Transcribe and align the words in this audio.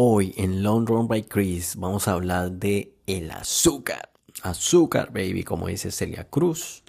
Hoy 0.00 0.32
en 0.36 0.62
Long 0.62 0.88
Run 0.88 1.08
by 1.08 1.24
Chris 1.24 1.74
vamos 1.74 2.06
a 2.06 2.12
hablar 2.12 2.52
de 2.52 2.94
el 3.08 3.32
azúcar. 3.32 4.12
Azúcar, 4.44 5.08
baby, 5.12 5.42
como 5.42 5.66
dice 5.66 5.90
Celia 5.90 6.22
Cruz. 6.22 6.84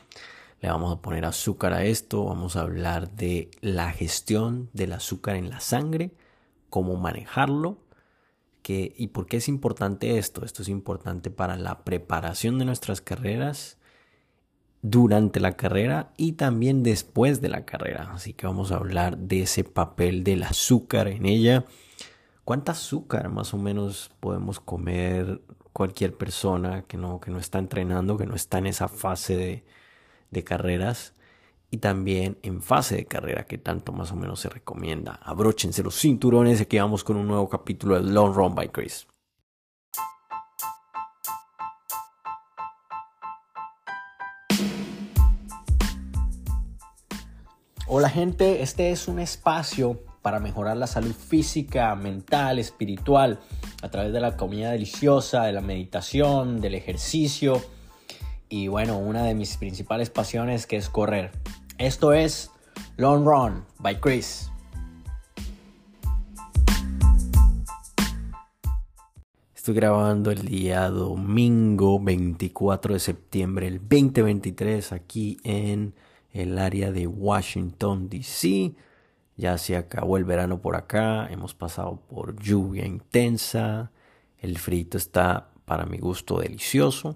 Le 0.61 0.69
vamos 0.69 0.95
a 0.95 1.01
poner 1.01 1.25
azúcar 1.25 1.73
a 1.73 1.83
esto. 1.85 2.25
Vamos 2.25 2.55
a 2.55 2.61
hablar 2.61 3.09
de 3.09 3.49
la 3.61 3.91
gestión 3.91 4.69
del 4.73 4.93
azúcar 4.93 5.37
en 5.37 5.49
la 5.49 5.59
sangre, 5.59 6.11
cómo 6.69 6.97
manejarlo 6.97 7.79
que, 8.61 8.93
y 8.95 9.07
por 9.07 9.25
qué 9.25 9.37
es 9.37 9.47
importante 9.47 10.19
esto. 10.19 10.45
Esto 10.45 10.61
es 10.61 10.69
importante 10.69 11.31
para 11.31 11.55
la 11.55 11.83
preparación 11.83 12.59
de 12.59 12.65
nuestras 12.65 13.01
carreras 13.01 13.79
durante 14.83 15.39
la 15.39 15.57
carrera 15.57 16.13
y 16.15 16.33
también 16.33 16.83
después 16.83 17.41
de 17.41 17.49
la 17.49 17.65
carrera. 17.65 18.11
Así 18.13 18.33
que 18.33 18.45
vamos 18.45 18.71
a 18.71 18.75
hablar 18.75 19.17
de 19.17 19.41
ese 19.41 19.63
papel 19.63 20.23
del 20.23 20.43
azúcar 20.43 21.07
en 21.07 21.25
ella 21.25 21.65
¿Cuánta 22.49 22.71
azúcar 22.71 23.29
más 23.29 23.53
o 23.53 23.59
menos 23.59 24.09
podemos 24.19 24.59
comer 24.59 25.39
cualquier 25.71 26.17
persona 26.17 26.81
que 26.81 26.97
no, 26.97 27.19
que 27.19 27.29
no 27.29 27.37
está 27.37 27.59
entrenando, 27.59 28.17
que 28.17 28.25
no 28.25 28.33
está 28.33 28.57
en 28.57 28.65
esa 28.65 28.87
fase 28.87 29.63
de, 30.31 30.43
carreras? 30.43 31.13
Y 31.69 31.77
también 31.77 32.39
en 32.41 32.63
fase 32.63 32.95
de 32.95 33.05
carrera, 33.05 33.45
que 33.45 33.59
tanto 33.59 33.91
más 33.91 34.11
o 34.11 34.15
menos 34.15 34.39
se 34.39 34.49
recomienda. 34.49 35.19
Abróchense 35.21 35.83
los 35.83 35.93
cinturones 35.93 36.59
y 36.59 36.63
aquí 36.63 36.79
vamos 36.79 37.03
con 37.03 37.17
un 37.17 37.27
nuevo 37.27 37.47
capítulo 37.47 38.01
de 38.01 38.11
Long 38.11 38.33
Run 38.33 38.55
by 38.55 38.69
Chris. 38.69 39.05
Hola 47.85 48.09
gente, 48.09 48.63
este 48.63 48.89
es 48.89 49.07
un 49.07 49.19
espacio 49.19 50.08
para 50.21 50.39
mejorar 50.39 50.77
la 50.77 50.87
salud 50.87 51.13
física, 51.13 51.95
mental, 51.95 52.59
espiritual, 52.59 53.39
a 53.81 53.89
través 53.89 54.13
de 54.13 54.19
la 54.19 54.35
comida 54.35 54.71
deliciosa, 54.71 55.43
de 55.43 55.53
la 55.53 55.61
meditación, 55.61 56.61
del 56.61 56.75
ejercicio 56.75 57.61
y 58.49 58.67
bueno, 58.67 58.97
una 58.97 59.23
de 59.23 59.35
mis 59.35 59.57
principales 59.57 60.09
pasiones 60.09 60.65
que 60.65 60.75
es 60.75 60.89
correr. 60.89 61.31
Esto 61.77 62.13
es 62.13 62.51
Long 62.97 63.23
Run 63.23 63.63
by 63.77 63.99
Chris. 63.99 64.51
Estoy 69.55 69.75
grabando 69.75 70.31
el 70.31 70.45
día 70.45 70.89
domingo 70.89 71.99
24 71.99 72.95
de 72.95 72.99
septiembre 72.99 73.69
del 73.69 73.79
2023 73.79 74.93
aquí 74.93 75.37
en 75.43 75.93
el 76.33 76.57
área 76.57 76.91
de 76.91 77.05
Washington, 77.05 78.09
D.C. 78.09 78.73
Ya 79.39 79.57
se 79.57 79.77
acabó 79.77 80.17
el 80.17 80.25
verano 80.25 80.61
por 80.61 80.75
acá, 80.75 81.25
hemos 81.31 81.55
pasado 81.55 82.01
por 82.09 82.37
lluvia 82.41 82.85
intensa, 82.85 83.89
el 84.37 84.57
frito 84.57 84.97
está 84.97 85.51
para 85.63 85.85
mi 85.85 85.97
gusto 85.97 86.41
delicioso. 86.41 87.15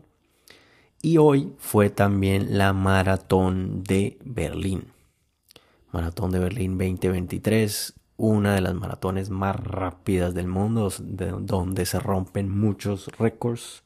Y 1.02 1.18
hoy 1.18 1.54
fue 1.58 1.90
también 1.90 2.58
la 2.58 2.72
maratón 2.72 3.84
de 3.84 4.18
Berlín. 4.24 4.86
Maratón 5.92 6.32
de 6.32 6.40
Berlín 6.40 6.78
2023, 6.78 7.94
una 8.16 8.56
de 8.56 8.62
las 8.62 8.74
maratones 8.74 9.30
más 9.30 9.58
rápidas 9.58 10.34
del 10.34 10.48
mundo, 10.48 10.94
donde 11.00 11.86
se 11.86 12.00
rompen 12.00 12.50
muchos 12.50 13.10
récords. 13.18 13.84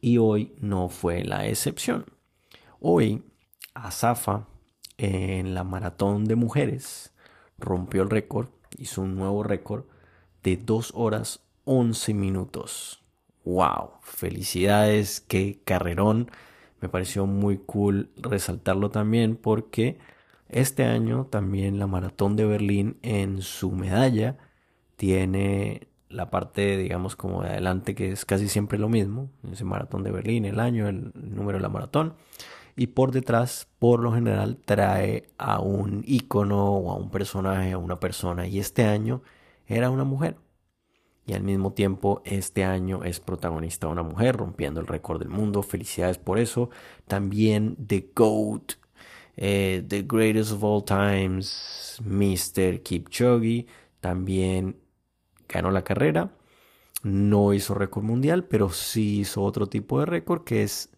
Y 0.00 0.16
hoy 0.16 0.54
no 0.62 0.88
fue 0.88 1.24
la 1.24 1.46
excepción. 1.46 2.06
Hoy, 2.80 3.22
Azafa, 3.74 4.46
en 4.96 5.52
la 5.52 5.62
maratón 5.62 6.24
de 6.24 6.36
mujeres, 6.36 7.09
rompió 7.60 8.02
el 8.02 8.10
récord, 8.10 8.48
hizo 8.78 9.02
un 9.02 9.16
nuevo 9.16 9.42
récord 9.42 9.84
de 10.42 10.56
2 10.56 10.92
horas 10.94 11.44
11 11.64 12.14
minutos. 12.14 13.02
¡Wow! 13.44 13.92
Felicidades, 14.02 15.20
qué 15.20 15.60
carrerón. 15.64 16.30
Me 16.80 16.88
pareció 16.88 17.26
muy 17.26 17.58
cool 17.58 18.10
resaltarlo 18.16 18.90
también 18.90 19.36
porque 19.36 19.98
este 20.48 20.84
año 20.84 21.26
también 21.26 21.78
la 21.78 21.86
maratón 21.86 22.36
de 22.36 22.46
Berlín 22.46 22.98
en 23.02 23.42
su 23.42 23.70
medalla 23.70 24.38
tiene 24.96 25.88
la 26.08 26.28
parte, 26.30 26.76
digamos, 26.76 27.14
como 27.16 27.42
de 27.42 27.50
adelante 27.50 27.94
que 27.94 28.10
es 28.10 28.24
casi 28.24 28.48
siempre 28.48 28.78
lo 28.78 28.88
mismo. 28.88 29.30
Ese 29.50 29.64
maratón 29.64 30.02
de 30.02 30.10
Berlín, 30.10 30.44
el 30.44 30.58
año, 30.58 30.88
el 30.88 31.12
número 31.14 31.58
de 31.58 31.62
la 31.62 31.68
maratón 31.68 32.14
y 32.80 32.86
por 32.86 33.12
detrás 33.12 33.68
por 33.78 34.00
lo 34.00 34.10
general 34.10 34.56
trae 34.64 35.28
a 35.36 35.60
un 35.60 36.02
icono 36.06 36.76
o 36.76 36.90
a 36.90 36.96
un 36.96 37.10
personaje, 37.10 37.72
a 37.72 37.78
una 37.78 38.00
persona. 38.00 38.46
Y 38.46 38.58
este 38.58 38.84
año 38.84 39.20
era 39.66 39.90
una 39.90 40.04
mujer. 40.04 40.38
Y 41.26 41.34
al 41.34 41.42
mismo 41.42 41.74
tiempo 41.74 42.22
este 42.24 42.64
año 42.64 43.04
es 43.04 43.20
protagonista 43.20 43.86
una 43.86 44.02
mujer 44.02 44.38
rompiendo 44.38 44.80
el 44.80 44.86
récord 44.86 45.18
del 45.18 45.28
mundo. 45.28 45.62
Felicidades 45.62 46.16
por 46.16 46.38
eso. 46.38 46.70
También 47.06 47.76
The 47.86 48.12
GOAT 48.16 48.72
eh, 49.36 49.84
The 49.86 50.04
Greatest 50.08 50.52
of 50.52 50.64
All 50.64 50.82
Times 50.82 52.00
Mr. 52.02 52.82
Kipchoge. 52.82 53.66
También 54.00 54.80
ganó 55.50 55.70
la 55.70 55.84
carrera. 55.84 56.34
No 57.02 57.52
hizo 57.52 57.74
récord 57.74 58.04
mundial 58.04 58.44
pero 58.44 58.70
sí 58.70 59.20
hizo 59.20 59.42
otro 59.42 59.66
tipo 59.66 60.00
de 60.00 60.06
récord 60.06 60.44
que 60.44 60.62
es 60.62 60.89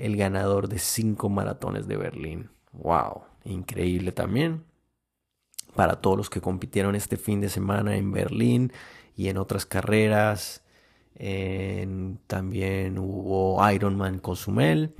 el 0.00 0.16
ganador 0.16 0.68
de 0.68 0.78
cinco 0.78 1.28
maratones 1.28 1.86
de 1.86 1.96
Berlín. 1.96 2.50
¡Wow! 2.72 3.22
Increíble 3.44 4.12
también. 4.12 4.64
Para 5.74 6.00
todos 6.00 6.16
los 6.16 6.30
que 6.30 6.40
compitieron 6.40 6.96
este 6.96 7.16
fin 7.16 7.40
de 7.40 7.48
semana 7.48 7.96
en 7.96 8.10
Berlín 8.10 8.72
y 9.16 9.28
en 9.28 9.36
otras 9.36 9.66
carreras. 9.66 10.62
también 12.26 12.98
hubo 12.98 13.70
Ironman 13.70 14.18
Cozumel 14.18 14.94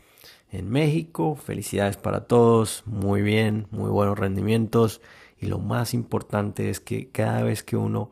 en 0.53 0.69
México. 0.69 1.35
Felicidades 1.35 1.97
para 1.97 2.27
todos. 2.27 2.83
Muy 2.87 3.23
bien, 3.23 3.67
muy 3.71 3.91
buenos 3.91 4.19
rendimientos. 4.19 5.01
Y 5.39 5.47
lo 5.47 5.59
más 5.59 5.95
importante 5.95 6.69
es 6.69 6.81
que 6.81 7.09
cada 7.11 7.43
vez 7.43 7.63
que 7.63 7.77
uno 7.77 8.11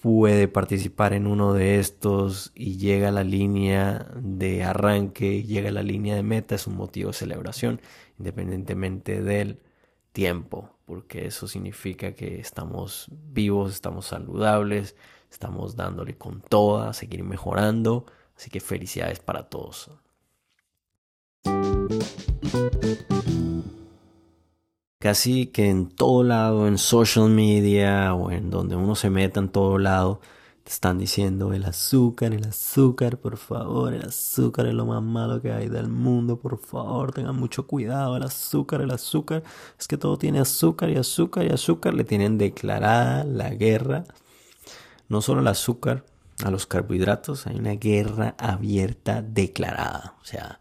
puede 0.00 0.48
participar 0.48 1.12
en 1.12 1.26
uno 1.26 1.52
de 1.52 1.78
estos 1.78 2.52
y 2.54 2.76
llega 2.78 3.08
a 3.08 3.12
la 3.12 3.24
línea 3.24 4.08
de 4.14 4.64
arranque, 4.64 5.42
llega 5.42 5.70
a 5.70 5.72
la 5.72 5.82
línea 5.82 6.14
de 6.14 6.22
meta, 6.22 6.54
es 6.54 6.66
un 6.66 6.76
motivo 6.76 7.08
de 7.08 7.14
celebración, 7.14 7.80
independientemente 8.18 9.22
del 9.22 9.60
tiempo, 10.12 10.70
porque 10.84 11.26
eso 11.26 11.48
significa 11.48 12.14
que 12.14 12.40
estamos 12.40 13.08
vivos, 13.10 13.72
estamos 13.72 14.06
saludables, 14.06 14.96
estamos 15.30 15.76
dándole 15.76 16.16
con 16.16 16.40
toda, 16.40 16.92
seguir 16.92 17.22
mejorando, 17.24 18.06
así 18.36 18.50
que 18.50 18.60
felicidades 18.60 19.20
para 19.20 19.48
todos. 19.48 19.90
Casi 25.06 25.46
que 25.46 25.70
en 25.70 25.88
todo 25.88 26.24
lado, 26.24 26.66
en 26.66 26.78
social 26.78 27.30
media 27.30 28.12
o 28.12 28.32
en 28.32 28.50
donde 28.50 28.74
uno 28.74 28.96
se 28.96 29.08
meta 29.08 29.38
en 29.38 29.50
todo 29.50 29.78
lado, 29.78 30.20
te 30.64 30.72
están 30.72 30.98
diciendo 30.98 31.52
el 31.52 31.64
azúcar, 31.64 32.34
el 32.34 32.44
azúcar, 32.44 33.16
por 33.18 33.36
favor, 33.36 33.94
el 33.94 34.02
azúcar 34.02 34.66
es 34.66 34.74
lo 34.74 34.84
más 34.84 35.04
malo 35.04 35.40
que 35.40 35.52
hay 35.52 35.68
del 35.68 35.86
mundo, 35.86 36.40
por 36.40 36.58
favor, 36.58 37.12
tengan 37.12 37.36
mucho 37.36 37.68
cuidado, 37.68 38.16
el 38.16 38.24
azúcar, 38.24 38.80
el 38.80 38.90
azúcar, 38.90 39.44
es 39.78 39.86
que 39.86 39.96
todo 39.96 40.18
tiene 40.18 40.40
azúcar 40.40 40.90
y 40.90 40.96
azúcar 40.96 41.46
y 41.46 41.50
azúcar, 41.50 41.94
le 41.94 42.02
tienen 42.02 42.36
declarada 42.36 43.22
la 43.22 43.50
guerra, 43.50 44.06
no 45.08 45.22
solo 45.22 45.40
el 45.40 45.46
azúcar, 45.46 46.04
a 46.44 46.50
los 46.50 46.66
carbohidratos, 46.66 47.46
hay 47.46 47.60
una 47.60 47.76
guerra 47.76 48.34
abierta 48.38 49.22
declarada, 49.22 50.16
o 50.20 50.24
sea, 50.24 50.58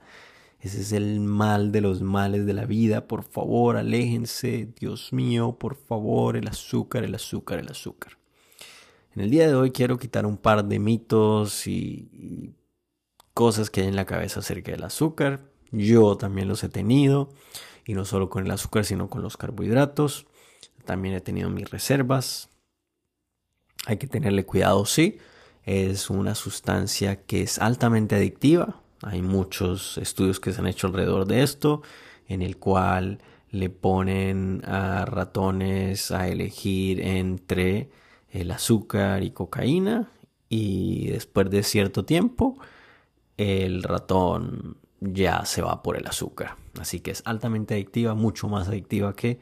ese 0.65 0.81
es 0.81 0.93
el 0.93 1.19
mal 1.19 1.71
de 1.71 1.79
los 1.79 2.01
males 2.01 2.47
de 2.47 2.53
la 2.53 2.65
vida. 2.65 3.07
Por 3.07 3.23
favor, 3.23 3.77
aléjense. 3.77 4.73
Dios 4.79 5.13
mío, 5.13 5.59
por 5.59 5.75
favor, 5.75 6.37
el 6.37 6.47
azúcar, 6.47 7.03
el 7.03 7.13
azúcar, 7.13 7.59
el 7.59 7.69
azúcar. 7.69 8.17
En 9.13 9.21
el 9.21 9.29
día 9.29 9.47
de 9.47 9.53
hoy 9.53 9.69
quiero 9.69 9.99
quitar 9.99 10.25
un 10.25 10.37
par 10.37 10.65
de 10.65 10.79
mitos 10.79 11.67
y, 11.67 12.55
cosas 13.35 13.69
que 13.69 13.81
hay 13.81 13.89
en 13.89 13.95
la 13.95 14.07
cabeza 14.07 14.39
acerca 14.39 14.71
del 14.71 14.83
azúcar. 14.83 15.51
Yo 15.71 16.17
también 16.17 16.47
los 16.47 16.63
he 16.63 16.69
tenido. 16.69 17.29
Y 17.85 17.93
no 17.93 18.03
solo 18.03 18.31
con 18.31 18.43
el 18.43 18.49
azúcar, 18.49 18.85
sino 18.85 19.07
con 19.07 19.21
los 19.21 19.37
carbohidratos. 19.37 20.25
También 20.83 21.13
he 21.13 21.21
tenido 21.21 21.51
mis 21.51 21.69
reservas. 21.69 22.49
Hay 23.85 23.97
que 23.97 24.07
tenerle 24.07 24.47
cuidado, 24.47 24.83
sí. 24.87 25.19
Es 25.63 26.09
una 26.09 26.33
sustancia 26.33 27.21
que 27.21 27.43
es 27.43 27.59
altamente 27.59 28.15
adictiva 28.15 28.81
hay 29.05 29.21
muchos 29.21 29.97
estudios 29.99 30.39
que 30.39 30.51
se 30.51 30.59
han 30.59 30.67
hecho 30.67 30.87
alrededor 30.87 31.27
de 31.27 31.43
esto, 31.43 31.83
en 32.27 32.41
el 32.41 32.57
cual 32.57 33.19
le 33.51 33.69
ponen 33.69 34.63
a 34.65 35.05
ratones 35.05 36.11
a 36.11 36.27
elegir 36.27 36.99
entre 36.99 37.89
el 38.31 38.51
azúcar 38.51 39.23
y 39.23 39.31
cocaína 39.31 40.09
y 40.49 41.07
después 41.07 41.49
de 41.49 41.63
cierto 41.63 42.03
tiempo 42.03 42.57
el 43.37 43.83
ratón 43.83 44.77
ya 44.99 45.45
se 45.45 45.61
va 45.61 45.83
por 45.83 45.97
el 45.97 46.07
azúcar. 46.07 46.55
Así 46.79 46.99
que 46.99 47.11
es 47.11 47.21
altamente 47.25 47.75
adictiva, 47.75 48.15
mucho 48.15 48.49
más 48.49 48.67
adictiva 48.67 49.15
que 49.15 49.39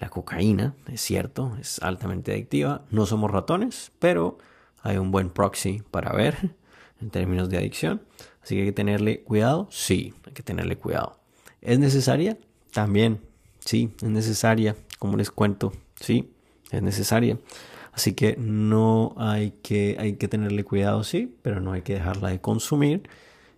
la 0.00 0.10
cocaína, 0.10 0.74
es 0.92 1.00
cierto, 1.00 1.56
es 1.60 1.80
altamente 1.82 2.32
adictiva. 2.32 2.82
No 2.90 3.06
somos 3.06 3.30
ratones, 3.30 3.92
pero 3.98 4.38
hay 4.82 4.96
un 4.96 5.10
buen 5.10 5.30
proxy 5.30 5.82
para 5.90 6.12
ver 6.12 6.54
en 7.00 7.10
términos 7.10 7.48
de 7.48 7.58
adicción. 7.58 8.02
Así 8.48 8.54
que 8.54 8.62
hay 8.62 8.68
que 8.68 8.72
tenerle 8.72 9.20
cuidado. 9.20 9.68
Sí, 9.70 10.14
hay 10.24 10.32
que 10.32 10.42
tenerle 10.42 10.76
cuidado. 10.76 11.18
¿Es 11.60 11.78
necesaria? 11.78 12.38
También. 12.72 13.20
Sí, 13.58 13.92
es 14.00 14.08
necesaria. 14.08 14.74
Como 14.98 15.18
les 15.18 15.30
cuento. 15.30 15.70
Sí, 16.00 16.32
es 16.70 16.80
necesaria. 16.80 17.38
Así 17.92 18.14
que 18.14 18.36
no 18.38 19.14
hay 19.18 19.50
que, 19.62 19.98
hay 20.00 20.14
que 20.14 20.28
tenerle 20.28 20.64
cuidado, 20.64 21.04
sí, 21.04 21.36
pero 21.42 21.60
no 21.60 21.72
hay 21.72 21.82
que 21.82 21.92
dejarla 21.92 22.30
de 22.30 22.40
consumir. 22.40 23.02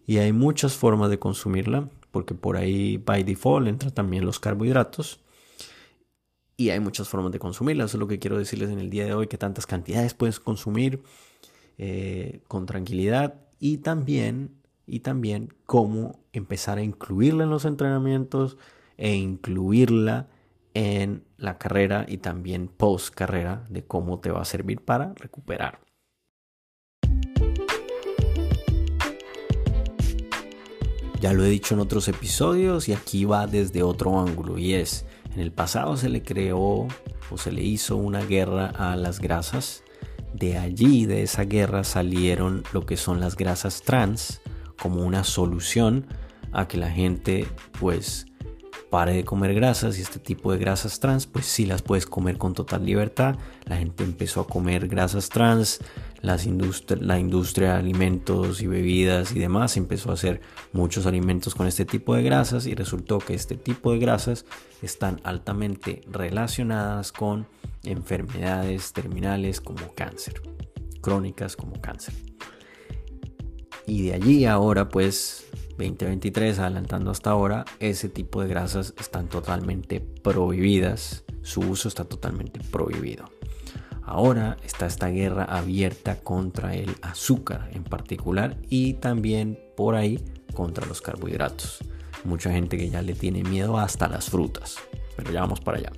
Y 0.08 0.19
hay 0.19 0.32
muchas 0.32 0.72
formas 0.72 1.08
de 1.08 1.20
consumirla, 1.20 1.88
porque 2.10 2.34
por 2.34 2.56
ahí, 2.56 2.96
by 2.96 3.22
default, 3.22 3.69
entran 3.69 3.94
también 3.94 4.25
los 4.25 4.40
carbohidratos. 4.40 5.20
Y 6.56 6.70
hay 6.70 6.81
muchas 6.81 7.08
formas 7.08 7.31
de 7.31 7.38
consumirla. 7.38 7.84
Eso 7.84 7.96
es 7.96 8.00
lo 8.00 8.08
que 8.08 8.19
quiero 8.19 8.38
decirles 8.38 8.70
en 8.70 8.81
el 8.81 8.90
día 8.90 9.04
de 9.04 9.14
hoy, 9.14 9.28
que 9.28 9.38
tantas 9.38 9.66
cantidades 9.66 10.14
puedes 10.14 10.40
consumir 10.40 11.00
eh, 11.78 12.40
con 12.48 12.66
tranquilidad 12.66 13.36
y 13.60 13.76
también, 13.78 14.59
y 14.90 15.00
también 15.00 15.54
cómo 15.66 16.20
empezar 16.32 16.78
a 16.78 16.82
incluirla 16.82 17.44
en 17.44 17.50
los 17.50 17.64
entrenamientos 17.64 18.58
e 18.96 19.14
incluirla 19.14 20.28
en 20.75 21.25
la 21.37 21.58
carrera 21.58 22.04
y 22.08 22.19
también 22.19 22.69
post 22.69 23.14
carrera 23.14 23.64
de 23.69 23.84
cómo 23.84 24.20
te 24.20 24.31
va 24.31 24.42
a 24.42 24.44
servir 24.44 24.81
para 24.81 25.14
recuperar. 25.14 25.81
Ya 31.20 31.34
lo 31.34 31.44
he 31.44 31.50
dicho 31.50 31.75
en 31.75 31.81
otros 31.81 32.08
episodios 32.08 32.88
y 32.88 32.94
aquí 32.94 33.26
va 33.26 33.46
desde 33.46 33.82
otro 33.82 34.19
ángulo 34.19 34.56
y 34.56 34.75
es, 34.75 35.04
en 35.34 35.40
el 35.40 35.52
pasado 35.52 35.96
se 35.96 36.08
le 36.08 36.22
creó 36.22 36.88
o 37.31 37.36
se 37.36 37.52
le 37.52 37.62
hizo 37.62 37.96
una 37.96 38.25
guerra 38.25 38.66
a 38.66 38.96
las 38.96 39.20
grasas. 39.20 39.84
De 40.32 40.56
allí, 40.56 41.06
de 41.06 41.22
esa 41.22 41.44
guerra, 41.44 41.84
salieron 41.84 42.62
lo 42.72 42.86
que 42.86 42.96
son 42.96 43.20
las 43.20 43.36
grasas 43.36 43.82
trans 43.82 44.40
como 44.81 45.05
una 45.05 45.25
solución 45.25 46.06
a 46.53 46.67
que 46.67 46.79
la 46.79 46.91
gente 46.91 47.47
pues 47.79 48.27
pare 48.91 49.15
de 49.15 49.25
comer 49.25 49.55
grasas 49.55 49.99
y 49.99 50.03
este 50.03 50.19
tipo 50.19 50.53
de 50.53 50.59
grasas 50.59 50.99
trans, 50.99 51.27
pues 51.27 51.47
sí 51.47 51.65
las 51.65 51.81
puedes 51.81 52.06
comer 52.06 52.38
con 52.38 52.55
total 52.55 52.85
libertad. 52.85 53.37
La 53.65 53.77
gente 53.77 54.03
empezó 54.03 54.41
a 54.41 54.47
comer 54.47 54.88
grasas 54.88 55.29
trans, 55.29 55.81
las 56.23 56.47
la 57.00 57.19
industria 57.19 57.73
de 57.73 57.79
alimentos 57.79 58.61
y 58.61 58.67
bebidas 58.67 59.32
y 59.32 59.38
demás 59.38 59.77
empezó 59.77 60.11
a 60.11 60.15
hacer 60.15 60.41
muchos 60.73 61.06
alimentos 61.06 61.55
con 61.55 61.67
este 61.67 61.85
tipo 61.85 62.15
de 62.15 62.23
grasas 62.23 62.67
y 62.67 62.75
resultó 62.75 63.19
que 63.19 63.35
este 63.35 63.56
tipo 63.56 63.93
de 63.93 64.00
grasas 64.00 64.44
están 64.82 65.21
altamente 65.23 66.03
relacionadas 66.11 67.12
con 67.12 67.47
enfermedades 67.85 68.93
terminales 68.93 69.61
como 69.61 69.94
cáncer, 69.94 70.43
crónicas 71.00 71.56
como 71.56 71.81
cáncer. 71.81 72.15
Y 73.90 74.02
de 74.02 74.14
allí 74.14 74.44
ahora 74.44 74.88
pues 74.88 75.46
2023, 75.70 76.60
adelantando 76.60 77.10
hasta 77.10 77.31
ahora, 77.31 77.64
ese 77.81 78.08
tipo 78.08 78.40
de 78.40 78.46
grasas 78.46 78.94
están 79.00 79.26
totalmente 79.26 79.98
prohibidas, 79.98 81.25
su 81.42 81.58
uso 81.62 81.88
está 81.88 82.04
totalmente 82.04 82.60
prohibido. 82.70 83.25
Ahora 84.04 84.58
está 84.62 84.87
esta 84.87 85.08
guerra 85.08 85.42
abierta 85.42 86.20
contra 86.20 86.76
el 86.76 86.94
azúcar 87.02 87.69
en 87.72 87.82
particular 87.82 88.58
y 88.69 88.94
también 88.94 89.58
por 89.76 89.96
ahí 89.96 90.22
contra 90.54 90.86
los 90.86 91.02
carbohidratos. 91.02 91.78
Mucha 92.22 92.52
gente 92.52 92.78
que 92.78 92.90
ya 92.90 93.02
le 93.02 93.14
tiene 93.14 93.43
miedo 93.43 93.76
hasta 93.76 94.06
las 94.06 94.31
frutas, 94.31 94.76
pero 95.16 95.32
ya 95.32 95.40
vamos 95.40 95.60
para 95.60 95.78
allá. 95.78 95.90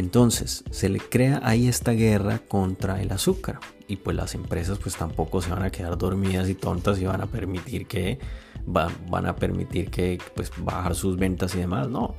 Entonces, 0.00 0.64
se 0.70 0.88
le 0.88 0.98
crea 0.98 1.42
ahí 1.42 1.68
esta 1.68 1.92
guerra 1.92 2.38
contra 2.38 3.02
el 3.02 3.12
azúcar 3.12 3.60
y 3.86 3.96
pues 3.96 4.16
las 4.16 4.34
empresas 4.34 4.78
pues 4.78 4.96
tampoco 4.96 5.42
se 5.42 5.50
van 5.50 5.62
a 5.62 5.68
quedar 5.68 5.98
dormidas 5.98 6.48
y 6.48 6.54
tontas 6.54 6.98
y 7.02 7.04
van 7.04 7.20
a 7.20 7.26
permitir 7.26 7.86
que 7.86 8.18
van, 8.64 9.26
a 9.26 9.36
permitir 9.36 9.90
que 9.90 10.18
pues 10.34 10.52
bajar 10.56 10.94
sus 10.94 11.18
ventas 11.18 11.54
y 11.54 11.58
demás, 11.58 11.90
no. 11.90 12.14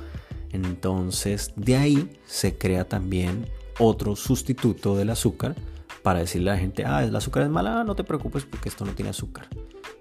Entonces, 0.51 1.53
de 1.55 1.75
ahí 1.75 2.19
se 2.27 2.55
crea 2.55 2.87
también 2.87 3.47
otro 3.79 4.15
sustituto 4.15 4.95
del 4.95 5.09
azúcar 5.09 5.55
para 6.03 6.19
decirle 6.19 6.51
a 6.51 6.53
la 6.53 6.59
gente, 6.59 6.85
ah, 6.85 7.03
el 7.03 7.15
azúcar 7.15 7.41
es 7.41 7.49
mala, 7.49 7.83
no 7.83 7.95
te 7.95 8.03
preocupes 8.03 8.45
porque 8.45 8.69
esto 8.69 8.85
no 8.85 8.91
tiene 8.91 9.09
azúcar. 9.09 9.47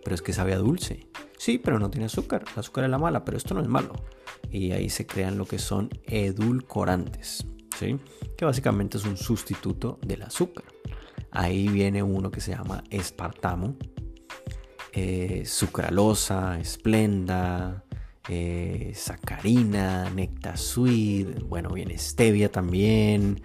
Pero 0.05 0.15
es 0.15 0.21
que 0.21 0.35
sabe 0.35 0.53
a 0.53 0.59
dulce. 0.59 1.07
Sí, 1.39 1.57
pero 1.57 1.79
no 1.79 1.89
tiene 1.89 2.05
azúcar. 2.05 2.45
El 2.53 2.61
azúcar 2.61 2.85
es 2.85 2.91
la 2.91 2.99
mala, 2.99 3.25
pero 3.25 3.39
esto 3.39 3.55
no 3.55 3.63
es 3.63 3.69
malo. 3.69 3.95
Y 4.51 4.73
ahí 4.73 4.91
se 4.91 5.07
crean 5.07 5.39
lo 5.39 5.47
que 5.47 5.59
son 5.59 5.89
edulcorantes 6.05 7.47
que 8.37 8.45
básicamente 8.45 8.99
es 8.99 9.05
un 9.05 9.17
sustituto 9.17 9.99
del 10.03 10.23
azúcar. 10.23 10.65
Ahí 11.31 11.69
viene 11.69 12.03
uno 12.03 12.31
que 12.31 12.41
se 12.41 12.53
llama 12.53 12.83
espartamo, 12.91 13.77
eh, 14.93 15.45
sucralosa, 15.47 16.59
esplenda, 16.59 17.85
eh, 18.29 18.93
sacarina, 18.95 20.11
nectasuid, 20.11 21.43
bueno, 21.45 21.71
viene 21.71 21.97
stevia 21.99 22.51
también, 22.51 23.43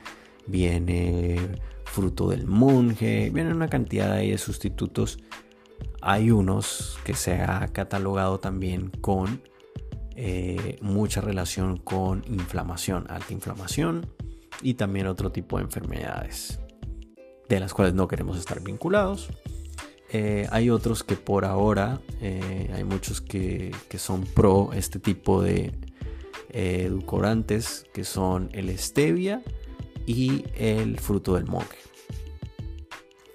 viene 0.47 1.37
fruto 1.85 2.29
del 2.29 2.45
monje, 2.47 3.29
viene 3.31 3.53
una 3.53 3.69
cantidad 3.69 4.15
de 4.15 4.37
sustitutos. 4.37 5.19
Hay 6.01 6.31
unos 6.31 6.97
que 7.03 7.13
se 7.13 7.41
ha 7.41 7.67
catalogado 7.67 8.39
también 8.39 8.89
con 9.01 9.41
eh, 10.15 10.77
mucha 10.81 11.21
relación 11.21 11.77
con 11.77 12.23
inflamación, 12.27 13.05
alta 13.09 13.33
inflamación, 13.33 14.07
y 14.61 14.75
también 14.75 15.07
otro 15.07 15.31
tipo 15.31 15.57
de 15.57 15.63
enfermedades 15.63 16.59
de 17.49 17.59
las 17.59 17.73
cuales 17.73 17.93
no 17.93 18.07
queremos 18.07 18.37
estar 18.37 18.61
vinculados. 18.61 19.29
Eh, 20.11 20.47
hay 20.51 20.69
otros 20.69 21.03
que 21.03 21.15
por 21.15 21.45
ahora, 21.45 21.99
eh, 22.21 22.71
hay 22.73 22.83
muchos 22.83 23.21
que, 23.21 23.73
son 23.97 24.23
pro 24.23 24.71
este 24.73 24.99
tipo 24.99 25.41
de 25.41 25.73
edulcorantes, 26.49 27.85
que 27.93 28.03
son 28.03 28.49
el 28.53 28.77
stevia 28.77 29.43
y 30.05 30.45
el 30.55 30.99
fruto 30.99 31.35
del 31.35 31.45
monje, 31.45 31.77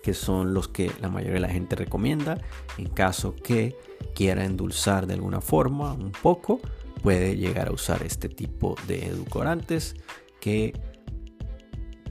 que 0.02 0.14
son 0.14 0.54
los 0.54 0.68
que 0.68 0.90
la 1.00 1.10
mayoría 1.10 1.34
de 1.34 1.40
la 1.40 1.50
gente 1.50 1.76
recomienda 1.76 2.40
en 2.78 2.88
caso 2.88 3.36
que 3.36 3.76
quiera 4.14 4.44
endulzar 4.44 5.06
de 5.06 5.14
alguna 5.14 5.40
forma 5.40 5.92
un 5.92 6.12
poco, 6.12 6.60
puede 7.02 7.36
llegar 7.36 7.68
a 7.68 7.72
usar 7.72 8.02
este 8.02 8.28
tipo 8.28 8.76
de 8.86 9.06
edulcorantes 9.06 9.94
que 10.40 10.72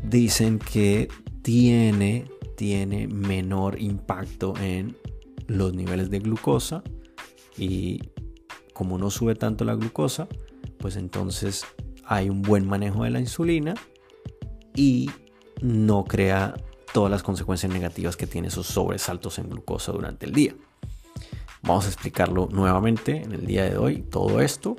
dicen 0.04 0.60
que 0.60 1.10
tiene, 1.42 2.26
tiene 2.56 3.08
menor 3.08 3.82
impacto 3.82 4.54
en 4.58 4.98
los 5.48 5.74
niveles 5.74 6.10
de 6.10 6.20
glucosa 6.20 6.84
y 7.58 8.02
como 8.74 8.98
no 8.98 9.10
sube 9.10 9.36
tanto 9.36 9.66
la 9.66 9.76
glucosa, 9.76 10.28
pues 10.78 10.96
entonces 10.96 11.66
hay 12.06 12.30
un 12.30 12.42
buen 12.42 12.68
manejo 12.68 13.04
de 13.04 13.10
la 13.10 13.20
insulina 13.20 13.76
y 14.76 15.10
no 15.62 16.06
crea 16.06 16.56
todas 16.94 17.12
las 17.12 17.24
consecuencias 17.24 17.72
negativas 17.72 18.16
que 18.16 18.28
tiene 18.28 18.48
esos 18.48 18.68
sobresaltos 18.68 19.38
en 19.40 19.50
glucosa 19.50 19.92
durante 19.92 20.26
el 20.26 20.34
día. 20.34 20.56
Vamos 21.62 21.86
a 21.86 21.90
explicarlo 21.90 22.48
nuevamente 22.52 23.22
en 23.22 23.34
el 23.34 23.46
día 23.46 23.64
de 23.66 23.78
hoy, 23.78 24.02
todo 24.02 24.42
esto, 24.42 24.76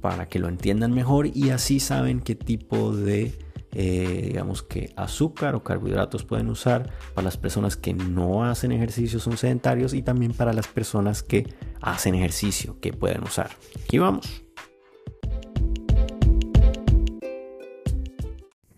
para 0.00 0.28
que 0.28 0.38
lo 0.38 0.48
entiendan 0.48 0.92
mejor 0.92 1.26
y 1.26 1.50
así 1.50 1.80
saben 1.80 2.20
qué 2.20 2.34
tipo 2.34 2.94
de 2.94 3.38
eh, 3.72 4.22
digamos 4.26 4.64
que 4.64 4.92
azúcar 4.96 5.54
o 5.54 5.62
carbohidratos 5.62 6.24
pueden 6.24 6.48
usar 6.48 6.90
para 7.14 7.24
las 7.24 7.36
personas 7.36 7.76
que 7.76 7.94
no 7.94 8.44
hacen 8.44 8.72
ejercicio, 8.72 9.20
son 9.20 9.36
sedentarios 9.36 9.94
y 9.94 10.02
también 10.02 10.32
para 10.32 10.52
las 10.52 10.66
personas 10.66 11.22
que 11.22 11.54
hacen 11.80 12.16
ejercicio 12.16 12.78
que 12.80 12.92
pueden 12.92 13.22
usar. 13.22 13.50
Aquí 13.84 13.98
vamos. 13.98 14.42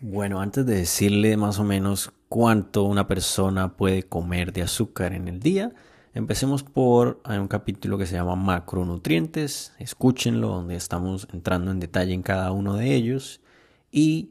Bueno, 0.00 0.40
antes 0.40 0.66
de 0.66 0.74
decirle 0.74 1.38
más 1.38 1.58
o 1.58 1.64
menos 1.64 2.12
cuánto 2.28 2.82
una 2.82 3.08
persona 3.08 3.76
puede 3.78 4.02
comer 4.02 4.52
de 4.52 4.62
azúcar 4.62 5.14
en 5.14 5.26
el 5.26 5.40
día, 5.40 5.72
empecemos 6.14 6.62
por 6.62 7.20
un 7.26 7.48
capítulo 7.48 7.98
que 7.98 8.06
se 8.06 8.14
llama 8.14 8.36
macronutrientes. 8.36 9.72
Escúchenlo, 9.78 10.48
donde 10.48 10.76
estamos 10.76 11.28
entrando 11.32 11.70
en 11.70 11.80
detalle 11.80 12.14
en 12.14 12.22
cada 12.22 12.52
uno 12.52 12.76
de 12.76 12.94
ellos. 12.94 13.40
Y 13.90 14.30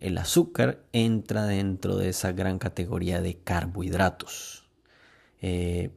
el 0.00 0.18
azúcar 0.18 0.84
entra 0.92 1.46
dentro 1.46 1.96
de 1.96 2.08
esa 2.08 2.32
gran 2.32 2.58
categoría 2.58 3.20
de 3.20 3.38
carbohidratos. 3.38 4.68
Eh, 5.40 5.90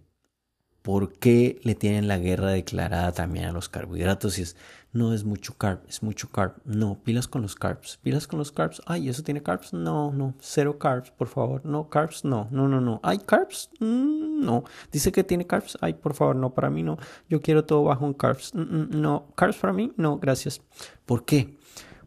¿Por 0.82 1.14
qué 1.14 1.60
le 1.64 1.74
tienen 1.74 2.08
la 2.08 2.20
guerra 2.20 2.52
declarada 2.52 3.12
también 3.12 3.46
a 3.46 3.52
los 3.52 3.70
carbohidratos? 3.70 4.38
Y 4.38 4.44
es, 4.44 4.56
no 4.96 5.14
es 5.14 5.26
mucho 5.26 5.54
carb, 5.58 5.82
es 5.90 6.02
mucho 6.02 6.30
carb. 6.30 6.54
No, 6.64 6.98
pilas 7.04 7.28
con 7.28 7.42
los 7.42 7.54
carbs, 7.54 8.00
pilas 8.02 8.28
con 8.28 8.40
los 8.40 8.54
carbs. 8.54 8.82
Ay, 8.86 9.10
¿eso 9.10 9.24
tiene 9.24 9.44
carbs? 9.44 9.74
No, 9.74 10.14
no, 10.14 10.36
cero 10.40 10.80
carbs, 10.80 11.12
por 11.12 11.28
favor. 11.28 11.66
No, 11.66 11.90
carbs, 11.90 12.24
no, 12.24 12.48
no, 12.50 12.70
no, 12.70 12.80
no. 12.80 13.02
¿Hay 13.04 13.18
carbs? 13.18 13.70
Mm, 13.82 14.46
no. 14.46 14.64
Dice 14.94 15.12
que 15.12 15.26
tiene 15.26 15.46
carbs. 15.46 15.78
Ay, 15.82 15.96
por 15.96 16.14
favor, 16.14 16.38
no, 16.38 16.54
para 16.54 16.70
mí 16.70 16.82
no. 16.82 16.98
Yo 17.28 17.42
quiero 17.42 17.66
todo 17.66 17.84
bajo 17.84 18.06
en 18.06 18.14
carbs. 18.14 18.56
Mm, 18.56 18.62
mm, 18.62 18.90
no, 19.02 19.28
carbs 19.36 19.58
para 19.58 19.74
mí, 19.74 19.92
no, 19.98 20.18
gracias. 20.18 20.62
¿Por 21.06 21.26
qué? 21.26 21.58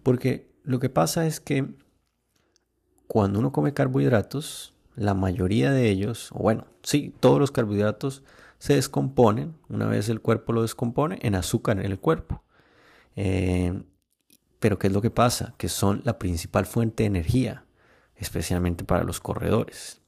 Porque 0.02 0.50
lo 0.64 0.78
que 0.78 0.88
pasa 0.88 1.26
es 1.26 1.40
que 1.40 1.68
cuando 3.06 3.38
uno 3.38 3.52
come 3.52 3.74
carbohidratos, 3.74 4.72
la 4.96 5.12
mayoría 5.12 5.72
de 5.72 5.90
ellos, 5.90 6.30
o 6.32 6.38
bueno, 6.38 6.64
sí, 6.82 7.14
todos 7.20 7.38
los 7.38 7.50
carbohidratos 7.50 8.22
se 8.56 8.76
descomponen, 8.76 9.56
una 9.68 9.84
vez 9.84 10.08
el 10.08 10.22
cuerpo 10.22 10.54
lo 10.54 10.62
descompone, 10.62 11.18
en 11.20 11.34
azúcar 11.34 11.78
en 11.78 11.84
el 11.84 11.98
cuerpo. 11.98 12.44
Eh, 13.20 13.82
pero 14.60 14.78
¿qué 14.78 14.86
es 14.86 14.92
lo 14.92 15.02
que 15.02 15.10
pasa? 15.10 15.54
Que 15.58 15.68
son 15.68 16.02
la 16.04 16.20
principal 16.20 16.66
fuente 16.66 17.02
de 17.02 17.08
energía, 17.08 17.64
especialmente 18.14 18.84
para 18.84 19.02
los 19.02 19.18
corredores. 19.18 20.00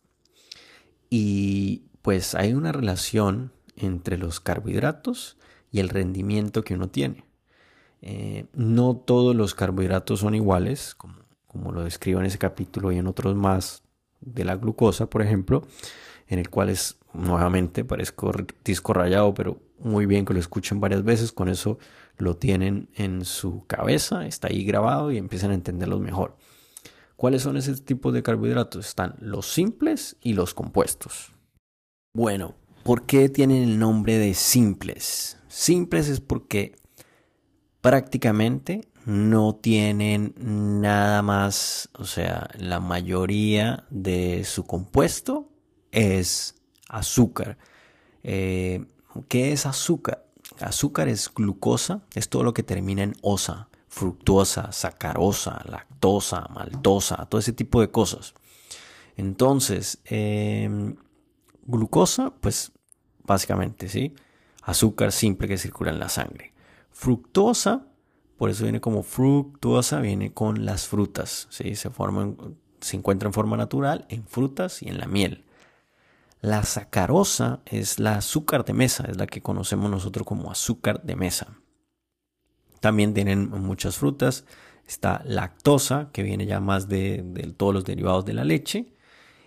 Y 1.11 1.83
pues 2.02 2.37
hay 2.37 2.55
una 2.55 2.71
relación 2.71 3.52
entre 3.75 4.17
los 4.17 4.38
carbohidratos 4.38 5.38
y 5.73 5.81
el 5.81 5.88
rendimiento 5.88 6.62
que 6.62 6.75
uno 6.75 6.88
tiene. 6.88 7.25
Eh, 8.00 8.47
no 8.55 8.95
todos 8.97 9.35
los 9.35 9.57
carbohidratos 9.57 10.21
son 10.21 10.37
iguales, 10.37 10.95
como, 10.95 11.17
como 11.49 11.73
lo 11.73 11.83
describo 11.83 12.21
en 12.21 12.26
ese 12.26 12.38
capítulo 12.38 12.93
y 12.93 12.99
en 12.99 13.09
otros 13.09 13.35
más 13.35 13.83
de 14.21 14.45
la 14.45 14.55
glucosa, 14.55 15.11
por 15.11 15.23
ejemplo, 15.23 15.67
en 16.31 16.39
el 16.39 16.49
cual 16.49 16.71
es 16.71 16.97
nuevamente 17.13 17.85
parezco 17.85 18.33
disco 18.65 18.93
rayado, 18.93 19.35
pero 19.35 19.61
muy 19.81 20.07
bien 20.07 20.25
que 20.25 20.33
lo 20.33 20.39
escuchen 20.41 20.81
varias 20.81 21.03
veces, 21.03 21.33
con 21.33 21.49
eso 21.49 21.79
lo 22.17 22.37
tienen 22.37 22.89
en 22.95 23.25
su 23.25 23.67
cabeza, 23.67 24.27
está 24.27 24.49
ahí 24.49 24.65
grabado 24.65 25.11
y 25.11 25.19
empiezan 25.19 25.51
a 25.51 25.55
entenderlos 25.55 26.01
mejor. 26.01 26.37
¿Cuáles 27.17 27.43
son 27.43 27.57
esos 27.57 27.85
tipos 27.85 28.15
de 28.15 28.23
carbohidratos? 28.23 28.87
Están 28.87 29.17
los 29.19 29.53
simples 29.53 30.17
y 30.23 30.35
los 30.35 30.55
compuestos. 30.55 31.33
Bueno, 32.15 32.55
¿por 32.85 33.07
qué 33.07 33.29
tienen 33.29 33.65
el 33.65 33.79
nombre 33.79 34.17
de 34.17 34.33
simples? 34.35 35.37
Simples 35.49 36.09
es 36.09 36.21
porque 36.21 36.77
prácticamente 37.81 38.89
no 39.05 39.57
tienen 39.57 40.35
nada 40.39 41.23
más, 41.23 41.91
o 41.99 42.05
sea, 42.05 42.49
la 42.57 42.79
mayoría 42.79 43.85
de 43.91 44.45
su 44.45 44.65
compuesto 44.65 45.50
es 45.92 46.56
azúcar. 46.88 47.59
Eh, 48.23 48.85
¿Qué 49.28 49.52
es 49.52 49.66
azúcar? 49.66 50.26
Azúcar 50.61 51.09
es 51.09 51.32
glucosa, 51.32 52.02
es 52.14 52.28
todo 52.28 52.42
lo 52.42 52.52
que 52.52 52.62
termina 52.62 53.02
en 53.02 53.16
osa, 53.23 53.68
fructuosa, 53.88 54.73
sacarosa, 54.73 55.62
lactosa, 55.68 56.47
maltosa, 56.54 57.26
todo 57.26 57.38
ese 57.38 57.52
tipo 57.52 57.80
de 57.80 57.90
cosas. 57.90 58.35
Entonces, 59.16 60.00
em, 60.04 60.97
glucosa, 61.66 62.32
pues 62.40 62.73
básicamente, 63.25 63.88
¿sí? 63.88 64.14
Azúcar 64.62 65.12
simple 65.12 65.49
que 65.49 65.59
circula 65.59 65.90
en 65.90 65.99
la 65.99 66.09
sangre. 66.09 66.52
Fructosa, 66.90 67.87
por 68.37 68.50
eso 68.50 68.64
viene 68.64 68.80
como 68.80 69.02
fructuosa, 69.02 70.00
viene 70.00 70.32
con 70.32 70.64
las 70.64 70.87
frutas, 70.87 71.47
¿sí? 71.50 71.75
Se, 71.75 71.90
se 72.80 72.97
encuentra 72.97 73.28
en 73.28 73.32
forma 73.32 73.56
natural 73.56 74.06
en 74.09 74.26
frutas 74.26 74.82
y 74.82 74.88
en 74.88 74.99
la 74.99 75.06
miel. 75.06 75.44
La 76.40 76.62
sacarosa 76.62 77.61
es 77.66 77.99
la 77.99 78.16
azúcar 78.16 78.64
de 78.64 78.73
mesa, 78.73 79.04
es 79.09 79.18
la 79.18 79.26
que 79.26 79.42
conocemos 79.42 79.90
nosotros 79.90 80.26
como 80.26 80.50
azúcar 80.50 81.02
de 81.02 81.16
mesa. 81.16 81.59
También 82.80 83.12
tienen 83.12 83.50
muchas 83.50 83.97
frutas. 83.97 84.44
Está 84.88 85.23
lactosa, 85.25 86.09
que 86.12 86.23
viene 86.23 86.47
ya 86.47 86.59
más 86.59 86.88
de, 86.88 87.23
todos 87.56 87.75
los 87.75 87.85
derivados 87.85 88.25
de 88.25 88.32
la 88.32 88.44
leche. 88.44 88.94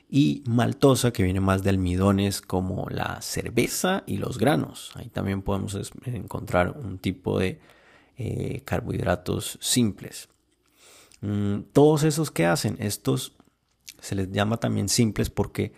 Y 0.08 0.44
maltosa, 0.46 1.12
que 1.12 1.24
viene 1.24 1.40
más 1.40 1.64
de 1.64 1.72
almidones 1.72 2.42
como 2.42 2.88
la 2.90 3.20
cerveza 3.22 4.04
y 4.06 4.18
los 4.18 4.38
granos. 4.38 4.92
Ahí 4.94 5.10
también 5.10 5.42
podemos 5.42 5.76
encontrar 6.06 6.78
un 6.78 7.00
tipo 7.00 7.40
de 7.40 7.60
eh, 8.18 8.62
carbohidratos 8.64 9.58
simples. 9.60 10.30
Mm, 11.22 11.62
todos 11.74 12.04
esos 12.04 12.30
que 12.30 12.46
hacen, 12.46 12.76
estos 12.80 13.34
se 14.00 14.14
les 14.14 14.32
llama 14.32 14.58
también 14.58 14.88
simples 14.88 15.32
porque 15.32 15.74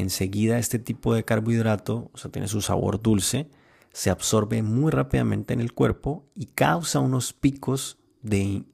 enseguida 0.00 0.58
este 0.58 0.78
tipo 0.78 1.14
de 1.14 1.24
carbohidrato, 1.24 2.10
o 2.12 2.18
sea, 2.18 2.30
tiene 2.30 2.48
su 2.48 2.60
sabor 2.60 3.00
dulce, 3.00 3.48
se 3.92 4.10
absorbe 4.10 4.62
muy 4.62 4.90
rápidamente 4.90 5.52
en 5.52 5.60
el 5.60 5.72
cuerpo 5.72 6.24
y 6.34 6.46
causa 6.46 7.00
unos 7.00 7.32
picos 7.32 7.98
de, 8.22 8.64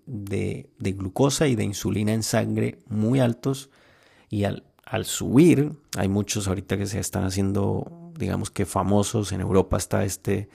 glucosa 0.78 1.46
y 1.46 1.56
de 1.56 1.64
insulina 1.64 2.12
en 2.12 2.22
sangre 2.22 2.78
muy 2.88 3.20
altos. 3.20 3.70
Y 4.28 4.44
al, 4.44 4.64
subir, 5.04 5.72
hay 5.96 6.08
muchos 6.08 6.48
ahorita 6.48 6.76
que 6.76 6.86
se 6.86 6.98
están 6.98 7.24
haciendo, 7.24 8.12
digamos 8.18 8.50
que 8.50 8.66
famosos, 8.66 9.32
en 9.32 9.40
Europa 9.40 9.76
está 9.76 10.04
este, 10.04 10.48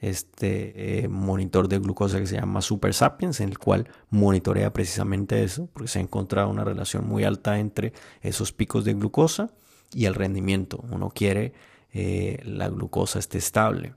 este 0.00 1.04
eh, 1.04 1.08
monitor 1.08 1.68
de 1.68 1.78
glucosa 1.78 2.18
que 2.18 2.26
se 2.26 2.36
llama 2.36 2.62
Super 2.62 2.94
Sapiens, 2.94 3.40
en 3.40 3.50
el 3.50 3.58
cual 3.58 3.88
monitorea 4.10 4.72
precisamente 4.72 5.42
eso, 5.42 5.68
porque 5.72 5.88
se 5.88 5.98
ha 5.98 6.02
encontrado 6.02 6.48
una 6.48 6.64
relación 6.64 7.06
muy 7.06 7.24
alta 7.24 7.58
entre 7.58 7.92
esos 8.22 8.52
picos 8.52 8.84
de 8.84 8.94
glucosa 8.94 9.50
y 9.92 10.06
el 10.06 10.14
rendimiento. 10.14 10.84
Uno 10.90 11.10
quiere 11.10 11.52
eh, 11.92 12.40
la 12.44 12.68
glucosa 12.68 13.18
esté 13.18 13.38
estable. 13.38 13.94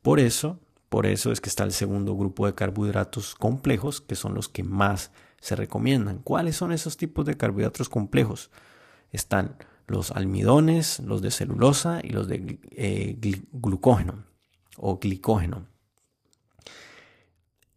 Por 0.00 0.20
eso, 0.20 0.60
por 0.88 1.06
eso 1.06 1.32
es 1.32 1.40
que 1.40 1.48
está 1.48 1.64
el 1.64 1.72
segundo 1.72 2.16
grupo 2.16 2.46
de 2.46 2.54
carbohidratos 2.54 3.34
complejos, 3.34 4.00
que 4.00 4.14
son 4.14 4.34
los 4.34 4.48
que 4.48 4.62
más 4.62 5.10
se 5.40 5.56
recomiendan. 5.56 6.18
¿Cuáles 6.18 6.56
son 6.56 6.72
esos 6.72 6.96
tipos 6.96 7.26
de 7.26 7.36
carbohidratos 7.36 7.88
complejos? 7.88 8.50
Están 9.10 9.56
los 9.86 10.10
almidones, 10.12 11.00
los 11.00 11.22
de 11.22 11.30
celulosa 11.30 12.00
y 12.02 12.10
los 12.10 12.28
de 12.28 12.60
eh, 12.70 13.16
glucógeno 13.52 14.24
o 14.76 14.98
glicógeno. 14.98 15.66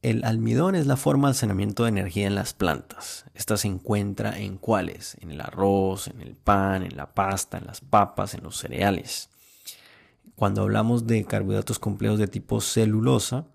El 0.05 0.24
almidón 0.24 0.75
es 0.75 0.85
la 0.85 0.97
forma 0.97 1.29
de 1.29 1.31
almacenamiento 1.31 1.81
de 1.81 1.89
energía 1.89 2.27
en 2.27 2.35
las 2.35 2.53
plantas. 2.53 3.25
Esta 3.33 3.57
se 3.57 3.67
encuentra 3.67 4.38
en 4.38 4.59
cuáles? 4.59 5.17
En 5.19 5.31
el 5.31 5.41
arroz, 5.41 6.09
en 6.09 6.21
el 6.21 6.35
pan, 6.35 6.83
en 6.83 6.95
la 6.95 7.15
pasta, 7.15 7.57
en 7.57 7.65
las 7.65 7.81
papas, 7.81 8.35
en 8.35 8.43
los 8.43 8.55
cereales. 8.55 9.31
Cuando 10.35 10.62
hablamos 10.62 11.07
de 11.07 11.25
carbohidratos 11.25 11.79
complejos 11.79 12.19
de 12.19 12.27
tipo 12.27 12.62
celulosa, 12.62 13.47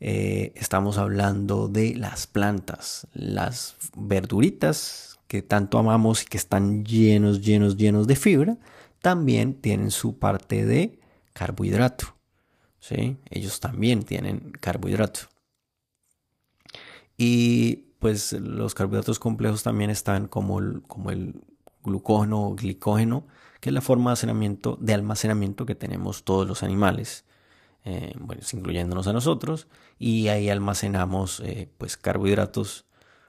eh, 0.00 0.54
estamos 0.56 0.96
hablando 0.96 1.68
de 1.68 1.94
las 1.94 2.26
plantas, 2.26 3.06
las 3.12 3.76
verduritas 3.94 5.18
que 5.26 5.42
tanto 5.42 5.76
amamos 5.78 6.22
y 6.22 6.24
que 6.24 6.38
están 6.38 6.86
llenos, 6.86 7.42
llenos, 7.42 7.76
llenos 7.76 8.06
de 8.06 8.16
fibra, 8.16 8.56
también 9.02 9.60
tienen 9.60 9.90
su 9.90 10.18
parte 10.18 10.64
de 10.64 10.98
carbohidrato. 11.34 12.15
Ellos 12.90 13.60
también 13.60 14.04
tienen 14.04 14.52
carbohidrato. 14.60 15.20
Y 17.16 17.76
pues 17.98 18.32
los 18.32 18.74
carbohidratos 18.74 19.18
complejos 19.18 19.62
también 19.62 19.90
están 19.90 20.28
como 20.28 20.60
el, 20.60 20.82
glucógeno 21.82 22.48
o 22.48 22.54
glicógeno, 22.54 23.26
que 23.60 23.70
es 23.70 23.74
la 23.74 23.80
forma 23.80 24.10
de 24.10 24.12
almacenamiento, 24.12 24.76
de 24.80 24.94
almacenamiento 24.94 25.66
que 25.66 25.74
tenemos 25.74 26.24
todos 26.24 26.46
los 26.46 26.62
animales, 26.62 27.24
eh, 27.84 28.12
incluyéndonos 28.52 29.06
a 29.06 29.12
nosotros, 29.12 29.68
y 29.98 30.28
ahí 30.28 30.50
almacenamos 30.50 31.40
eh, 31.40 31.70
pues 31.78 31.96
carbohidratos 31.96 32.86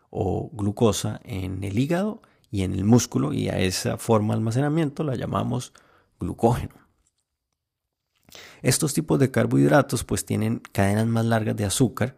o 0.10 0.50
glucosa 0.52 1.22
en 1.24 1.64
el 1.64 1.78
hígado 1.78 2.22
y 2.50 2.64
en 2.64 2.74
el 2.74 2.84
músculo, 2.84 3.32
y 3.34 3.50
a 3.50 3.60
esa 3.60 3.98
forma 3.98 4.34
de 4.34 4.40
almacenamiento 4.40 5.04
la 5.04 5.16
llamamos 5.16 5.74
glucógeno. 6.20 6.87
Estos 8.62 8.94
tipos 8.94 9.20
de 9.20 9.32
carbohidratos 9.32 10.04
pues 10.04 10.26
tienen 10.26 10.62
cadenas 10.72 11.08
más 11.08 11.26
largas 11.26 11.56
de 11.56 11.66
azúcar 11.66 12.18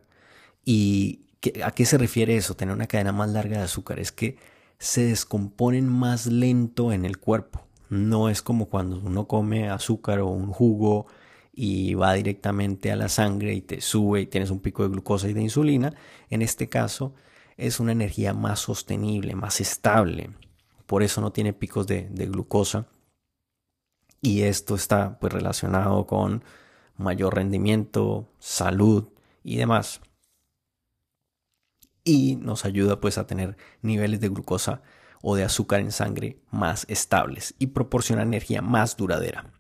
y 0.66 1.22
¿a 1.64 1.72
qué 1.72 1.86
se 1.86 1.98
refiere 1.98 2.36
eso? 2.36 2.56
Tener 2.56 2.74
una 2.74 2.88
cadena 2.88 3.12
más 3.12 3.30
larga 3.30 3.58
de 3.58 3.64
azúcar 3.64 4.00
es 4.00 4.12
que 4.12 4.38
se 4.78 5.06
descomponen 5.06 5.88
más 5.88 6.26
lento 6.26 6.94
en 6.94 7.06
el 7.06 7.18
cuerpo. 7.18 7.66
No 7.90 8.30
es 8.30 8.42
como 8.42 8.68
cuando 8.68 9.00
uno 9.00 9.28
come 9.28 9.70
azúcar 9.70 10.20
o 10.20 10.28
un 10.28 10.52
jugo 10.52 11.08
y 11.54 11.96
va 11.96 12.14
directamente 12.14 12.92
a 12.92 12.96
la 12.96 13.10
sangre 13.10 13.54
y 13.54 13.62
te 13.62 13.82
sube 13.82 14.22
y 14.22 14.26
tienes 14.28 14.52
un 14.52 14.60
pico 14.60 14.84
de 14.84 14.90
glucosa 14.90 15.28
y 15.28 15.34
de 15.34 15.42
insulina. 15.42 15.94
En 16.30 16.42
este 16.42 16.70
caso 16.70 17.14
es 17.58 17.80
una 17.80 17.92
energía 17.92 18.34
más 18.34 18.60
sostenible, 18.60 19.36
más 19.36 19.60
estable. 19.60 20.30
Por 20.86 21.04
eso 21.04 21.20
no 21.20 21.32
tiene 21.32 21.52
picos 21.54 21.88
de, 21.88 22.08
de 22.10 22.26
glucosa 22.28 22.88
y 24.22 24.44
esto 24.44 24.76
está 24.76 25.18
pues 25.20 25.34
relacionado 25.34 26.06
con 26.06 26.44
mayor 26.98 27.36
rendimiento, 27.36 28.30
salud 28.40 29.10
y 29.44 29.58
demás. 29.58 30.02
Y 32.04 32.36
nos 32.38 32.66
ayuda 32.66 33.00
pues 33.00 33.18
a 33.18 33.28
tener 33.28 33.58
niveles 33.82 34.20
de 34.20 34.30
glucosa 34.30 34.82
o 35.22 35.36
de 35.36 35.44
azúcar 35.44 35.82
en 35.82 35.92
sangre 35.92 36.40
más 36.52 36.86
estables 36.90 37.56
y 37.60 37.68
proporciona 37.68 38.24
energía 38.24 38.62
más 38.62 38.98
duradera. 38.98 39.52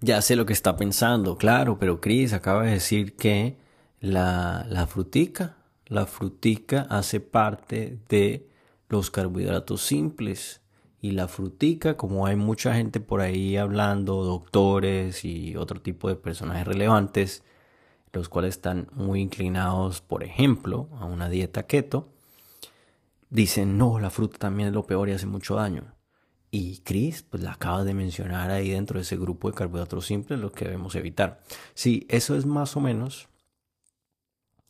Ya 0.00 0.20
sé 0.20 0.36
lo 0.36 0.46
que 0.46 0.52
está 0.52 0.76
pensando, 0.76 1.36
claro, 1.36 1.78
pero 1.78 2.00
Chris 2.00 2.32
acaba 2.32 2.62
de 2.62 2.72
decir 2.72 3.16
que 3.16 3.56
la, 3.98 4.66
la 4.68 4.86
frutica 4.86 5.55
la 5.88 6.06
frutica 6.06 6.86
hace 6.90 7.20
parte 7.20 7.98
de 8.08 8.48
los 8.88 9.10
carbohidratos 9.10 9.82
simples. 9.82 10.60
Y 11.00 11.12
la 11.12 11.28
frutica, 11.28 11.96
como 11.96 12.26
hay 12.26 12.36
mucha 12.36 12.74
gente 12.74 13.00
por 13.00 13.20
ahí 13.20 13.56
hablando, 13.56 14.24
doctores 14.24 15.24
y 15.24 15.54
otro 15.56 15.80
tipo 15.80 16.08
de 16.08 16.16
personajes 16.16 16.66
relevantes, 16.66 17.44
los 18.12 18.28
cuales 18.28 18.56
están 18.56 18.88
muy 18.92 19.20
inclinados, 19.20 20.00
por 20.00 20.24
ejemplo, 20.24 20.88
a 20.98 21.04
una 21.04 21.28
dieta 21.28 21.64
keto, 21.64 22.08
dicen, 23.30 23.78
no, 23.78 24.00
la 24.00 24.10
fruta 24.10 24.38
también 24.38 24.70
es 24.70 24.74
lo 24.74 24.86
peor 24.86 25.08
y 25.08 25.12
hace 25.12 25.26
mucho 25.26 25.56
daño. 25.56 25.94
Y 26.50 26.78
Chris, 26.78 27.22
pues 27.22 27.42
la 27.42 27.52
acaba 27.52 27.84
de 27.84 27.94
mencionar 27.94 28.50
ahí 28.50 28.70
dentro 28.70 28.98
de 28.98 29.02
ese 29.02 29.16
grupo 29.16 29.48
de 29.48 29.54
carbohidratos 29.54 30.06
simples, 30.06 30.40
lo 30.40 30.50
que 30.50 30.64
debemos 30.64 30.94
evitar. 30.94 31.42
Sí, 31.74 32.06
eso 32.08 32.34
es 32.36 32.46
más 32.46 32.76
o 32.76 32.80
menos 32.80 33.28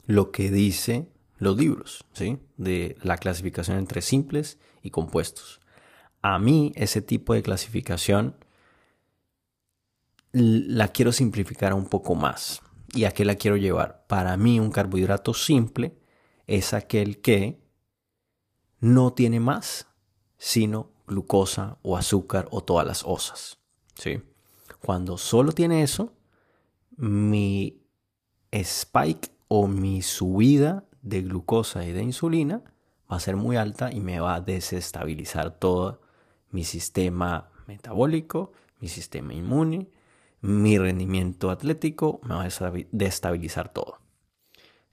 lo 0.06 0.30
que 0.30 0.50
dice 0.50 1.08
los 1.38 1.56
libros, 1.56 2.04
¿sí? 2.12 2.38
De 2.56 2.96
la 3.02 3.18
clasificación 3.18 3.78
entre 3.78 4.00
simples 4.00 4.58
y 4.82 4.90
compuestos. 4.90 5.60
A 6.22 6.38
mí 6.38 6.72
ese 6.76 7.02
tipo 7.02 7.34
de 7.34 7.42
clasificación 7.42 8.36
la 10.32 10.88
quiero 10.88 11.12
simplificar 11.12 11.74
un 11.74 11.86
poco 11.86 12.14
más. 12.14 12.62
¿Y 12.94 13.04
a 13.04 13.10
qué 13.10 13.24
la 13.24 13.34
quiero 13.34 13.56
llevar? 13.56 14.06
Para 14.06 14.36
mí 14.36 14.60
un 14.60 14.70
carbohidrato 14.70 15.34
simple 15.34 15.98
es 16.46 16.72
aquel 16.72 17.20
que 17.20 17.60
no 18.80 19.12
tiene 19.12 19.40
más, 19.40 19.88
sino 20.38 20.92
glucosa 21.06 21.78
o 21.82 21.96
azúcar 21.96 22.48
o 22.50 22.62
todas 22.62 22.86
las 22.86 23.02
osas. 23.04 23.58
¿sí? 23.94 24.22
Cuando 24.80 25.18
solo 25.18 25.52
tiene 25.52 25.82
eso, 25.82 26.12
mi 26.96 27.82
spike 28.50 29.35
o 29.48 29.66
mi 29.66 30.02
subida 30.02 30.84
de 31.02 31.22
glucosa 31.22 31.84
y 31.84 31.92
de 31.92 32.02
insulina 32.02 32.62
va 33.10 33.16
a 33.16 33.20
ser 33.20 33.36
muy 33.36 33.56
alta 33.56 33.92
y 33.92 34.00
me 34.00 34.20
va 34.20 34.34
a 34.34 34.40
desestabilizar 34.40 35.58
todo 35.58 36.00
mi 36.50 36.64
sistema 36.64 37.50
metabólico, 37.66 38.52
mi 38.80 38.88
sistema 38.88 39.34
inmune, 39.34 39.88
mi 40.40 40.78
rendimiento 40.78 41.50
atlético, 41.50 42.20
me 42.24 42.34
va 42.34 42.44
a 42.44 42.72
destabilizar 42.92 43.72
todo. 43.72 43.98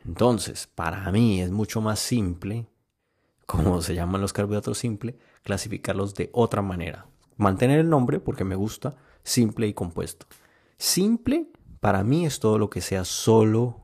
Entonces, 0.06 0.68
para 0.68 1.12
mí 1.12 1.42
es 1.42 1.52
mucho 1.52 1.82
más 1.82 2.00
simple, 2.00 2.68
como 3.46 3.82
se 3.82 3.96
llaman 3.96 4.22
los 4.22 4.34
carbohidratos 4.34 4.78
simples, 4.78 5.16
clasificarlos 5.44 6.14
de 6.16 6.30
otra 6.34 6.62
manera. 6.62 7.08
Mantener 7.38 7.80
el 7.80 7.90
nombre 7.90 8.20
porque 8.20 8.44
me 8.44 8.56
gusta, 8.56 8.96
simple 9.24 9.68
y 9.68 9.74
compuesto. 9.74 10.28
Simple 10.78 11.52
para 11.80 12.04
mí 12.04 12.26
es 12.26 12.40
todo 12.40 12.58
lo 12.58 12.70
que 12.70 12.82
sea 12.82 13.04
solo 13.04 13.83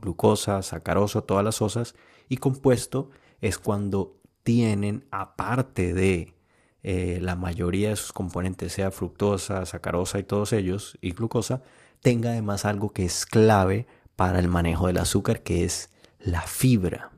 glucosa, 0.00 0.62
sacarosa, 0.62 1.22
todas 1.22 1.44
las 1.44 1.60
osas, 1.62 1.94
y 2.28 2.38
compuesto 2.38 3.10
es 3.40 3.58
cuando 3.58 4.18
tienen, 4.42 5.06
aparte 5.10 5.92
de 5.92 6.34
eh, 6.82 7.18
la 7.20 7.36
mayoría 7.36 7.90
de 7.90 7.96
sus 7.96 8.12
componentes, 8.12 8.72
sea 8.72 8.90
fructosa, 8.90 9.66
sacarosa 9.66 10.18
y 10.18 10.24
todos 10.24 10.52
ellos, 10.52 10.96
y 11.00 11.12
glucosa, 11.12 11.62
tenga 12.00 12.30
además 12.30 12.64
algo 12.64 12.90
que 12.90 13.04
es 13.04 13.26
clave 13.26 13.86
para 14.16 14.38
el 14.38 14.48
manejo 14.48 14.86
del 14.86 14.98
azúcar, 14.98 15.42
que 15.42 15.64
es 15.64 15.90
la 16.18 16.42
fibra. 16.42 17.10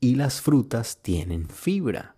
Y 0.00 0.14
las 0.14 0.40
frutas 0.40 0.98
tienen 1.02 1.48
fibra. 1.48 2.16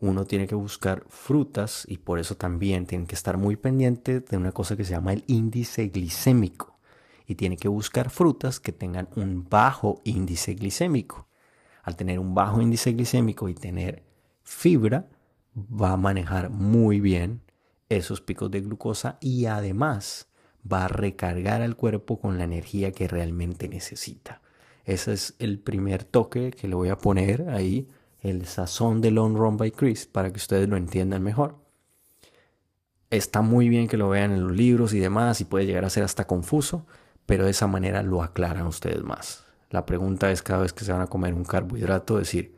Uno 0.00 0.24
tiene 0.24 0.46
que 0.46 0.54
buscar 0.54 1.04
frutas 1.08 1.84
y 1.88 1.98
por 1.98 2.18
eso 2.18 2.36
también 2.36 2.86
tienen 2.86 3.06
que 3.06 3.14
estar 3.14 3.36
muy 3.36 3.56
pendiente 3.56 4.20
de 4.20 4.36
una 4.36 4.52
cosa 4.52 4.76
que 4.76 4.84
se 4.84 4.90
llama 4.90 5.12
el 5.12 5.24
índice 5.28 5.88
glicémico 5.88 6.71
y 7.26 7.34
tiene 7.34 7.56
que 7.56 7.68
buscar 7.68 8.10
frutas 8.10 8.60
que 8.60 8.72
tengan 8.72 9.08
un 9.16 9.48
bajo 9.48 10.00
índice 10.04 10.54
glicémico. 10.54 11.28
Al 11.82 11.96
tener 11.96 12.18
un 12.18 12.34
bajo 12.34 12.60
índice 12.60 12.92
glicémico 12.92 13.48
y 13.48 13.54
tener 13.54 14.04
fibra, 14.42 15.08
va 15.56 15.92
a 15.92 15.96
manejar 15.96 16.50
muy 16.50 17.00
bien 17.00 17.42
esos 17.88 18.20
picos 18.20 18.50
de 18.50 18.60
glucosa 18.60 19.18
y 19.20 19.46
además 19.46 20.28
va 20.70 20.84
a 20.84 20.88
recargar 20.88 21.62
al 21.62 21.76
cuerpo 21.76 22.20
con 22.20 22.38
la 22.38 22.44
energía 22.44 22.92
que 22.92 23.08
realmente 23.08 23.68
necesita. 23.68 24.40
Ese 24.84 25.12
es 25.12 25.34
el 25.38 25.58
primer 25.58 26.04
toque 26.04 26.50
que 26.50 26.68
le 26.68 26.74
voy 26.74 26.88
a 26.88 26.98
poner 26.98 27.48
ahí, 27.50 27.88
el 28.20 28.46
sazón 28.46 29.00
de 29.00 29.10
Long 29.10 29.36
Run 29.36 29.56
by 29.56 29.70
Chris, 29.72 30.06
para 30.06 30.30
que 30.30 30.36
ustedes 30.36 30.68
lo 30.68 30.76
entiendan 30.76 31.22
mejor. 31.22 31.56
Está 33.10 33.42
muy 33.42 33.68
bien 33.68 33.88
que 33.88 33.96
lo 33.96 34.08
vean 34.08 34.32
en 34.32 34.44
los 34.44 34.56
libros 34.56 34.94
y 34.94 34.98
demás 34.98 35.40
y 35.40 35.44
puede 35.44 35.66
llegar 35.66 35.84
a 35.84 35.90
ser 35.90 36.04
hasta 36.04 36.26
confuso, 36.26 36.86
pero 37.26 37.44
de 37.44 37.50
esa 37.50 37.66
manera 37.66 38.02
lo 38.02 38.22
aclaran 38.22 38.66
ustedes 38.66 39.02
más. 39.02 39.44
La 39.70 39.86
pregunta 39.86 40.30
es 40.30 40.42
cada 40.42 40.62
vez 40.62 40.72
que 40.72 40.84
se 40.84 40.92
van 40.92 41.00
a 41.00 41.06
comer 41.06 41.34
un 41.34 41.44
carbohidrato, 41.44 42.18
decir, 42.18 42.56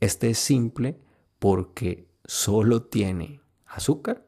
este 0.00 0.30
es 0.30 0.38
simple 0.38 0.98
porque 1.38 2.06
solo 2.24 2.82
tiene 2.82 3.40
azúcar 3.66 4.24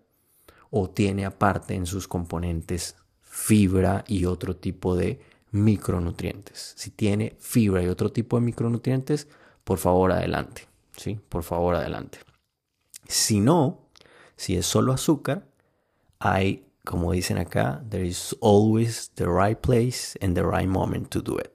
o 0.70 0.88
tiene 0.90 1.24
aparte 1.26 1.74
en 1.74 1.86
sus 1.86 2.08
componentes 2.08 2.96
fibra 3.20 4.04
y 4.06 4.24
otro 4.24 4.56
tipo 4.56 4.96
de 4.96 5.20
micronutrientes. 5.50 6.74
Si 6.76 6.90
tiene 6.90 7.36
fibra 7.38 7.82
y 7.82 7.88
otro 7.88 8.10
tipo 8.10 8.36
de 8.36 8.46
micronutrientes, 8.46 9.28
por 9.64 9.78
favor 9.78 10.12
adelante, 10.12 10.66
¿sí? 10.96 11.20
Por 11.28 11.42
favor 11.42 11.74
adelante. 11.74 12.18
Si 13.06 13.40
no, 13.40 13.88
si 14.36 14.56
es 14.56 14.66
solo 14.66 14.92
azúcar, 14.92 15.46
hay 16.18 16.66
como 16.84 17.12
dicen 17.12 17.38
acá, 17.38 17.82
there 17.88 18.06
is 18.06 18.36
always 18.40 19.10
the 19.14 19.26
right 19.26 19.58
place 19.58 20.18
and 20.20 20.34
the 20.34 20.42
right 20.42 20.68
moment 20.68 21.08
to 21.08 21.22
do 21.22 21.38
it. 21.38 21.50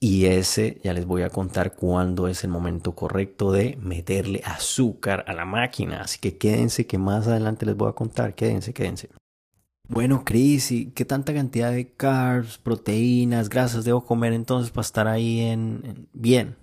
Y 0.00 0.26
ese 0.26 0.80
ya 0.84 0.92
les 0.92 1.06
voy 1.06 1.22
a 1.22 1.30
contar 1.30 1.74
cuándo 1.74 2.28
es 2.28 2.44
el 2.44 2.50
momento 2.50 2.92
correcto 2.94 3.52
de 3.52 3.78
meterle 3.80 4.42
azúcar 4.44 5.24
a 5.26 5.32
la 5.32 5.46
máquina. 5.46 6.02
Así 6.02 6.18
que 6.18 6.36
quédense 6.36 6.86
que 6.86 6.98
más 6.98 7.26
adelante 7.26 7.64
les 7.64 7.74
voy 7.74 7.88
a 7.88 7.94
contar. 7.94 8.34
Quédense, 8.34 8.74
quédense. 8.74 9.08
Bueno, 9.88 10.22
Chris, 10.24 10.72
¿y 10.72 10.90
qué 10.90 11.04
tanta 11.04 11.32
cantidad 11.34 11.72
de 11.72 11.92
carbs, 11.92 12.58
proteínas, 12.58 13.48
grasas 13.48 13.84
debo 13.84 14.04
comer 14.04 14.32
entonces 14.32 14.70
para 14.70 14.84
estar 14.84 15.08
ahí 15.08 15.40
en, 15.40 16.08
bien? 16.12 16.56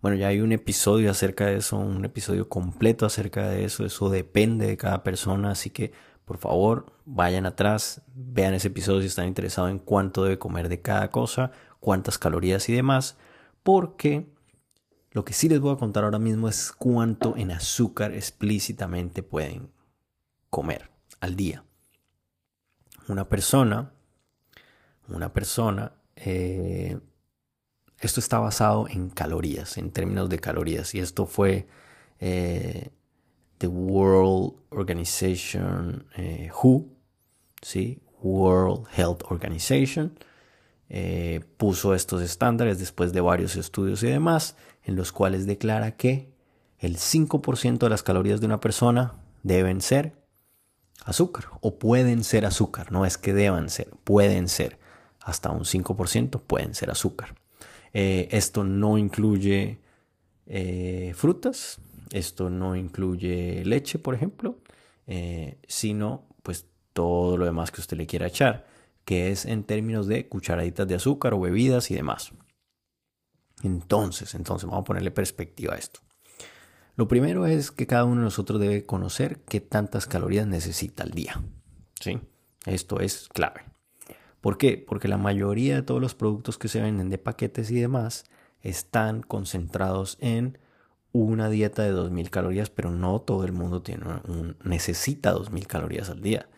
Bueno, 0.00 0.16
ya 0.16 0.28
hay 0.28 0.40
un 0.40 0.52
episodio 0.52 1.10
acerca 1.10 1.46
de 1.46 1.56
eso, 1.56 1.76
un 1.78 2.04
episodio 2.04 2.48
completo 2.48 3.04
acerca 3.06 3.48
de 3.48 3.64
eso. 3.64 3.84
Eso 3.84 4.10
depende 4.10 4.66
de 4.66 4.76
cada 4.76 5.02
persona, 5.02 5.50
así 5.52 5.70
que 5.70 5.92
por 6.28 6.36
favor, 6.36 6.92
vayan 7.06 7.46
atrás, 7.46 8.02
vean 8.14 8.52
ese 8.52 8.68
episodio 8.68 9.00
si 9.00 9.06
están 9.06 9.28
interesados 9.28 9.70
en 9.70 9.78
cuánto 9.78 10.24
debe 10.24 10.38
comer 10.38 10.68
de 10.68 10.82
cada 10.82 11.10
cosa, 11.10 11.52
cuántas 11.80 12.18
calorías 12.18 12.68
y 12.68 12.74
demás, 12.74 13.16
porque 13.62 14.30
lo 15.10 15.24
que 15.24 15.32
sí 15.32 15.48
les 15.48 15.58
voy 15.58 15.72
a 15.72 15.78
contar 15.78 16.04
ahora 16.04 16.18
mismo 16.18 16.46
es 16.46 16.70
cuánto 16.70 17.34
en 17.38 17.50
azúcar 17.50 18.12
explícitamente 18.12 19.22
pueden 19.22 19.72
comer 20.50 20.90
al 21.18 21.34
día. 21.34 21.64
Una 23.08 23.26
persona, 23.26 23.90
una 25.08 25.32
persona, 25.32 25.92
eh, 26.14 27.00
esto 28.00 28.20
está 28.20 28.38
basado 28.38 28.86
en 28.86 29.08
calorías, 29.08 29.78
en 29.78 29.92
términos 29.92 30.28
de 30.28 30.40
calorías, 30.40 30.94
y 30.94 31.00
esto 31.00 31.24
fue 31.24 31.68
eh, 32.20 32.90
the 33.58 33.66
World 33.66 34.54
Organization, 34.70 36.06
eh, 36.16 36.50
WHO, 36.50 36.86
¿sí? 37.60 38.00
World 38.22 38.86
Health 38.96 39.22
Organization, 39.28 40.18
eh, 40.88 41.40
puso 41.56 41.94
estos 41.94 42.22
estándares 42.22 42.78
después 42.78 43.12
de 43.12 43.20
varios 43.20 43.56
estudios 43.56 44.02
y 44.02 44.06
demás, 44.06 44.56
en 44.84 44.96
los 44.96 45.12
cuales 45.12 45.46
declara 45.46 45.96
que 45.96 46.32
el 46.78 46.96
5% 46.96 47.78
de 47.78 47.90
las 47.90 48.02
calorías 48.02 48.40
de 48.40 48.46
una 48.46 48.60
persona 48.60 49.14
deben 49.42 49.80
ser 49.80 50.14
azúcar 51.04 51.46
o 51.60 51.78
pueden 51.78 52.24
ser 52.24 52.46
azúcar, 52.46 52.90
no 52.90 53.04
es 53.06 53.18
que 53.18 53.32
deban 53.32 53.70
ser, 53.70 53.90
pueden 54.04 54.48
ser, 54.48 54.78
hasta 55.20 55.50
un 55.50 55.64
5% 55.64 56.40
pueden 56.40 56.74
ser 56.74 56.90
azúcar. 56.90 57.34
Eh, 57.92 58.28
esto 58.30 58.64
no 58.64 58.98
incluye 58.98 59.80
frutas, 61.14 61.78
esto 62.10 62.50
no 62.50 62.76
incluye 62.76 63.64
leche, 63.64 63.98
por 63.98 64.14
ejemplo, 64.14 64.58
eh, 65.06 65.58
sino 65.66 66.28
pues 66.42 66.66
todo 66.92 67.36
lo 67.36 67.44
demás 67.44 67.70
que 67.70 67.80
usted 67.80 67.96
le 67.96 68.06
quiera 68.06 68.26
echar, 68.26 68.66
que 69.04 69.30
es 69.30 69.44
en 69.44 69.64
términos 69.64 70.06
de 70.06 70.28
cucharaditas 70.28 70.86
de 70.86 70.94
azúcar 70.94 71.34
o 71.34 71.40
bebidas 71.40 71.90
y 71.90 71.94
demás. 71.94 72.32
Entonces, 73.62 74.34
entonces 74.34 74.68
vamos 74.68 74.82
a 74.82 74.84
ponerle 74.84 75.10
perspectiva 75.10 75.74
a 75.74 75.78
esto. 75.78 76.00
Lo 76.96 77.08
primero 77.08 77.46
es 77.46 77.70
que 77.70 77.86
cada 77.86 78.04
uno 78.04 78.16
de 78.16 78.24
nosotros 78.24 78.60
debe 78.60 78.84
conocer 78.84 79.40
qué 79.48 79.60
tantas 79.60 80.06
calorías 80.06 80.46
necesita 80.46 81.04
al 81.04 81.12
día. 81.12 81.40
¿Sí? 82.00 82.20
Esto 82.66 83.00
es 83.00 83.28
clave. 83.28 83.62
¿Por 84.40 84.58
qué? 84.58 84.84
Porque 84.84 85.08
la 85.08 85.16
mayoría 85.16 85.76
de 85.76 85.82
todos 85.82 86.00
los 86.00 86.14
productos 86.14 86.58
que 86.58 86.68
se 86.68 86.80
venden 86.80 87.08
de 87.08 87.18
paquetes 87.18 87.70
y 87.70 87.80
demás 87.80 88.24
están 88.62 89.22
concentrados 89.22 90.16
en 90.20 90.58
una 91.12 91.48
dieta 91.48 91.82
de 91.82 91.92
2.000 91.92 92.30
calorías, 92.30 92.70
pero 92.70 92.90
no 92.90 93.20
todo 93.20 93.44
el 93.44 93.52
mundo 93.52 93.82
tiene 93.82 94.04
necesita 94.62 95.34
2.000 95.34 95.66
calorías 95.66 96.10
al 96.10 96.20
día. 96.20 96.48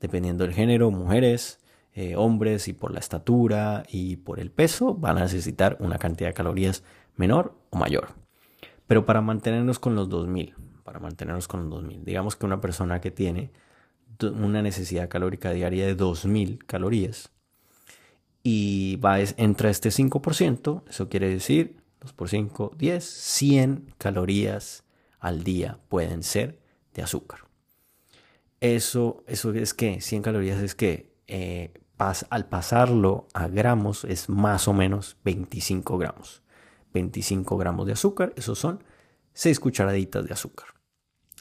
Dependiendo 0.00 0.44
del 0.44 0.54
género, 0.54 0.90
mujeres, 0.90 1.60
eh, 1.92 2.16
hombres 2.16 2.68
y 2.68 2.72
por 2.72 2.92
la 2.92 3.00
estatura 3.00 3.84
y 3.88 4.16
por 4.16 4.40
el 4.40 4.50
peso 4.50 4.94
van 4.94 5.18
a 5.18 5.22
necesitar 5.22 5.76
una 5.80 5.98
cantidad 5.98 6.30
de 6.30 6.34
calorías 6.34 6.82
menor 7.16 7.56
o 7.70 7.76
mayor. 7.78 8.08
Pero 8.86 9.04
para 9.06 9.20
mantenernos 9.20 9.78
con 9.78 9.94
los 9.94 10.08
2.000, 10.08 10.54
para 10.84 10.98
mantenernos 10.98 11.48
con 11.48 11.68
los 11.68 11.82
2.000, 11.82 12.04
digamos 12.04 12.36
que 12.36 12.46
una 12.46 12.60
persona 12.60 13.00
que 13.00 13.10
tiene 13.10 13.52
una 14.22 14.62
necesidad 14.62 15.08
calórica 15.08 15.52
diaria 15.52 15.86
de 15.86 15.96
2.000 15.96 16.58
calorías 16.66 17.30
y 18.42 18.96
va, 18.96 19.20
entra 19.20 19.70
este 19.70 19.90
5%, 19.90 20.82
eso 20.88 21.08
quiere 21.08 21.28
decir 21.28 21.79
2 22.00 22.12
por 22.14 22.28
5, 22.28 22.72
10, 22.76 23.04
100 23.04 23.94
calorías 23.98 24.84
al 25.18 25.44
día 25.44 25.78
pueden 25.88 26.22
ser 26.22 26.60
de 26.94 27.02
azúcar. 27.02 27.40
Eso, 28.60 29.24
eso 29.26 29.52
es 29.52 29.74
que 29.74 30.00
100 30.00 30.22
calorías 30.22 30.60
es 30.62 30.74
que 30.74 31.14
eh, 31.26 31.72
al 32.30 32.46
pasarlo 32.46 33.28
a 33.34 33.48
gramos 33.48 34.04
es 34.04 34.28
más 34.28 34.68
o 34.68 34.72
menos 34.72 35.16
25 35.24 35.98
gramos. 35.98 36.42
25 36.92 37.56
gramos 37.56 37.86
de 37.86 37.92
azúcar, 37.92 38.32
esos 38.36 38.58
son 38.58 38.82
6 39.34 39.60
cucharaditas 39.60 40.26
de 40.26 40.32
azúcar. 40.32 40.68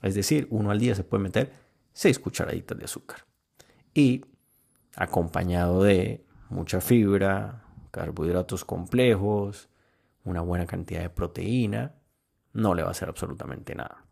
Es 0.01 0.15
decir, 0.15 0.47
uno 0.49 0.71
al 0.71 0.79
día 0.79 0.95
se 0.95 1.03
puede 1.03 1.23
meter 1.23 1.53
6 1.93 2.19
cucharaditas 2.19 2.77
de 2.77 2.85
azúcar. 2.85 3.25
Y 3.93 4.25
acompañado 4.95 5.83
de 5.83 6.25
mucha 6.49 6.81
fibra, 6.81 7.63
carbohidratos 7.91 8.65
complejos, 8.65 9.69
una 10.23 10.41
buena 10.41 10.65
cantidad 10.65 11.01
de 11.01 11.09
proteína, 11.09 11.93
no 12.53 12.73
le 12.73 12.83
va 12.83 12.89
a 12.89 12.91
hacer 12.91 13.09
absolutamente 13.09 13.75
nada. 13.75 14.05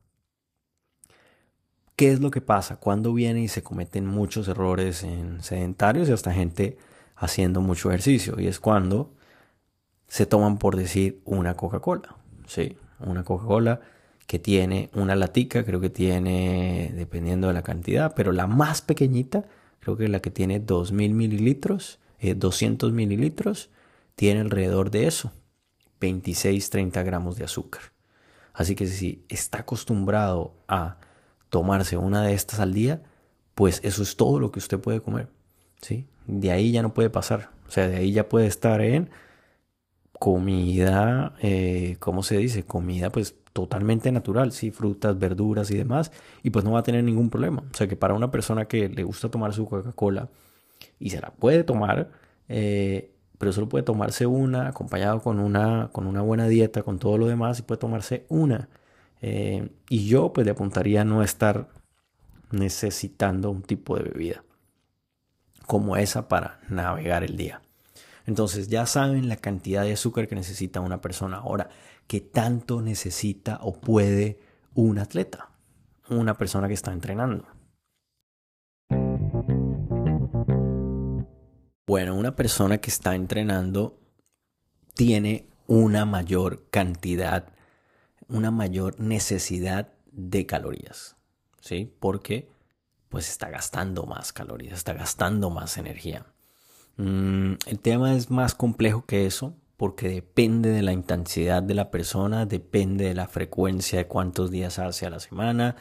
¿Qué 1.95 2.11
es 2.11 2.19
lo 2.19 2.29
que 2.29 2.41
pasa? 2.41 2.77
Cuando 2.77 3.13
viene 3.13 3.41
y 3.41 3.47
se 3.47 3.63
cometen 3.63 4.05
muchos 4.05 4.47
errores 4.47 5.03
en 5.03 5.41
sedentarios 5.41 6.07
y 6.07 6.11
hasta 6.11 6.31
gente 6.31 6.77
haciendo 7.15 7.61
mucho 7.61 7.89
ejercicio. 7.89 8.39
Y 8.39 8.47
es 8.47 8.59
cuando 8.59 9.11
se 10.07 10.27
toman 10.27 10.59
por 10.59 10.75
decir 10.75 11.21
una 11.25 11.55
Coca-Cola. 11.55 12.15
Sí, 12.45 12.77
una 12.99 13.23
Coca-Cola 13.23 13.81
que 14.27 14.39
tiene 14.39 14.89
una 14.93 15.15
latica, 15.15 15.63
creo 15.63 15.79
que 15.79 15.89
tiene, 15.89 16.91
dependiendo 16.93 17.47
de 17.47 17.53
la 17.53 17.63
cantidad, 17.63 18.13
pero 18.13 18.31
la 18.31 18.45
más 18.45 18.81
pequeñita, 18.81 19.45
creo 19.79 19.97
que 19.97 20.07
la 20.07 20.19
que 20.19 20.29
tiene 20.29 20.59
2000 20.59 21.13
mililitros, 21.13 21.99
200 22.21 22.89
eh, 22.89 22.93
mililitros, 22.93 23.69
tiene 24.15 24.41
alrededor 24.41 24.91
de 24.91 25.07
eso, 25.07 25.31
26-30 25.99 27.03
gramos 27.03 27.37
de 27.37 27.45
azúcar. 27.45 27.81
Así 28.53 28.75
que 28.75 28.87
si 28.87 29.23
está 29.29 29.59
acostumbrado 29.59 30.53
a 30.67 30.97
tomarse 31.49 31.97
una 31.97 32.23
de 32.23 32.33
estas 32.33 32.59
al 32.59 32.73
día, 32.73 33.03
pues 33.55 33.79
eso 33.83 34.03
es 34.03 34.15
todo 34.15 34.39
lo 34.39 34.51
que 34.51 34.59
usted 34.59 34.79
puede 34.79 35.01
comer. 35.01 35.29
¿sí? 35.81 36.07
De 36.25 36.51
ahí 36.51 36.71
ya 36.71 36.81
no 36.81 36.93
puede 36.93 37.09
pasar. 37.09 37.51
O 37.67 37.71
sea, 37.71 37.87
de 37.87 37.97
ahí 37.97 38.11
ya 38.11 38.29
puede 38.29 38.47
estar 38.47 38.81
en 38.81 39.09
comida, 40.19 41.33
eh, 41.41 41.97
¿cómo 41.99 42.23
se 42.23 42.37
dice? 42.37 42.63
Comida 42.63 43.11
pues 43.11 43.35
totalmente 43.53 44.11
natural, 44.11 44.51
sí, 44.51 44.71
frutas, 44.71 45.17
verduras 45.17 45.71
y 45.71 45.77
demás, 45.77 46.11
y 46.43 46.49
pues 46.51 46.63
no 46.65 46.71
va 46.71 46.79
a 46.79 46.83
tener 46.83 47.03
ningún 47.03 47.29
problema. 47.29 47.63
O 47.71 47.77
sea 47.77 47.87
que 47.87 47.95
para 47.95 48.13
una 48.13 48.31
persona 48.31 48.65
que 48.67 48.89
le 48.89 49.03
gusta 49.03 49.29
tomar 49.29 49.53
su 49.53 49.65
Coca-Cola 49.67 50.29
y 50.99 51.09
se 51.09 51.21
la 51.21 51.31
puede 51.31 51.63
tomar, 51.63 52.11
eh, 52.49 53.11
pero 53.37 53.53
solo 53.53 53.69
puede 53.69 53.83
tomarse 53.83 54.25
una 54.25 54.67
acompañado 54.69 55.21
con 55.21 55.39
una, 55.39 55.89
con 55.91 56.07
una 56.07 56.21
buena 56.21 56.47
dieta, 56.47 56.83
con 56.83 56.99
todo 56.99 57.17
lo 57.17 57.27
demás, 57.27 57.59
y 57.59 57.61
puede 57.63 57.79
tomarse 57.79 58.25
una. 58.29 58.69
Eh, 59.21 59.69
y 59.89 60.07
yo 60.07 60.33
pues 60.33 60.45
le 60.45 60.51
apuntaría 60.51 61.01
a 61.01 61.05
no 61.05 61.23
estar 61.23 61.69
necesitando 62.51 63.49
un 63.51 63.61
tipo 63.63 63.97
de 63.97 64.03
bebida 64.03 64.43
como 65.65 65.97
esa 65.97 66.27
para 66.27 66.59
navegar 66.69 67.23
el 67.23 67.35
día. 67.37 67.61
Entonces 68.25 68.67
ya 68.67 68.85
saben 68.85 69.29
la 69.29 69.37
cantidad 69.37 69.83
de 69.83 69.93
azúcar 69.93 70.27
que 70.27 70.35
necesita 70.35 70.81
una 70.81 71.01
persona. 71.01 71.37
Ahora, 71.37 71.69
¿qué 72.07 72.21
tanto 72.21 72.81
necesita 72.81 73.59
o 73.61 73.73
puede 73.73 74.39
un 74.73 74.97
atleta? 74.99 75.49
Una 76.09 76.37
persona 76.37 76.67
que 76.67 76.73
está 76.73 76.93
entrenando. 76.93 77.45
Bueno, 81.87 82.15
una 82.15 82.35
persona 82.35 82.77
que 82.77 82.91
está 82.91 83.15
entrenando 83.15 83.97
tiene 84.93 85.47
una 85.67 86.05
mayor 86.05 86.69
cantidad 86.69 87.53
una 88.29 88.51
mayor 88.51 88.99
necesidad 88.99 89.89
de 90.11 90.45
calorías, 90.45 91.15
¿sí? 91.61 91.91
Porque 91.99 92.49
pues 93.09 93.29
está 93.29 93.49
gastando 93.49 94.05
más 94.05 94.33
calorías, 94.33 94.73
está 94.73 94.93
gastando 94.93 95.49
más 95.49 95.77
energía. 95.77 96.25
Mm, 96.97 97.53
el 97.65 97.79
tema 97.79 98.15
es 98.15 98.29
más 98.29 98.53
complejo 98.55 99.05
que 99.05 99.25
eso 99.25 99.55
porque 99.77 100.09
depende 100.09 100.69
de 100.71 100.81
la 100.81 100.91
intensidad 100.91 101.61
de 101.61 101.75
la 101.75 101.91
persona, 101.91 102.45
depende 102.45 103.05
de 103.05 103.13
la 103.13 103.27
frecuencia 103.27 103.99
de 103.99 104.07
cuántos 104.07 104.49
días 104.49 104.79
hace 104.79 105.05
a 105.05 105.11
la 105.11 105.19
semana, 105.19 105.75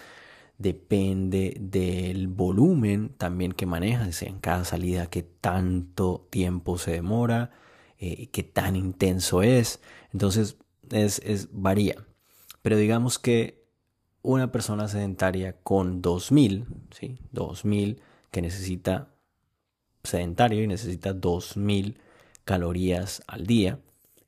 depende 0.59 1.57
del 1.61 2.29
volumen 2.29 3.11
también 3.17 3.53
que 3.53 3.67
maneja, 3.67 4.09
en 4.21 4.39
cada 4.39 4.65
salida, 4.65 5.09
qué 5.09 5.23
tanto 5.23 6.27
tiempo 6.31 6.79
se 6.79 6.93
demora, 6.93 7.51
eh, 7.99 8.29
qué 8.29 8.43
tan 8.43 8.77
intenso 8.77 9.43
es. 9.43 9.81
Entonces, 10.13 10.57
es, 10.91 11.21
es 11.25 11.49
varía. 11.53 11.97
Pero 12.63 12.77
digamos 12.77 13.19
que 13.19 13.67
una 14.23 14.51
persona 14.51 14.89
sedentaria 14.89 15.57
con 15.63 16.03
2000, 16.03 16.67
¿sí? 16.91 17.19
2000 17.33 18.01
que 18.31 18.43
necesita 18.43 19.15
sedentario 20.03 20.63
y 20.63 20.67
necesita 20.67 21.13
2000 21.13 21.99
calorías 22.45 23.23
al 23.27 23.47
día 23.47 23.81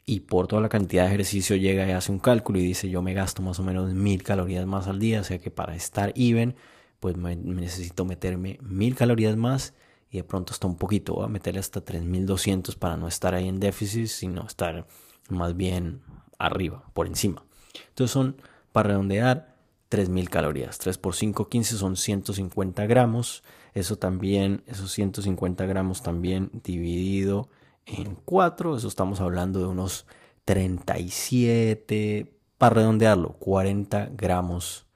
y 0.08 0.20
por 0.20 0.46
toda 0.46 0.62
la 0.62 0.70
cantidad 0.70 1.02
de 1.02 1.08
ejercicio 1.08 1.54
llega 1.54 1.86
y 1.86 1.90
hace 1.90 2.10
un 2.10 2.18
cálculo 2.18 2.58
y 2.58 2.62
dice 2.62 2.88
yo 2.88 3.02
me 3.02 3.12
gasto 3.12 3.42
más 3.42 3.60
o 3.60 3.62
menos 3.62 3.92
1000 3.92 4.22
calorías 4.22 4.64
más 4.64 4.88
al 4.88 4.98
día, 4.98 5.20
o 5.20 5.24
sea 5.24 5.38
que 5.38 5.50
para 5.50 5.76
estar 5.76 6.14
even 6.16 6.56
pues 6.98 7.18
me, 7.18 7.36
necesito 7.36 8.06
meterme 8.06 8.58
1000 8.62 8.94
calorías 8.94 9.36
más 9.36 9.74
y 10.10 10.16
de 10.16 10.24
pronto 10.24 10.54
está 10.54 10.66
un 10.66 10.76
poquito, 10.76 11.12
voy 11.12 11.26
a 11.26 11.28
meterle 11.28 11.60
hasta 11.60 11.82
3200 11.82 12.74
para 12.76 12.96
no 12.96 13.06
estar 13.06 13.34
ahí 13.34 13.48
en 13.48 13.60
déficit, 13.60 14.06
sino 14.06 14.46
estar 14.46 14.86
más 15.28 15.54
bien 15.54 16.00
arriba, 16.38 16.84
por 16.94 17.06
encima. 17.06 17.44
Entonces 17.90 18.10
son, 18.10 18.40
para 18.72 18.88
redondear, 18.88 19.56
3000 19.90 20.30
calorías. 20.30 20.78
3 20.78 20.96
por 20.96 21.14
5, 21.14 21.50
15 21.50 21.76
son 21.76 21.96
150 21.96 22.86
gramos. 22.86 23.42
Eso 23.74 23.96
también, 23.96 24.62
esos 24.66 24.90
150 24.92 25.66
gramos 25.66 26.02
también 26.02 26.50
dividido 26.64 27.50
en 27.88 28.16
4. 28.24 28.76
Eso 28.76 28.88
estamos 28.88 29.20
hablando 29.20 29.58
de 29.60 29.66
unos 29.66 30.06
37, 30.44 32.32
para 32.56 32.76
redondearlo, 32.76 33.34
40 33.34 34.10
gramos 34.12 34.86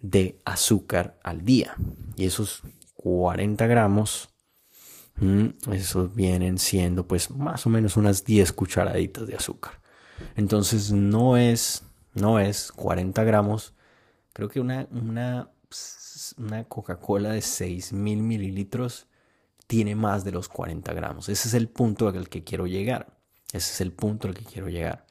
de 0.00 0.38
azúcar 0.44 1.18
al 1.22 1.44
día. 1.44 1.74
Y 2.16 2.26
esos 2.26 2.62
40 2.94 3.66
gramos, 3.66 4.28
mm, 5.16 5.72
esos 5.72 6.14
vienen 6.14 6.58
siendo 6.58 7.06
pues 7.06 7.30
más 7.30 7.66
o 7.66 7.70
menos 7.70 7.96
unas 7.96 8.24
10 8.24 8.52
cucharaditas 8.52 9.26
de 9.26 9.36
azúcar. 9.36 9.80
Entonces 10.34 10.92
no 10.92 11.36
es 11.36 11.82
no 12.16 12.40
es 12.40 12.72
40 12.72 13.22
gramos. 13.24 13.74
Creo 14.32 14.48
que 14.48 14.60
una, 14.60 14.88
una, 14.90 15.50
una 16.38 16.64
Coca-Cola 16.64 17.30
de 17.30 17.40
6.000 17.40 17.92
mililitros 18.22 19.06
tiene 19.66 19.94
más 19.94 20.24
de 20.24 20.32
los 20.32 20.48
40 20.48 20.92
gramos. 20.94 21.28
Ese 21.28 21.48
es 21.48 21.54
el 21.54 21.68
punto 21.68 22.08
al 22.08 22.28
que 22.28 22.44
quiero 22.44 22.66
llegar. 22.66 23.16
Ese 23.52 23.72
es 23.72 23.80
el 23.80 23.92
punto 23.92 24.28
al 24.28 24.34
que 24.34 24.44
quiero 24.44 24.68
llegar. 24.68 25.06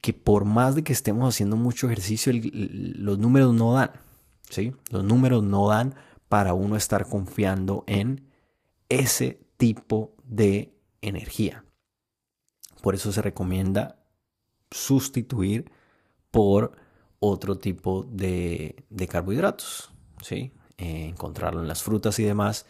Que 0.00 0.12
por 0.12 0.44
más 0.44 0.74
de 0.74 0.82
que 0.82 0.92
estemos 0.92 1.34
haciendo 1.34 1.56
mucho 1.56 1.86
ejercicio, 1.86 2.32
los 2.34 3.18
números 3.18 3.54
no 3.54 3.74
dan. 3.74 3.92
¿sí? 4.52 4.74
Los 4.90 5.04
números 5.04 5.42
no 5.42 5.68
dan 5.68 5.94
para 6.28 6.54
uno 6.54 6.76
estar 6.76 7.08
confiando 7.08 7.84
en 7.86 8.28
ese 8.88 9.40
tipo 9.56 10.14
de 10.24 10.74
energía. 11.00 11.64
Por 12.82 12.94
eso 12.94 13.12
se 13.12 13.22
recomienda 13.22 14.04
sustituir 14.70 15.70
por 16.30 16.76
otro 17.20 17.58
tipo 17.58 18.04
de, 18.10 18.84
carbohidratos, 19.08 19.92
¿sí? 20.22 20.52
Eh, 20.78 21.06
encontrarlo 21.08 21.60
en 21.60 21.68
las 21.68 21.82
frutas 21.82 22.18
y 22.18 22.24
demás. 22.24 22.66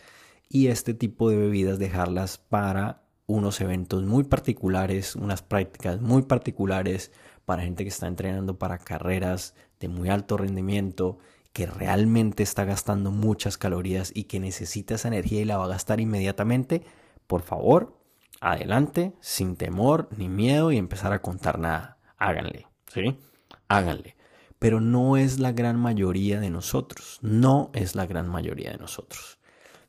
Y 0.54 0.66
este 0.66 0.92
tipo 0.92 1.30
de 1.30 1.36
bebidas 1.38 1.78
dejarlas 1.78 2.36
para 2.36 3.04
unos 3.24 3.62
eventos 3.62 4.04
muy 4.04 4.24
particulares, 4.24 5.16
unas 5.16 5.40
prácticas 5.40 6.02
muy 6.02 6.24
particulares 6.24 7.10
para 7.46 7.62
gente 7.62 7.84
que 7.84 7.88
está 7.88 8.06
entrenando 8.06 8.58
para 8.58 8.76
carreras 8.76 9.54
de 9.80 9.88
muy 9.88 10.10
alto 10.10 10.36
rendimiento, 10.36 11.16
que 11.54 11.64
realmente 11.64 12.42
está 12.42 12.66
gastando 12.66 13.10
muchas 13.10 13.56
calorías 13.56 14.12
y 14.14 14.24
que 14.24 14.40
necesita 14.40 14.96
esa 14.96 15.08
energía 15.08 15.40
y 15.40 15.46
la 15.46 15.56
va 15.56 15.64
a 15.64 15.68
gastar 15.68 16.00
inmediatamente, 16.00 16.82
por 17.26 17.40
favor, 17.40 17.98
adelante, 18.42 19.14
sin 19.20 19.56
temor 19.56 20.10
ni 20.18 20.28
miedo 20.28 20.70
y 20.70 20.76
empezar 20.76 21.14
a 21.14 21.22
contar 21.22 21.58
nada. 21.58 21.96
Háganle, 22.18 22.66
¿sí? 22.88 23.18
háganle. 23.68 24.16
Pero 24.58 24.82
no 24.82 25.16
es 25.16 25.38
la 25.38 25.52
gran 25.52 25.80
mayoría 25.80 26.40
de 26.40 26.50
nosotros. 26.50 27.20
No 27.22 27.70
es 27.72 27.94
la 27.94 28.04
gran 28.04 28.28
mayoría 28.28 28.70
de 28.72 28.76
nosotros. 28.76 29.38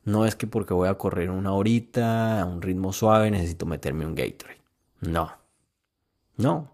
No 0.04 0.26
es 0.26 0.36
que 0.36 0.46
porque 0.46 0.74
voy 0.74 0.88
a 0.88 0.98
correr 0.98 1.30
una 1.30 1.52
horita 1.52 2.42
a 2.42 2.44
un 2.44 2.60
ritmo 2.60 2.92
suave 2.92 3.30
necesito 3.30 3.64
meterme 3.64 4.06
un 4.06 4.14
Gatorade. 4.14 4.60
No. 5.00 5.32
No. 6.36 6.70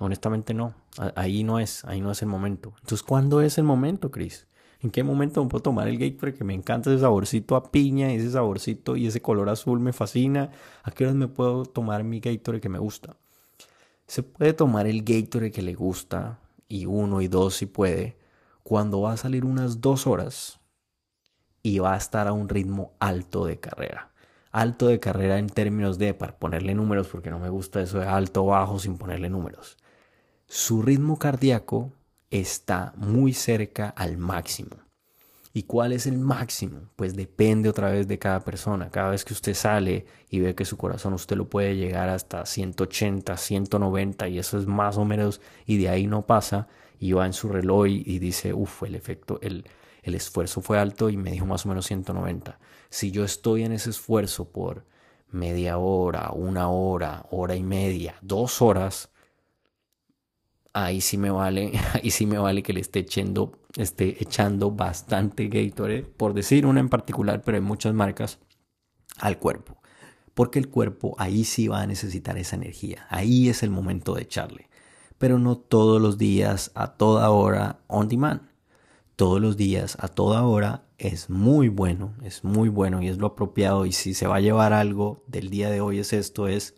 Honestamente 0.00 0.52
no. 0.52 0.74
Ahí 1.14 1.44
no 1.44 1.60
es. 1.60 1.84
Ahí 1.84 2.00
no 2.00 2.10
es 2.10 2.22
el 2.22 2.28
momento. 2.28 2.74
Entonces, 2.80 3.04
¿cuándo 3.04 3.40
es 3.42 3.58
el 3.58 3.64
momento, 3.64 4.10
Chris? 4.10 4.48
¿En 4.80 4.90
qué 4.90 5.04
momento 5.04 5.42
me 5.44 5.50
puedo 5.50 5.62
tomar 5.62 5.86
el 5.88 5.98
Gatorade 5.98 6.36
que 6.36 6.44
me 6.44 6.54
encanta 6.54 6.90
ese 6.90 7.00
saborcito 7.00 7.54
a 7.54 7.70
piña, 7.70 8.12
ese 8.12 8.30
saborcito 8.30 8.96
y 8.96 9.06
ese 9.06 9.22
color 9.22 9.48
azul 9.48 9.78
me 9.78 9.92
fascina? 9.92 10.50
¿A 10.82 10.90
qué 10.90 11.04
horas 11.04 11.16
me 11.16 11.28
puedo 11.28 11.64
tomar 11.64 12.02
mi 12.02 12.18
Gatorade 12.18 12.60
que 12.60 12.68
me 12.68 12.78
gusta? 12.78 13.16
Se 14.06 14.24
puede 14.24 14.52
tomar 14.52 14.86
el 14.88 15.04
Gatorade 15.04 15.52
que 15.52 15.62
le 15.62 15.74
gusta 15.74 16.40
y 16.66 16.86
uno 16.86 17.20
y 17.20 17.28
dos 17.28 17.54
si 17.56 17.66
puede 17.66 18.16
cuando 18.62 19.02
va 19.02 19.12
a 19.12 19.16
salir 19.16 19.44
unas 19.44 19.80
dos 19.80 20.06
horas 20.06 20.59
y 21.62 21.78
va 21.78 21.94
a 21.94 21.98
estar 21.98 22.26
a 22.26 22.32
un 22.32 22.48
ritmo 22.48 22.92
alto 22.98 23.44
de 23.44 23.58
carrera. 23.58 24.10
Alto 24.52 24.88
de 24.88 24.98
carrera 24.98 25.38
en 25.38 25.48
términos 25.48 25.98
de, 25.98 26.14
para 26.14 26.38
ponerle 26.38 26.74
números, 26.74 27.08
porque 27.08 27.30
no 27.30 27.38
me 27.38 27.50
gusta 27.50 27.80
eso 27.80 28.00
de 28.00 28.06
alto 28.06 28.44
o 28.44 28.48
bajo 28.48 28.78
sin 28.78 28.98
ponerle 28.98 29.30
números. 29.30 29.76
Su 30.46 30.82
ritmo 30.82 31.18
cardíaco 31.18 31.92
está 32.30 32.92
muy 32.96 33.32
cerca 33.32 33.88
al 33.88 34.18
máximo. 34.18 34.76
¿Y 35.52 35.64
cuál 35.64 35.92
es 35.92 36.06
el 36.06 36.16
máximo? 36.18 36.82
Pues 36.94 37.16
depende 37.16 37.68
otra 37.68 37.90
vez 37.90 38.06
de 38.06 38.18
cada 38.18 38.40
persona. 38.40 38.90
Cada 38.90 39.10
vez 39.10 39.24
que 39.24 39.32
usted 39.32 39.54
sale 39.54 40.06
y 40.28 40.38
ve 40.38 40.54
que 40.54 40.64
su 40.64 40.76
corazón 40.76 41.12
usted 41.12 41.36
lo 41.36 41.48
puede 41.48 41.76
llegar 41.76 42.08
hasta 42.08 42.46
180, 42.46 43.36
190 43.36 44.28
y 44.28 44.38
eso 44.38 44.58
es 44.58 44.66
más 44.66 44.96
o 44.96 45.04
menos 45.04 45.40
y 45.66 45.78
de 45.78 45.88
ahí 45.88 46.06
no 46.06 46.22
pasa 46.22 46.68
y 47.00 47.12
va 47.12 47.26
en 47.26 47.32
su 47.32 47.48
reloj 47.48 47.88
y 47.88 48.18
dice, 48.20 48.52
uff, 48.54 48.84
el 48.84 48.94
efecto, 48.94 49.40
el, 49.42 49.64
el 50.10 50.16
esfuerzo 50.16 50.60
fue 50.60 50.78
alto 50.78 51.08
y 51.08 51.16
me 51.16 51.30
dijo 51.30 51.46
más 51.46 51.64
o 51.64 51.68
menos 51.70 51.86
190. 51.86 52.58
Si 52.90 53.10
yo 53.10 53.24
estoy 53.24 53.62
en 53.62 53.72
ese 53.72 53.90
esfuerzo 53.90 54.50
por 54.50 54.84
media 55.30 55.78
hora, 55.78 56.30
una 56.32 56.68
hora, 56.68 57.24
hora 57.30 57.56
y 57.56 57.62
media, 57.62 58.16
dos 58.20 58.60
horas, 58.60 59.10
ahí 60.72 61.00
sí 61.00 61.16
me 61.16 61.30
vale, 61.30 61.72
ahí 61.94 62.10
sí 62.10 62.26
me 62.26 62.38
vale 62.38 62.62
que 62.62 62.72
le 62.72 62.80
esté 62.80 63.00
echando, 63.00 63.58
esté 63.76 64.22
echando 64.22 64.70
bastante 64.70 65.48
Gatorade, 65.48 66.02
por 66.02 66.34
decir 66.34 66.66
una 66.66 66.80
en 66.80 66.88
particular, 66.88 67.42
pero 67.42 67.56
hay 67.56 67.62
muchas 67.62 67.94
marcas, 67.94 68.38
al 69.18 69.38
cuerpo. 69.38 69.78
Porque 70.34 70.58
el 70.58 70.68
cuerpo 70.68 71.14
ahí 71.18 71.44
sí 71.44 71.68
va 71.68 71.82
a 71.82 71.86
necesitar 71.86 72.38
esa 72.38 72.56
energía. 72.56 73.06
Ahí 73.10 73.48
es 73.48 73.62
el 73.62 73.70
momento 73.70 74.14
de 74.14 74.22
echarle. 74.22 74.68
Pero 75.18 75.38
no 75.38 75.58
todos 75.58 76.00
los 76.00 76.18
días, 76.18 76.70
a 76.74 76.94
toda 76.94 77.30
hora, 77.30 77.80
on 77.88 78.08
demand 78.08 78.49
todos 79.20 79.38
los 79.38 79.58
días, 79.58 79.98
a 80.00 80.08
toda 80.08 80.46
hora, 80.46 80.86
es 80.96 81.28
muy 81.28 81.68
bueno, 81.68 82.14
es 82.24 82.42
muy 82.42 82.70
bueno 82.70 83.02
y 83.02 83.08
es 83.08 83.18
lo 83.18 83.26
apropiado. 83.26 83.84
Y 83.84 83.92
si 83.92 84.14
se 84.14 84.26
va 84.26 84.36
a 84.36 84.40
llevar 84.40 84.72
algo 84.72 85.24
del 85.26 85.50
día 85.50 85.68
de 85.68 85.82
hoy 85.82 85.98
es 85.98 86.14
esto, 86.14 86.48
es 86.48 86.74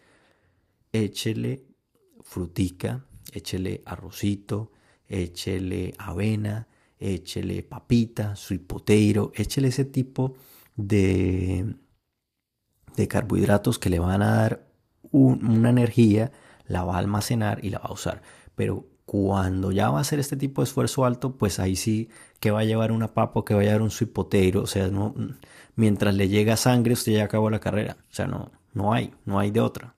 échele 0.90 1.64
frutica, 2.24 3.07
échele 3.33 3.85
arrocito, 3.87 4.72
échele 5.07 5.94
avena, 5.98 6.66
échele 6.98 7.62
papita, 7.62 8.35
sweet 8.35 8.66
potato, 8.66 9.31
échele 9.37 9.68
ese 9.68 9.85
tipo 9.85 10.35
de, 10.74 11.76
de 12.96 13.07
carbohidratos 13.07 13.78
que 13.78 13.88
le 13.88 14.00
van 14.00 14.20
a 14.20 14.35
dar 14.35 14.68
una 15.12 15.70
energía, 15.70 16.33
la 16.66 16.83
va 16.83 16.96
a 16.96 16.98
almacenar 16.98 17.64
y 17.64 17.70
la 17.70 17.78
va 17.78 17.90
a 17.90 17.92
usar. 17.92 18.20
Pero 18.57 18.91
cuando 19.12 19.72
ya 19.72 19.90
va 19.90 19.98
a 19.98 20.01
hacer 20.01 20.20
este 20.20 20.38
tipo 20.38 20.62
de 20.62 20.64
esfuerzo 20.64 21.05
alto, 21.05 21.37
pues 21.37 21.61
ahí 21.61 21.77
sí 21.77 22.09
que 22.40 22.51
va 22.51 22.61
a 22.61 22.64
llevar 22.64 22.92
una 22.92 23.12
papa 23.12 23.44
que 23.44 23.53
va 23.53 23.61
a 23.61 23.64
llevar 23.64 23.83
un 23.83 23.90
sweet 23.90 24.57
o 24.57 24.66
sea, 24.66 24.88
no, 24.88 25.14
mientras 25.77 26.14
le 26.14 26.31
llega 26.31 26.57
sangre 26.57 26.94
usted 26.94 27.12
ya 27.12 27.25
acabó 27.25 27.51
la 27.51 27.61
carrera, 27.61 27.98
o 28.11 28.14
sea, 28.14 28.27
no, 28.27 28.51
no 28.72 28.94
hay, 28.94 29.12
no 29.27 29.38
hay 29.38 29.51
de 29.51 29.61
otra. 29.61 29.96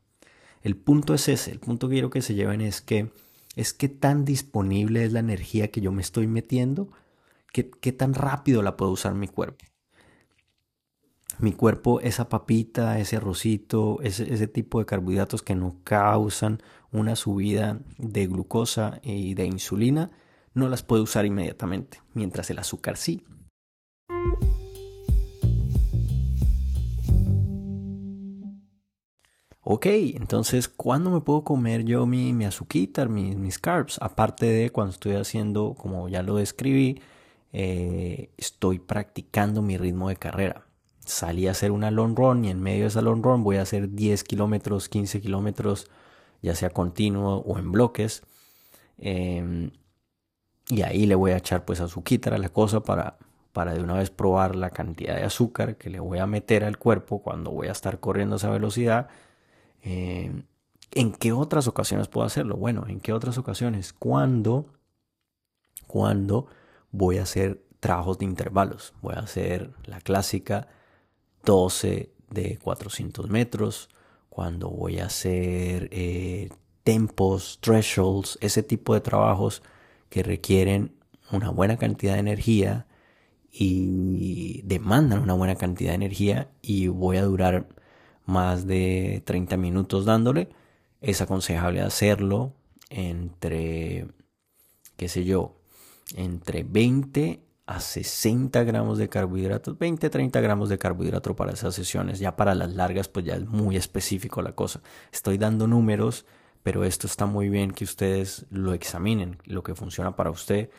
El 0.65 0.77
punto 0.77 1.15
es 1.15 1.29
ese, 1.29 1.53
el 1.53 1.61
punto 1.61 1.89
que 1.89 1.95
quiero 1.95 2.11
que 2.11 2.23
se 2.23 2.35
lleven 2.35 2.61
es 2.61 2.81
que 2.81 3.13
es 3.55 3.73
que 3.73 3.89
tan 3.89 4.25
disponible 4.25 5.05
es 5.05 5.13
la 5.13 5.21
energía 5.21 5.71
que 5.71 5.81
yo 5.81 5.93
me 5.93 6.03
estoy 6.03 6.27
metiendo, 6.27 6.89
que, 7.53 7.71
que 7.71 7.93
tan 7.93 8.15
rápido 8.15 8.63
la 8.63 8.77
puedo 8.77 8.91
usar 8.91 9.15
mi 9.15 9.29
cuerpo 9.29 9.65
mi 11.39 11.53
cuerpo 11.53 12.01
esa 12.01 12.29
papita, 12.29 12.99
ese 12.99 13.17
arrocito, 13.17 13.99
ese, 14.03 14.33
ese, 14.33 14.47
tipo 14.47 14.79
de 14.79 14.87
carbohidratos 14.87 15.43
que 15.43 15.55
no 15.55 15.77
causan 15.85 16.63
una 16.93 17.17
subida 17.17 17.81
de 17.99 18.27
glucosa 18.27 19.01
y 19.03 19.35
de 19.35 19.47
insulina, 19.47 20.11
no 20.55 20.69
las 20.69 20.83
puede 20.83 21.03
usar 21.03 21.27
inmediatamente, 21.27 22.01
mientras 22.15 22.51
el 22.51 22.59
azúcar 22.59 22.97
sí. 22.97 23.25
Ok, 29.67 29.87
entonces, 29.87 30.69
¿cuándo 30.69 31.11
me 31.11 31.23
puedo 31.23 31.43
comer 31.43 31.85
yo 31.85 32.07
mi, 32.07 32.35
mi 32.35 32.45
mis, 33.09 33.37
mis 33.37 33.59
carbs? 33.59 33.99
Aparte 34.03 34.45
de 34.45 34.71
cuando 34.71 34.93
estoy 34.93 35.15
haciendo, 35.15 35.75
como 35.75 36.09
ya 36.11 36.23
lo 36.23 36.37
describí, 36.37 37.01
eh, 37.53 38.31
estoy 38.37 38.79
practicando 38.79 39.63
mi 39.63 39.79
ritmo 39.79 40.11
de 40.11 40.17
carrera 40.17 40.64
salí 41.05 41.49
a 41.49 41.53
hacer 41.53 41.71
una 41.71 41.91
long 41.91 42.17
run 42.17 42.45
y 42.45 42.51
en 42.51 42.63
medio 42.63 42.83
de 42.83 42.89
esa 42.89 43.03
long 43.03 43.23
run 43.23 43.45
voy 43.45 43.57
a 43.57 43.63
hacer 43.63 43.91
10 43.91 44.25
kilómetros, 44.25 44.89
15 44.89 45.21
kilómetros, 45.21 45.91
ya 46.43 46.55
sea 46.55 46.71
continuo 46.71 47.39
o 47.39 47.59
en 47.59 47.73
bloques. 47.73 48.23
Em, 48.99 49.71
y 50.69 50.83
ahí 50.83 51.07
le 51.07 51.15
voy 51.15 51.33
a 51.33 51.37
echar 51.39 51.65
pues 51.65 51.81
azúcar 51.81 52.35
a 52.35 52.39
la 52.39 52.49
cosa 52.49 52.81
para, 52.81 53.19
para 53.53 53.75
de 53.75 53.83
una 53.83 53.95
vez 53.95 54.11
probar 54.11 54.57
la 54.57 54.71
cantidad 54.71 55.17
de 55.17 55.25
azúcar 55.25 55.77
que 55.77 55.91
le 55.91 56.01
voy 56.01 56.19
a 56.19 56.27
meter 56.27 56.65
al 56.65 56.79
cuerpo 56.79 57.23
cuando 57.23 57.51
voy 57.51 57.69
a 57.69 57.73
estar 57.73 58.01
corriendo 58.01 58.37
a 58.37 58.39
esa 58.39 58.51
velocidad. 58.51 59.09
Em, 59.83 60.45
¿En 60.93 61.13
qué 61.13 61.33
otras 61.33 61.67
ocasiones 61.69 62.09
puedo 62.09 62.27
hacerlo? 62.27 62.57
Bueno, 62.57 62.85
¿en 62.89 63.01
qué 63.01 63.13
otras 63.13 63.39
ocasiones? 63.39 63.93
Cuando, 63.93 64.67
cuando 65.87 66.47
voy 66.93 67.19
a 67.19 67.25
hacer 67.25 67.65
trabajos 67.85 68.19
de 68.19 68.25
intervalos. 68.25 68.95
Voy 69.03 69.15
a 69.15 69.19
hacer 69.19 69.75
la 69.85 70.01
clásica 70.01 70.69
12 71.45 72.11
de 72.31 72.59
400 72.59 73.31
metros, 73.31 73.89
cuando 74.29 74.69
voy 74.69 74.99
a 74.99 75.07
hacer 75.07 75.89
eh, 75.93 76.51
tempos, 76.83 77.59
thresholds, 77.61 78.39
ese 78.41 78.63
tipo 78.63 78.95
de 78.95 79.01
trabajos 79.01 79.63
que 80.09 80.23
requieren 80.23 80.95
una 81.31 81.51
buena 81.51 81.77
cantidad 81.77 82.15
de 82.15 82.21
energía 82.21 82.87
y 83.51 84.63
demandan 84.65 85.21
una 85.23 85.35
buena 85.35 85.55
cantidad 85.55 85.91
de 85.91 85.97
energía 85.97 86.51
y 86.61 86.89
voy 86.89 87.19
a 87.19 87.25
durar 87.25 87.69
más 88.27 88.67
de 88.67 89.23
30 89.25 89.57
minutos 89.57 90.05
dándole, 90.05 90.49
es 91.01 91.21
aconsejable 91.21 91.81
hacerlo 91.81 92.55
entre, 92.91 94.09
qué 94.97 95.09
sé 95.09 95.25
yo, 95.25 95.61
entre 96.17 96.65
20 96.65 97.44
a 97.67 97.81
60 97.81 98.63
gramos 98.65 98.99
de 98.99 99.09
carbohidratos, 99.09 99.79
20, 99.79 100.11
30 100.11 100.41
gramos 100.41 100.69
de 100.69 100.79
carbohidrato 100.79 101.35
para 101.35 101.53
esas 101.53 101.75
sesiones. 101.75 102.19
Ya 102.19 102.37
para 102.37 102.55
las 102.55 102.75
largas, 102.75 103.09
pues 103.09 103.25
ya 103.25 103.37
es 103.37 103.47
muy 103.47 103.77
específico 103.77 104.43
la 104.43 104.53
cosa. 104.53 104.83
Estoy 105.13 105.39
dando 105.39 105.67
números, 105.67 106.27
pero 106.63 106.85
esto 106.85 107.07
está 107.07 107.27
muy 107.27 107.49
bien 107.49 107.71
que 107.71 107.85
ustedes 107.85 108.47
lo 108.51 108.75
examinen, 108.75 109.39
lo 109.45 109.63
que 109.63 109.75
funciona 109.75 110.15
para 110.15 110.31
usted 110.31 110.71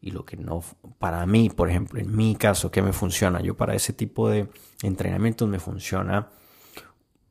y 0.00 0.10
lo 0.10 0.26
que 0.26 0.36
no. 0.36 0.62
Para 0.98 1.24
mí, 1.24 1.48
por 1.48 1.70
ejemplo, 1.70 1.98
en 1.98 2.14
mi 2.14 2.36
caso, 2.36 2.70
¿qué 2.70 2.82
me 2.82 2.92
funciona? 2.92 3.40
Yo 3.40 3.56
para 3.56 3.74
ese 3.74 3.94
tipo 3.94 4.28
de 4.28 4.48
entrenamientos 4.82 5.48
me 5.48 5.58
funciona 5.58 6.28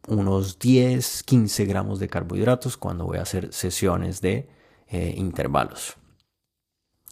unos 0.08 0.58
10, 0.60 1.23
15 1.23 1.65
gramos 1.65 1.99
de 1.99 2.10
carbohidratos 2.10 2.78
cuando 2.78 3.06
voy 3.06 3.19
a 3.19 3.21
hacer 3.21 3.54
sesiones 3.54 4.21
de 4.21 4.49
eh, 4.88 5.13
intervalos. 5.17 5.97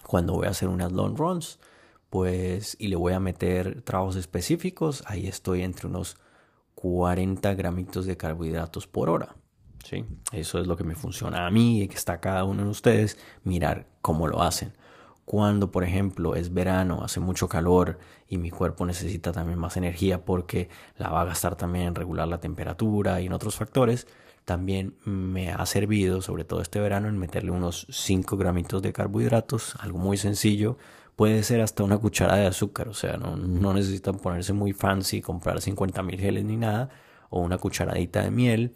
Cuando 0.05 0.33
voy 0.33 0.47
a 0.47 0.49
hacer 0.49 0.67
unas 0.67 0.91
long 0.91 1.15
runs, 1.15 1.59
pues 2.11 2.75
y 2.77 2.89
le 2.89 2.97
voy 2.97 3.13
a 3.13 3.21
meter 3.21 3.83
trabajos 3.83 4.17
específicos, 4.17 5.01
ahí 5.07 5.27
estoy 5.27 5.63
entre 5.63 5.87
unos 5.87 6.17
40 6.75 7.53
gramitos 7.53 8.05
de 8.05 8.17
carbohidratos 8.17 8.85
por 8.85 9.09
hora. 9.09 9.37
¿sí? 9.85 10.03
Eso 10.33 10.59
es 10.59 10.67
lo 10.67 10.75
que 10.75 10.83
me 10.83 10.95
funciona 10.95 11.47
a 11.47 11.51
mí 11.51 11.81
y 11.81 11.87
que 11.87 11.95
está 11.95 12.19
cada 12.19 12.43
uno 12.43 12.65
de 12.65 12.69
ustedes, 12.69 13.17
mirar 13.45 13.87
cómo 14.01 14.27
lo 14.27 14.43
hacen. 14.43 14.73
Cuando, 15.23 15.71
por 15.71 15.85
ejemplo, 15.85 16.35
es 16.35 16.53
verano, 16.53 16.99
hace 17.01 17.21
mucho 17.21 17.47
calor 17.47 17.97
y 18.27 18.37
mi 18.37 18.51
cuerpo 18.51 18.85
necesita 18.85 19.31
también 19.31 19.57
más 19.57 19.77
energía 19.77 20.25
porque 20.25 20.67
la 20.97 21.09
va 21.11 21.21
a 21.21 21.25
gastar 21.25 21.55
también 21.55 21.85
en 21.85 21.95
regular 21.95 22.27
la 22.27 22.41
temperatura 22.41 23.21
y 23.21 23.27
en 23.27 23.33
otros 23.33 23.55
factores, 23.55 24.05
también 24.43 24.97
me 25.05 25.53
ha 25.53 25.65
servido, 25.65 26.21
sobre 26.21 26.43
todo 26.43 26.61
este 26.61 26.81
verano, 26.81 27.07
en 27.07 27.17
meterle 27.17 27.51
unos 27.51 27.87
5 27.89 28.35
gramitos 28.35 28.81
de 28.81 28.91
carbohidratos, 28.91 29.75
algo 29.79 29.97
muy 29.97 30.17
sencillo, 30.17 30.77
puede 31.15 31.43
ser 31.43 31.61
hasta 31.61 31.83
una 31.83 31.97
cuchara 31.97 32.35
de 32.35 32.47
azúcar, 32.47 32.87
o 32.87 32.93
sea, 32.93 33.17
no, 33.17 33.73
necesitan 33.73 34.17
ponerse 34.17 34.53
muy 34.53 34.73
fancy, 34.73 35.21
comprar 35.21 35.61
50 35.61 36.03
mil 36.03 36.19
geles 36.19 36.43
ni 36.45 36.57
nada, 36.57 36.89
o 37.29 37.41
una 37.41 37.57
cucharadita 37.57 38.23
de 38.23 38.31
miel 38.31 38.75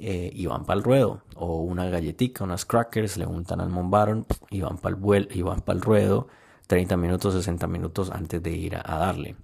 eh, 0.00 0.30
y 0.32 0.46
van 0.46 0.64
para 0.64 0.78
el 0.78 0.84
ruedo, 0.84 1.22
o 1.34 1.62
una 1.62 1.88
galletita, 1.88 2.44
unas 2.44 2.64
crackers, 2.64 3.16
le 3.16 3.26
untan 3.26 3.60
al 3.60 3.70
baron 3.70 4.26
y 4.50 4.60
van 4.60 4.78
para 4.78 4.96
el, 4.96 5.28
y 5.32 5.42
van 5.42 5.62
el 5.66 5.80
ruedo 5.80 6.28
30 6.66 6.96
minutos, 6.96 7.34
60 7.34 7.66
minutos 7.66 8.10
antes 8.10 8.42
de 8.42 8.50
ir 8.50 8.76
a, 8.76 8.98
darle. 8.98 9.36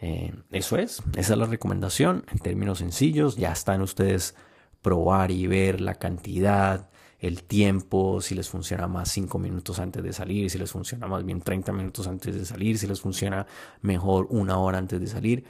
Eh, 0.00 0.34
eso 0.50 0.76
es, 0.78 1.02
esa 1.16 1.34
es 1.34 1.38
la 1.38 1.46
recomendación 1.46 2.24
en 2.32 2.38
términos 2.38 2.78
sencillos, 2.78 3.36
ya 3.36 3.52
están 3.52 3.82
ustedes 3.82 4.34
probar 4.80 5.30
y 5.30 5.46
ver 5.46 5.80
la 5.80 5.94
cantidad, 5.94 6.90
el 7.22 7.44
tiempo, 7.44 8.20
si 8.20 8.34
les 8.34 8.48
funciona 8.48 8.88
más 8.88 9.08
5 9.10 9.38
minutos 9.38 9.78
antes 9.78 10.02
de 10.02 10.12
salir, 10.12 10.50
si 10.50 10.58
les 10.58 10.72
funciona 10.72 11.06
más 11.06 11.24
bien 11.24 11.40
30 11.40 11.72
minutos 11.72 12.08
antes 12.08 12.34
de 12.34 12.44
salir, 12.44 12.76
si 12.78 12.88
les 12.88 13.00
funciona 13.00 13.46
mejor 13.80 14.26
una 14.30 14.58
hora 14.58 14.78
antes 14.78 15.00
de 15.00 15.06
salir. 15.06 15.44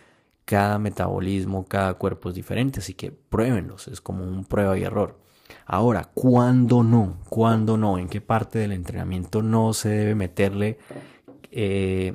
Cada 0.44 0.78
metabolismo, 0.78 1.64
cada 1.66 1.94
cuerpo 1.94 2.28
es 2.28 2.35
diferente, 2.35 2.80
así 2.80 2.92
que 2.92 3.11
pruébenlos, 3.11 3.88
es 3.88 4.02
como 4.02 4.22
un 4.22 4.44
prueba 4.44 4.76
y 4.76 4.82
error. 4.82 5.18
Ahora, 5.64 6.11
¿cuándo 6.12 6.82
no? 6.82 7.16
¿Cuándo 7.30 7.78
no? 7.78 7.96
¿En 7.96 8.08
qué 8.08 8.20
parte 8.20 8.58
del 8.58 8.72
entrenamiento 8.72 9.40
no 9.40 9.72
se 9.72 9.88
debe 9.88 10.14
meterle 10.14 10.78
eh, 11.50 12.14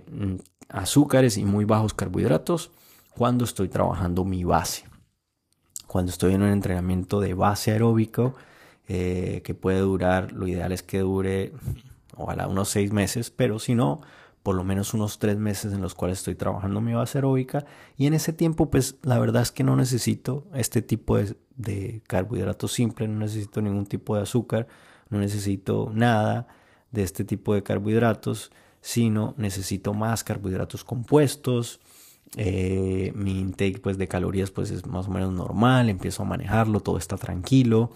azúcares 0.70 1.36
y 1.40 1.46
muy 1.46 1.66
bajos 1.66 1.96
carbohidratos? 1.96 2.70
Cuando 3.10 3.44
estoy 3.44 3.70
trabajando 3.70 4.24
mi 4.24 4.44
base. 4.44 4.86
Cuando 5.88 6.12
estoy 6.12 6.36
en 6.36 6.44
un 6.44 6.50
entrenamiento 6.50 7.20
de 7.20 7.34
base 7.34 7.72
aeróbico, 7.72 8.36
eh, 8.88 9.42
que 9.44 9.54
puede 9.54 9.80
durar, 9.80 10.32
lo 10.32 10.48
ideal 10.48 10.72
es 10.72 10.82
que 10.82 11.00
dure 11.00 11.52
ojalá 12.16 12.48
unos 12.48 12.70
seis 12.70 12.92
meses, 12.92 13.30
pero 13.30 13.60
si 13.60 13.76
no, 13.76 14.02
por 14.44 14.56
lo 14.56 14.64
menos 14.64 14.94
unos 14.94 15.20
tres 15.20 15.38
meses 15.38 15.74
en 15.74 15.82
los 15.82 15.94
cuales 15.94 16.20
estoy 16.20 16.36
trabajando 16.36 16.80
mi 16.80 16.94
base 16.94 17.18
aeróbica. 17.18 17.66
Y 17.98 18.08
en 18.08 18.14
ese 18.14 18.32
tiempo 18.32 18.70
pues 18.70 18.96
la 19.04 19.20
verdad 19.20 19.42
es 19.42 19.52
que 19.52 19.66
no 19.66 19.76
necesito 19.76 20.46
este 20.54 20.82
tipo 20.82 21.18
de, 21.18 22.02
carbohidratos 22.08 22.72
simples, 22.72 23.10
no 23.10 23.20
necesito 23.20 23.62
ningún 23.62 23.86
tipo 23.88 24.16
de 24.16 24.22
azúcar, 24.22 24.68
no 25.10 25.20
necesito 25.20 25.92
nada 25.94 26.48
de 26.92 27.04
este 27.04 27.26
tipo 27.26 27.54
de 27.54 27.64
carbohidratos, 27.64 28.54
sino 28.80 29.34
necesito 29.36 29.94
más 29.94 30.24
carbohidratos 30.24 30.86
compuestos, 30.86 31.82
eh, 32.38 33.12
mi 33.16 33.40
intake 33.40 33.80
pues 33.80 33.98
de 33.98 34.08
calorías 34.08 34.50
pues 34.52 34.72
es 34.72 34.86
más 34.86 35.08
o 35.08 35.12
menos 35.12 35.34
normal, 35.34 35.90
empiezo 35.90 36.24
a 36.24 36.26
manejarlo, 36.26 36.80
todo 36.80 36.98
está 36.98 37.18
tranquilo 37.18 37.92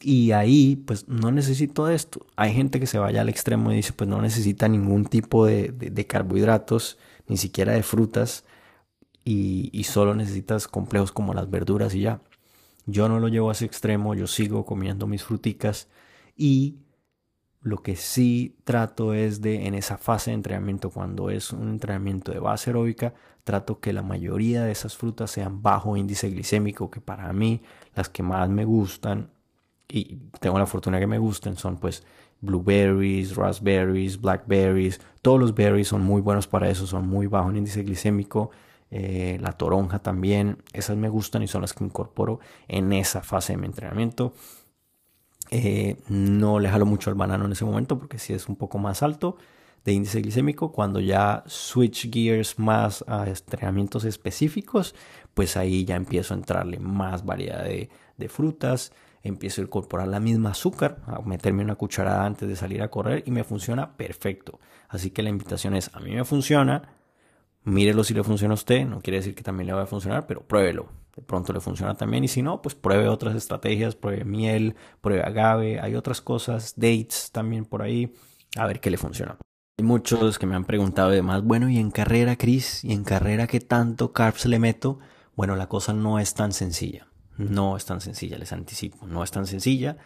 y 0.00 0.32
ahí 0.32 0.76
pues 0.76 1.08
no 1.08 1.30
necesito 1.30 1.88
esto. 1.88 2.26
Hay 2.36 2.52
gente 2.52 2.80
que 2.80 2.86
se 2.86 2.98
vaya 2.98 3.20
al 3.20 3.28
extremo 3.28 3.72
y 3.72 3.76
dice 3.76 3.92
pues 3.92 4.08
no 4.08 4.20
necesita 4.20 4.68
ningún 4.68 5.04
tipo 5.06 5.46
de, 5.46 5.72
de, 5.72 6.06
carbohidratos, 6.06 6.98
ni 7.28 7.36
siquiera 7.36 7.72
de 7.72 7.82
frutas 7.82 8.44
y, 9.24 9.70
y, 9.72 9.84
solo 9.84 10.14
necesitas 10.14 10.68
complejos 10.68 11.12
como 11.12 11.34
las 11.34 11.50
verduras 11.50 11.94
y 11.94 12.00
ya. 12.02 12.20
Yo 12.86 13.08
no 13.08 13.20
lo 13.20 13.28
llevo 13.28 13.50
a 13.50 13.52
ese 13.52 13.64
extremo, 13.64 14.14
yo 14.14 14.26
sigo 14.26 14.66
comiendo 14.66 15.06
mis 15.06 15.22
fruticas 15.22 15.88
y 16.36 16.78
lo 17.62 17.82
que 17.82 17.94
sí 17.94 18.56
trato 18.64 19.14
es 19.14 19.40
de 19.40 19.66
en 19.66 19.74
esa 19.74 19.96
fase 19.98 20.30
de 20.30 20.34
entrenamiento, 20.34 20.90
cuando 20.90 21.30
es 21.30 21.52
un 21.52 21.68
entrenamiento 21.70 22.32
de 22.32 22.40
base 22.40 22.70
aeróbica, 22.70 23.14
trato 23.44 23.78
que 23.80 23.92
la 23.92 24.02
mayoría 24.02 24.64
de 24.64 24.72
esas 24.72 24.96
frutas 24.96 25.30
sean 25.30 25.62
bajo 25.62 25.96
índice 25.96 26.28
glicémico, 26.30 26.90
que 26.90 27.00
para 27.00 27.32
mí 27.32 27.62
las 27.94 28.08
que 28.08 28.24
más 28.24 28.48
me 28.48 28.64
gustan 28.64 29.30
y 29.88 30.16
tengo 30.40 30.58
la 30.58 30.66
fortuna 30.66 30.98
que 30.98 31.06
me 31.06 31.18
gusten 31.18 31.56
son 31.56 31.76
pues 31.76 32.04
blueberries, 32.40 33.36
raspberries, 33.36 34.20
blackberries, 34.20 35.00
todos 35.22 35.38
los 35.38 35.54
berries 35.54 35.88
son 35.88 36.02
muy 36.02 36.20
buenos 36.20 36.46
para 36.46 36.68
eso, 36.68 36.86
son 36.86 37.06
muy 37.06 37.26
bajo 37.26 37.50
en 37.50 37.58
índice 37.58 37.82
glicémico, 37.82 38.50
eh, 38.90 39.38
la 39.40 39.52
toronja 39.52 40.00
también, 40.00 40.58
esas 40.72 40.96
me 40.96 41.08
gustan 41.08 41.42
y 41.42 41.48
son 41.48 41.62
las 41.62 41.72
que 41.72 41.84
incorporo 41.84 42.40
en 42.68 42.92
esa 42.92 43.22
fase 43.22 43.54
de 43.54 43.58
mi 43.58 43.66
entrenamiento. 43.66 44.34
Eh, 45.50 45.96
no 46.08 46.58
le 46.58 46.68
jalo 46.68 46.86
mucho 46.86 47.10
al 47.10 47.16
banano 47.16 47.44
en 47.44 47.52
ese 47.52 47.64
momento 47.64 47.98
porque 47.98 48.18
si 48.18 48.32
es 48.32 48.48
un 48.48 48.56
poco 48.56 48.78
más 48.78 49.02
alto 49.02 49.36
de 49.84 49.92
índice 49.92 50.20
glicémico. 50.20 50.72
Cuando 50.72 51.00
ya 51.00 51.44
switch 51.46 52.10
gears 52.10 52.58
más 52.58 53.04
a 53.06 53.26
entrenamientos 53.28 54.04
específicos, 54.04 54.94
pues 55.34 55.56
ahí 55.56 55.84
ya 55.84 55.96
empiezo 55.96 56.34
a 56.34 56.38
entrarle 56.38 56.78
más 56.78 57.24
variedad 57.24 57.64
de 57.64 58.28
frutas, 58.28 58.92
empiezo 59.22 59.60
a 59.60 59.64
incorporar 59.64 60.08
la 60.08 60.20
misma 60.20 60.50
azúcar, 60.50 60.98
a 61.06 61.20
meterme 61.20 61.62
una 61.62 61.76
cucharada 61.76 62.26
antes 62.26 62.48
de 62.48 62.56
salir 62.56 62.82
a 62.82 62.88
correr 62.88 63.22
y 63.26 63.30
me 63.30 63.44
funciona 63.44 63.96
perfecto. 63.96 64.60
Así 64.88 65.10
que 65.10 65.22
la 65.22 65.30
invitación 65.30 65.74
es, 65.74 65.90
a 65.94 66.00
mí 66.00 66.14
me 66.14 66.24
funciona, 66.24 66.94
mírelo 67.64 68.04
si 68.04 68.14
le 68.14 68.24
funciona 68.24 68.52
a 68.52 68.54
usted, 68.54 68.86
no 68.86 69.00
quiere 69.00 69.18
decir 69.18 69.34
que 69.34 69.42
también 69.42 69.68
le 69.68 69.72
va 69.72 69.82
a 69.82 69.86
funcionar, 69.86 70.26
pero 70.26 70.42
pruébelo. 70.42 70.88
De 71.14 71.22
pronto 71.22 71.52
le 71.52 71.60
funciona 71.60 71.94
también 71.94 72.24
y 72.24 72.28
si 72.28 72.42
no, 72.42 72.62
pues 72.62 72.74
pruebe 72.74 73.08
otras 73.08 73.36
estrategias, 73.36 73.94
pruebe 73.94 74.24
miel, 74.24 74.76
pruebe 75.00 75.22
agave, 75.22 75.78
hay 75.78 75.94
otras 75.94 76.22
cosas, 76.22 76.74
dates 76.76 77.30
también 77.32 77.66
por 77.66 77.82
ahí, 77.82 78.14
a 78.56 78.66
ver 78.66 78.80
qué 78.80 78.90
le 78.90 78.96
funciona. 78.96 79.36
Hay 79.78 79.84
muchos 79.84 80.38
que 80.38 80.46
me 80.46 80.54
han 80.54 80.64
preguntado 80.64 81.08
además, 81.08 81.42
bueno, 81.42 81.68
¿y 81.68 81.78
en 81.78 81.90
carrera, 81.90 82.36
Chris? 82.36 82.82
¿Y 82.84 82.92
en 82.92 83.04
carrera 83.04 83.46
qué 83.46 83.60
tanto 83.60 84.12
carbs 84.12 84.46
le 84.46 84.58
meto? 84.58 84.98
Bueno, 85.34 85.54
la 85.56 85.68
cosa 85.68 85.92
no 85.92 86.18
es 86.18 86.34
tan 86.34 86.52
sencilla. 86.52 87.06
No 87.36 87.76
es 87.76 87.84
tan 87.84 88.00
sencilla, 88.00 88.38
les 88.38 88.52
anticipo. 88.52 89.06
No 89.06 89.24
es 89.24 89.30
tan 89.30 89.46
sencilla, 89.46 89.96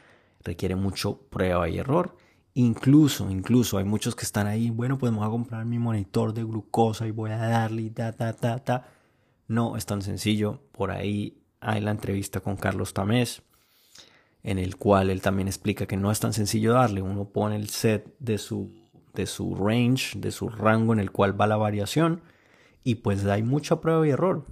requiere 0.42 0.76
mucho 0.76 1.18
prueba 1.28 1.68
y 1.68 1.78
error. 1.78 2.16
Incluso, 2.54 3.30
incluso 3.30 3.78
hay 3.78 3.84
muchos 3.84 4.14
que 4.14 4.24
están 4.24 4.46
ahí, 4.46 4.70
bueno, 4.70 4.96
pues 4.96 5.12
me 5.12 5.18
voy 5.18 5.26
a 5.26 5.30
comprar 5.30 5.66
mi 5.66 5.78
monitor 5.78 6.32
de 6.32 6.44
glucosa 6.44 7.06
y 7.06 7.10
voy 7.10 7.30
a 7.30 7.36
darle 7.36 7.90
ta, 7.90 8.12
ta, 8.12 8.32
ta, 8.32 8.58
ta. 8.60 8.88
No 9.48 9.76
es 9.76 9.84
tan 9.86 10.02
sencillo. 10.02 10.62
Por 10.72 10.90
ahí 10.90 11.42
hay 11.60 11.80
la 11.80 11.90
entrevista 11.90 12.40
con 12.40 12.56
Carlos 12.56 12.94
Tamés, 12.94 13.42
en 14.42 14.58
el 14.58 14.76
cual 14.76 15.10
él 15.10 15.20
también 15.20 15.48
explica 15.48 15.86
que 15.86 15.96
no 15.96 16.10
es 16.10 16.20
tan 16.20 16.32
sencillo 16.32 16.72
darle. 16.72 17.02
Uno 17.02 17.28
pone 17.28 17.56
el 17.56 17.68
set 17.68 18.14
de 18.20 18.38
su, 18.38 18.72
de 19.12 19.26
su 19.26 19.54
range, 19.54 20.18
de 20.18 20.30
su 20.30 20.48
rango 20.48 20.92
en 20.92 21.00
el 21.00 21.10
cual 21.10 21.38
va 21.38 21.46
la 21.46 21.56
variación, 21.56 22.22
y 22.84 22.96
pues 22.96 23.26
hay 23.26 23.42
mucha 23.42 23.80
prueba 23.80 24.06
y 24.06 24.10
error 24.10 24.46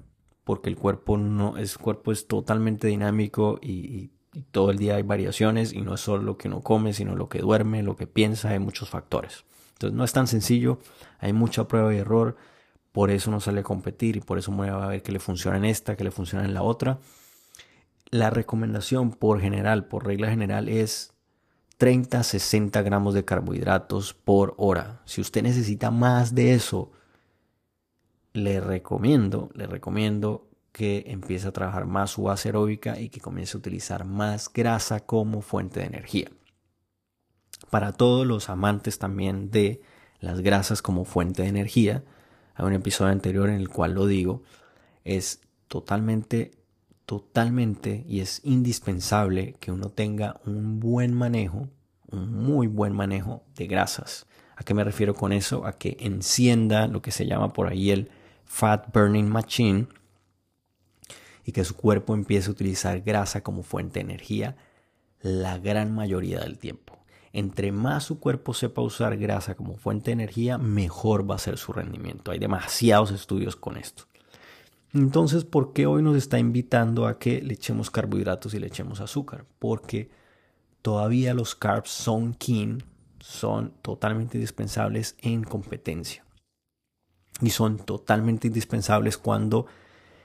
porque 0.44 0.68
el 0.68 0.76
cuerpo 0.76 1.16
no 1.16 1.56
es 1.56 1.78
cuerpo 1.78 2.12
es 2.12 2.26
totalmente 2.26 2.88
dinámico 2.88 3.58
y, 3.60 4.10
todo 4.50 4.72
el 4.72 4.78
día 4.78 4.96
hay 4.96 5.04
variaciones 5.04 5.72
y 5.72 5.80
no 5.82 5.94
es 5.94 6.00
solo 6.00 6.24
lo 6.24 6.36
que 6.36 6.48
uno 6.48 6.60
come, 6.60 6.92
sino 6.92 7.14
lo 7.14 7.28
que 7.28 7.38
duerme, 7.38 7.84
lo 7.84 7.94
que 7.94 8.08
piensa, 8.08 8.48
hay 8.48 8.58
muchos 8.58 8.90
factores. 8.90 9.44
Entonces 9.74 9.96
no 9.96 10.02
es 10.02 10.12
tan 10.12 10.26
sencillo, 10.26 10.80
hay 11.20 11.32
mucha 11.32 11.68
prueba 11.68 11.94
y 11.94 11.98
error, 11.98 12.34
por 12.90 13.12
eso 13.12 13.30
no 13.30 13.38
sale 13.38 13.60
a 13.60 13.62
competir 13.62 14.16
y 14.16 14.20
por 14.20 14.36
eso 14.36 14.50
me 14.50 14.72
va 14.72 14.86
a 14.86 14.88
ver 14.88 15.04
que 15.04 15.12
le 15.12 15.20
funciona 15.20 15.56
en 15.56 15.64
esta, 15.64 15.96
que 15.96 16.02
le 16.02 16.10
funciona 16.10 16.44
en 16.44 16.52
la 16.52 16.62
otra. 16.62 16.98
La 18.10 18.30
recomendación 18.30 19.12
por 19.12 19.40
general, 19.40 19.86
por 19.86 20.04
regla 20.04 20.28
general, 20.28 20.68
es 20.68 21.14
30 21.78 22.22
60 22.22 22.82
gramos 22.82 23.14
de 23.14 23.24
carbohidratos 23.24 24.14
por 24.14 24.54
hora. 24.56 25.02
Si 25.04 25.20
usted 25.20 25.42
necesita 25.42 25.90
más 25.90 26.34
de 26.34 26.54
eso, 26.54 26.90
le 28.34 28.60
recomiendo, 28.60 29.48
le 29.54 29.66
recomiendo 29.66 30.48
que 30.72 31.04
empiece 31.06 31.46
a 31.46 31.52
trabajar 31.52 31.86
más 31.86 32.10
su 32.10 32.24
base 32.24 32.48
aeróbica 32.48 32.98
y 33.00 33.08
que 33.08 33.20
comience 33.20 33.56
a 33.56 33.60
utilizar 33.60 34.04
más 34.04 34.52
grasa 34.52 35.00
como 35.00 35.40
fuente 35.40 35.80
de 35.80 35.86
energía. 35.86 36.28
Para 37.70 37.92
todos 37.92 38.26
los 38.26 38.50
amantes 38.50 38.98
también 38.98 39.50
de 39.50 39.80
las 40.18 40.40
grasas 40.40 40.82
como 40.82 41.04
fuente 41.04 41.42
de 41.42 41.48
energía, 41.48 42.02
hay 42.56 42.66
un 42.66 42.72
episodio 42.72 43.12
anterior 43.12 43.48
en 43.48 43.54
el 43.54 43.68
cual 43.68 43.94
lo 43.94 44.06
digo, 44.06 44.42
es 45.04 45.40
totalmente, 45.68 46.50
totalmente 47.06 48.04
y 48.08 48.18
es 48.18 48.40
indispensable 48.42 49.54
que 49.60 49.70
uno 49.70 49.90
tenga 49.90 50.40
un 50.44 50.80
buen 50.80 51.14
manejo, 51.14 51.68
un 52.10 52.32
muy 52.32 52.66
buen 52.66 52.94
manejo 52.94 53.44
de 53.54 53.68
grasas. 53.68 54.26
¿A 54.56 54.64
qué 54.64 54.74
me 54.74 54.82
refiero 54.82 55.14
con 55.14 55.32
eso? 55.32 55.66
A 55.66 55.78
que 55.78 55.96
encienda 56.00 56.88
lo 56.88 57.00
que 57.00 57.12
se 57.12 57.26
llama 57.26 57.52
por 57.52 57.68
ahí 57.68 57.90
el 57.90 58.10
Fat 58.54 58.94
Burning 58.94 59.28
Machine 59.28 59.88
y 61.44 61.50
que 61.50 61.64
su 61.64 61.74
cuerpo 61.74 62.14
empiece 62.14 62.48
a 62.48 62.52
utilizar 62.52 63.00
grasa 63.00 63.42
como 63.42 63.64
fuente 63.64 63.94
de 63.94 64.04
energía 64.04 64.56
la 65.20 65.58
gran 65.58 65.92
mayoría 65.92 66.38
del 66.38 66.56
tiempo. 66.58 66.96
Entre 67.32 67.72
más 67.72 68.04
su 68.04 68.20
cuerpo 68.20 68.54
sepa 68.54 68.80
usar 68.80 69.16
grasa 69.16 69.56
como 69.56 69.76
fuente 69.76 70.06
de 70.06 70.12
energía, 70.12 70.56
mejor 70.56 71.28
va 71.28 71.34
a 71.34 71.38
ser 71.38 71.58
su 71.58 71.72
rendimiento. 71.72 72.30
Hay 72.30 72.38
demasiados 72.38 73.10
estudios 73.10 73.56
con 73.56 73.76
esto. 73.76 74.04
Entonces, 74.92 75.44
¿por 75.44 75.72
qué 75.72 75.86
hoy 75.86 76.04
nos 76.04 76.16
está 76.16 76.38
invitando 76.38 77.08
a 77.08 77.18
que 77.18 77.42
le 77.42 77.54
echemos 77.54 77.90
carbohidratos 77.90 78.54
y 78.54 78.60
le 78.60 78.68
echemos 78.68 79.00
azúcar? 79.00 79.46
Porque 79.58 80.10
todavía 80.80 81.34
los 81.34 81.56
carbs 81.56 81.90
son 81.90 82.34
king, 82.34 82.78
son 83.18 83.72
totalmente 83.82 84.38
indispensables 84.38 85.16
en 85.18 85.42
competencia 85.42 86.23
y 87.40 87.50
son 87.50 87.78
totalmente 87.78 88.48
indispensables 88.48 89.18
cuando 89.18 89.66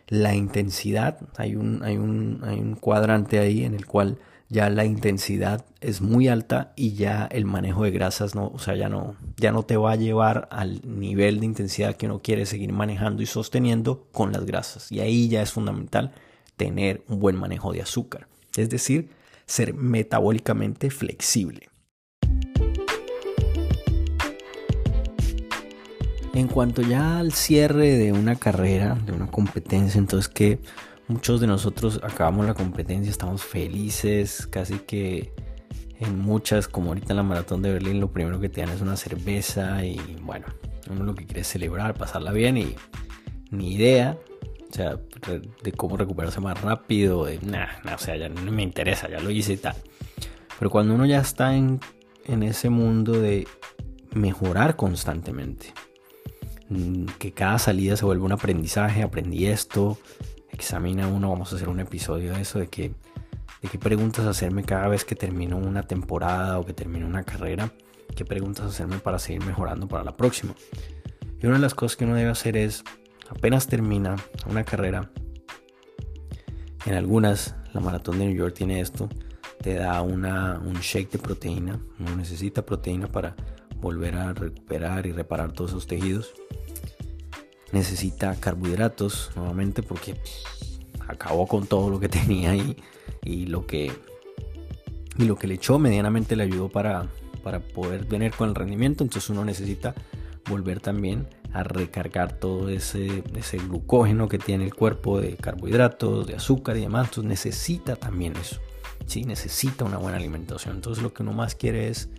la 0.08 0.36
intensidad, 0.36 1.20
hay 1.38 1.56
un, 1.56 1.84
hay 1.84 1.98
un, 1.98 2.42
hay 2.44 2.60
un 2.60 2.76
cuadrante 2.76 3.40
ahí 3.40 3.64
en 3.64 3.76
el 3.76 3.86
cual 3.86 4.18
ya 4.50 4.70
la 4.72 4.84
intensidad 4.84 5.64
es 5.80 6.02
muy 6.02 6.28
alta 6.28 6.74
y 6.76 6.94
ya 6.94 7.28
el 7.32 7.46
manejo 7.46 7.84
de 7.84 7.92
grasas 7.92 8.34
no, 8.34 8.48
o 8.48 8.58
sea, 8.58 8.76
ya 8.76 8.90
no, 8.90 9.16
ya 9.38 9.52
no 9.52 9.64
te 9.64 9.78
va 9.78 9.92
a 9.92 9.96
llevar 9.96 10.48
al 10.52 10.82
nivel 10.84 11.40
de 11.40 11.46
intensidad 11.46 11.96
que 11.96 12.08
uno 12.08 12.22
quiere 12.24 12.48
seguir 12.48 12.74
manejando 12.74 13.22
y 13.22 13.28
sosteniendo 13.28 14.08
con 14.12 14.32
las 14.32 14.46
grasas. 14.46 14.92
Y 14.92 15.02
ahí 15.02 15.30
ya 15.30 15.44
es 15.44 15.52
fundamental 15.52 16.12
tener 16.58 17.04
un 17.08 17.20
buen 17.20 17.36
manejo 17.36 17.72
de 17.72 17.84
azúcar, 17.84 18.28
es 18.58 18.70
decir, 18.70 19.12
ser 19.46 19.76
metabólicamente 19.76 20.90
flexible. 20.90 21.69
En 26.40 26.48
cuanto 26.48 26.82
ya 26.82 27.20
al 27.20 27.34
cierre 27.34 27.98
de 27.98 28.14
una 28.14 28.38
carrera, 28.38 28.96
de 29.06 29.12
una 29.12 29.28
competencia, 29.28 30.00
entonces 30.00 30.30
que 30.30 30.60
muchos 31.10 31.42
de 31.42 31.48
nosotros 31.48 32.00
acabamos 32.02 32.46
la 32.46 32.54
competencia, 32.54 33.12
estamos 33.12 33.44
felices, 33.44 34.48
casi 34.48 34.80
que 34.80 35.34
En 36.00 36.18
muchas, 36.18 36.70
como 36.70 36.88
ahorita 36.92 37.12
en 37.12 37.18
la 37.18 37.24
maratón 37.24 37.62
de 37.62 37.74
Berlín, 37.74 38.00
lo 38.00 38.14
primero 38.14 38.40
que 38.40 38.48
te 38.48 38.62
dan 38.62 38.70
es 38.70 38.80
una 38.80 38.96
cerveza 38.96 39.84
y 39.84 40.00
bueno, 40.22 40.46
uno 40.90 41.04
lo 41.04 41.14
que 41.14 41.26
quiere 41.26 41.42
es 41.42 41.48
celebrar, 41.48 41.96
pasarla 41.96 42.32
bien 42.32 42.56
y 42.56 42.74
ni 43.52 43.74
idea, 43.74 44.18
o 44.72 44.74
sea, 44.74 44.98
de 45.62 45.72
cómo 45.74 45.98
recuperarse 45.98 46.40
más 46.40 46.62
rápido, 46.62 47.26
de 47.26 47.40
nada, 47.42 47.82
o 47.94 47.98
sea, 47.98 48.16
ya 48.16 48.30
no 48.30 48.50
me 48.50 48.64
interesa, 48.64 49.10
ya 49.10 49.20
lo 49.20 49.30
hice 49.30 49.54
y 49.54 49.58
tal. 49.58 49.76
Pero 50.58 50.72
cuando 50.72 50.96
uno 50.96 51.06
ya 51.06 51.20
está 51.20 51.54
en, 51.54 51.82
en 52.24 52.44
ese 52.44 52.70
mundo 52.70 53.20
de 53.20 53.46
mejorar 54.14 54.78
constantemente, 54.78 55.74
que 57.18 57.32
cada 57.32 57.58
salida 57.58 57.96
se 57.98 58.06
vuelve 58.06 58.24
un 58.24 58.32
aprendizaje, 58.32 59.02
aprendí 59.02 59.48
esto, 59.48 59.98
examina 60.52 61.08
uno, 61.08 61.30
vamos 61.30 61.52
a 61.52 61.56
hacer 61.56 61.70
un 61.70 61.80
episodio 61.80 62.34
de 62.34 62.42
eso, 62.42 62.60
de 62.60 62.68
qué 62.68 62.94
preguntas 63.80 64.26
hacerme 64.26 64.64
cada 64.64 64.88
vez 64.88 65.04
que 65.04 65.16
termino 65.16 65.58
una 65.58 65.84
temporada 65.84 66.60
o 66.60 66.66
que 66.66 66.74
termino 66.74 67.08
una 67.08 67.24
carrera, 67.24 67.72
qué 68.16 68.26
preguntas 68.26 68.66
hacerme 68.66 69.00
para 69.00 69.20
seguir 69.20 69.44
mejorando 69.46 69.88
para 69.88 70.04
la 70.04 70.16
próxima. 70.16 70.54
Y 71.42 71.46
una 71.48 71.56
de 71.56 71.62
las 71.62 71.74
cosas 71.74 71.98
que 71.98 72.06
uno 72.06 72.16
debe 72.16 72.30
hacer 72.30 72.56
es, 72.58 72.84
apenas 73.30 73.68
termina 73.68 74.16
una 74.48 74.64
carrera, 74.64 75.10
en 76.86 76.94
algunas, 76.94 77.56
la 77.74 77.82
maratón 77.82 78.20
de 78.20 78.26
New 78.26 78.36
York 78.36 78.54
tiene 78.56 78.80
esto, 78.80 79.10
te 79.62 79.74
da 79.74 80.02
una, 80.02 80.60
un 80.60 80.76
shake 80.76 81.12
de 81.12 81.20
proteína, 81.20 81.80
uno 82.00 82.16
necesita 82.16 82.66
proteína 82.66 83.08
para 83.08 83.36
volver 83.76 84.16
a 84.16 84.34
recuperar 84.34 85.06
y 85.06 85.12
reparar 85.12 85.52
todos 85.52 85.72
esos 85.72 85.88
tejidos. 85.88 86.34
Necesita 87.72 88.36
carbohidratos 88.36 89.32
nuevamente 89.36 89.84
porque 89.84 90.16
acabó 91.08 91.48
con 91.48 91.68
todo 91.68 91.90
lo 91.90 92.00
que 92.00 92.10
tenía 92.10 92.52
ahí 92.52 92.78
y 93.24 93.48
lo 93.48 93.66
que, 93.66 93.92
y 95.18 95.26
lo 95.26 95.36
que 95.36 95.48
le 95.48 95.56
echó 95.56 95.80
medianamente 95.80 96.36
le 96.36 96.44
ayudó 96.44 96.70
para, 96.70 97.08
para 97.44 97.60
poder 97.60 98.06
venir 98.06 98.32
con 98.32 98.50
el 98.50 98.56
rendimiento. 98.56 99.04
Entonces 99.04 99.30
uno 99.30 99.44
necesita 99.46 99.94
volver 100.50 100.80
también 100.80 101.28
a 101.54 101.64
recargar 101.64 102.34
todo 102.34 102.70
ese, 102.70 103.24
ese 103.36 103.58
glucógeno 103.58 104.28
que 104.28 104.38
tiene 104.38 104.66
el 104.66 104.74
cuerpo 104.74 105.20
de 105.20 105.36
carbohidratos, 105.36 106.28
de 106.28 106.36
azúcar 106.36 106.78
y 106.78 106.82
demás. 106.82 107.10
Entonces 107.10 107.30
necesita 107.30 107.96
también 107.96 108.36
eso. 108.38 108.60
Sí, 109.06 109.24
necesita 109.24 109.86
una 109.86 109.98
buena 109.98 110.18
alimentación. 110.18 110.76
Entonces 110.76 111.04
lo 111.04 111.14
que 111.14 111.24
uno 111.24 111.34
más 111.34 111.56
quiere 111.56 111.90
es 111.90 112.10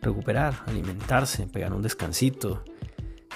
recuperar, 0.00 0.62
alimentarse, 0.66 1.46
pegar 1.46 1.72
un 1.72 1.82
descansito 1.82 2.64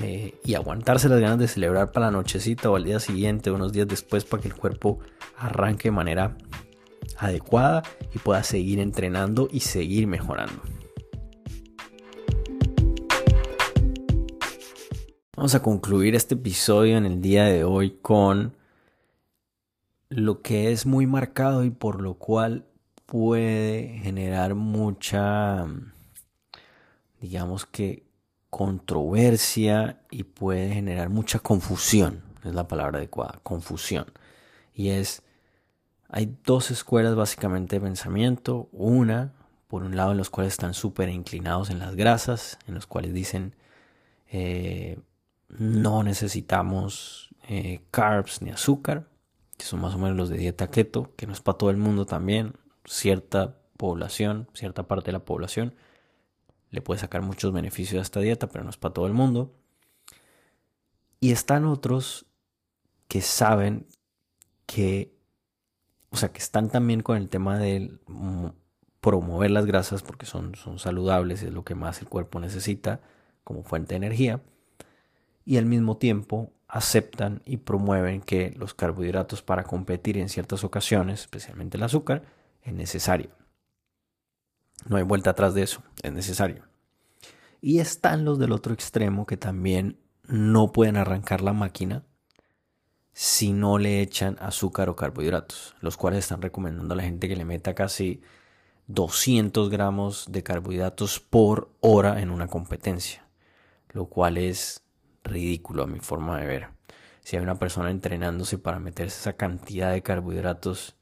eh, 0.00 0.38
y 0.44 0.54
aguantarse 0.54 1.08
las 1.08 1.20
ganas 1.20 1.38
de 1.38 1.48
celebrar 1.48 1.92
para 1.92 2.06
la 2.06 2.12
nochecita 2.12 2.70
o 2.70 2.76
al 2.76 2.84
día 2.84 3.00
siguiente 3.00 3.50
unos 3.50 3.72
días 3.72 3.88
después 3.88 4.24
para 4.24 4.42
que 4.42 4.48
el 4.48 4.54
cuerpo 4.54 5.00
arranque 5.36 5.88
de 5.88 5.92
manera 5.92 6.36
adecuada 7.18 7.82
y 8.14 8.18
pueda 8.18 8.42
seguir 8.42 8.78
entrenando 8.78 9.48
y 9.50 9.60
seguir 9.60 10.06
mejorando. 10.06 10.62
Vamos 15.36 15.54
a 15.54 15.62
concluir 15.62 16.14
este 16.14 16.34
episodio 16.34 16.98
en 16.98 17.06
el 17.06 17.20
día 17.20 17.44
de 17.44 17.64
hoy 17.64 17.98
con 18.02 18.54
lo 20.10 20.42
que 20.42 20.70
es 20.70 20.86
muy 20.86 21.06
marcado 21.06 21.64
y 21.64 21.70
por 21.70 22.02
lo 22.02 22.14
cual 22.14 22.66
puede 23.06 24.00
generar 24.02 24.54
mucha, 24.54 25.66
digamos 27.20 27.64
que, 27.64 28.09
controversia 28.50 30.02
y 30.10 30.24
puede 30.24 30.74
generar 30.74 31.08
mucha 31.08 31.38
confusión, 31.38 32.22
es 32.44 32.54
la 32.54 32.68
palabra 32.68 32.98
adecuada, 32.98 33.40
confusión. 33.42 34.12
Y 34.74 34.90
es 34.90 35.22
hay 36.12 36.36
dos 36.44 36.72
escuelas 36.72 37.14
básicamente 37.14 37.76
de 37.76 37.80
pensamiento. 37.80 38.68
Una, 38.72 39.32
por 39.68 39.84
un 39.84 39.96
lado, 39.96 40.10
en 40.10 40.18
los 40.18 40.28
cuales 40.28 40.54
están 40.54 40.74
súper 40.74 41.08
inclinados 41.08 41.70
en 41.70 41.78
las 41.78 41.94
grasas, 41.94 42.58
en 42.66 42.74
los 42.74 42.86
cuales 42.86 43.14
dicen 43.14 43.54
eh, 44.28 44.98
no 45.48 46.02
necesitamos 46.02 47.30
eh, 47.48 47.82
carbs 47.92 48.42
ni 48.42 48.50
azúcar, 48.50 49.06
que 49.56 49.64
son 49.64 49.80
más 49.80 49.94
o 49.94 49.98
menos 49.98 50.16
los 50.16 50.28
de 50.28 50.38
dieta 50.38 50.68
keto, 50.68 51.14
que 51.16 51.26
no 51.26 51.32
es 51.32 51.40
para 51.40 51.58
todo 51.58 51.70
el 51.70 51.76
mundo 51.76 52.06
también. 52.06 52.54
Cierta 52.84 53.56
población, 53.76 54.48
cierta 54.52 54.88
parte 54.88 55.06
de 55.06 55.12
la 55.12 55.24
población 55.24 55.74
le 56.70 56.82
puede 56.82 57.00
sacar 57.00 57.22
muchos 57.22 57.52
beneficios 57.52 57.98
a 57.98 58.02
esta 58.02 58.20
dieta, 58.20 58.48
pero 58.48 58.64
no 58.64 58.70
es 58.70 58.76
para 58.76 58.94
todo 58.94 59.06
el 59.06 59.12
mundo. 59.12 59.54
Y 61.20 61.32
están 61.32 61.64
otros 61.64 62.26
que 63.08 63.20
saben 63.20 63.86
que 64.66 65.20
o 66.10 66.16
sea, 66.16 66.32
que 66.32 66.40
están 66.40 66.70
también 66.70 67.02
con 67.02 67.16
el 67.16 67.28
tema 67.28 67.58
de 67.58 67.98
promover 69.00 69.50
las 69.50 69.64
grasas 69.64 70.02
porque 70.02 70.26
son, 70.26 70.54
son 70.56 70.78
saludables, 70.78 71.42
es 71.42 71.52
lo 71.52 71.64
que 71.64 71.74
más 71.74 72.00
el 72.00 72.08
cuerpo 72.08 72.40
necesita 72.40 73.00
como 73.44 73.62
fuente 73.62 73.94
de 73.94 73.98
energía, 73.98 74.42
y 75.44 75.56
al 75.56 75.66
mismo 75.66 75.96
tiempo 75.96 76.52
aceptan 76.68 77.42
y 77.44 77.58
promueven 77.58 78.20
que 78.20 78.52
los 78.56 78.74
carbohidratos 78.74 79.42
para 79.42 79.64
competir 79.64 80.18
en 80.18 80.28
ciertas 80.28 80.62
ocasiones, 80.62 81.20
especialmente 81.20 81.76
el 81.76 81.82
azúcar, 81.82 82.22
es 82.62 82.74
necesario. 82.74 83.30
No 84.86 84.96
hay 84.96 85.02
vuelta 85.02 85.30
atrás 85.30 85.54
de 85.54 85.62
eso, 85.62 85.82
es 86.02 86.12
necesario. 86.12 86.64
Y 87.60 87.80
están 87.80 88.24
los 88.24 88.38
del 88.38 88.52
otro 88.52 88.72
extremo 88.72 89.26
que 89.26 89.36
también 89.36 89.98
no 90.24 90.72
pueden 90.72 90.96
arrancar 90.96 91.40
la 91.40 91.52
máquina 91.52 92.04
si 93.12 93.52
no 93.52 93.78
le 93.78 94.00
echan 94.00 94.36
azúcar 94.40 94.88
o 94.88 94.96
carbohidratos, 94.96 95.74
los 95.80 95.96
cuales 95.96 96.20
están 96.20 96.40
recomendando 96.40 96.94
a 96.94 96.96
la 96.96 97.02
gente 97.02 97.28
que 97.28 97.36
le 97.36 97.44
meta 97.44 97.74
casi 97.74 98.22
200 98.86 99.68
gramos 99.68 100.26
de 100.30 100.42
carbohidratos 100.42 101.20
por 101.20 101.70
hora 101.80 102.20
en 102.22 102.30
una 102.30 102.46
competencia, 102.46 103.26
lo 103.90 104.06
cual 104.06 104.38
es 104.38 104.84
ridículo 105.22 105.82
a 105.82 105.86
mi 105.86 106.00
forma 106.00 106.38
de 106.40 106.46
ver. 106.46 106.68
Si 107.22 107.36
hay 107.36 107.42
una 107.42 107.58
persona 107.58 107.90
entrenándose 107.90 108.58
para 108.58 108.78
meterse 108.78 109.20
esa 109.20 109.34
cantidad 109.34 109.92
de 109.92 110.02
carbohidratos 110.02 110.96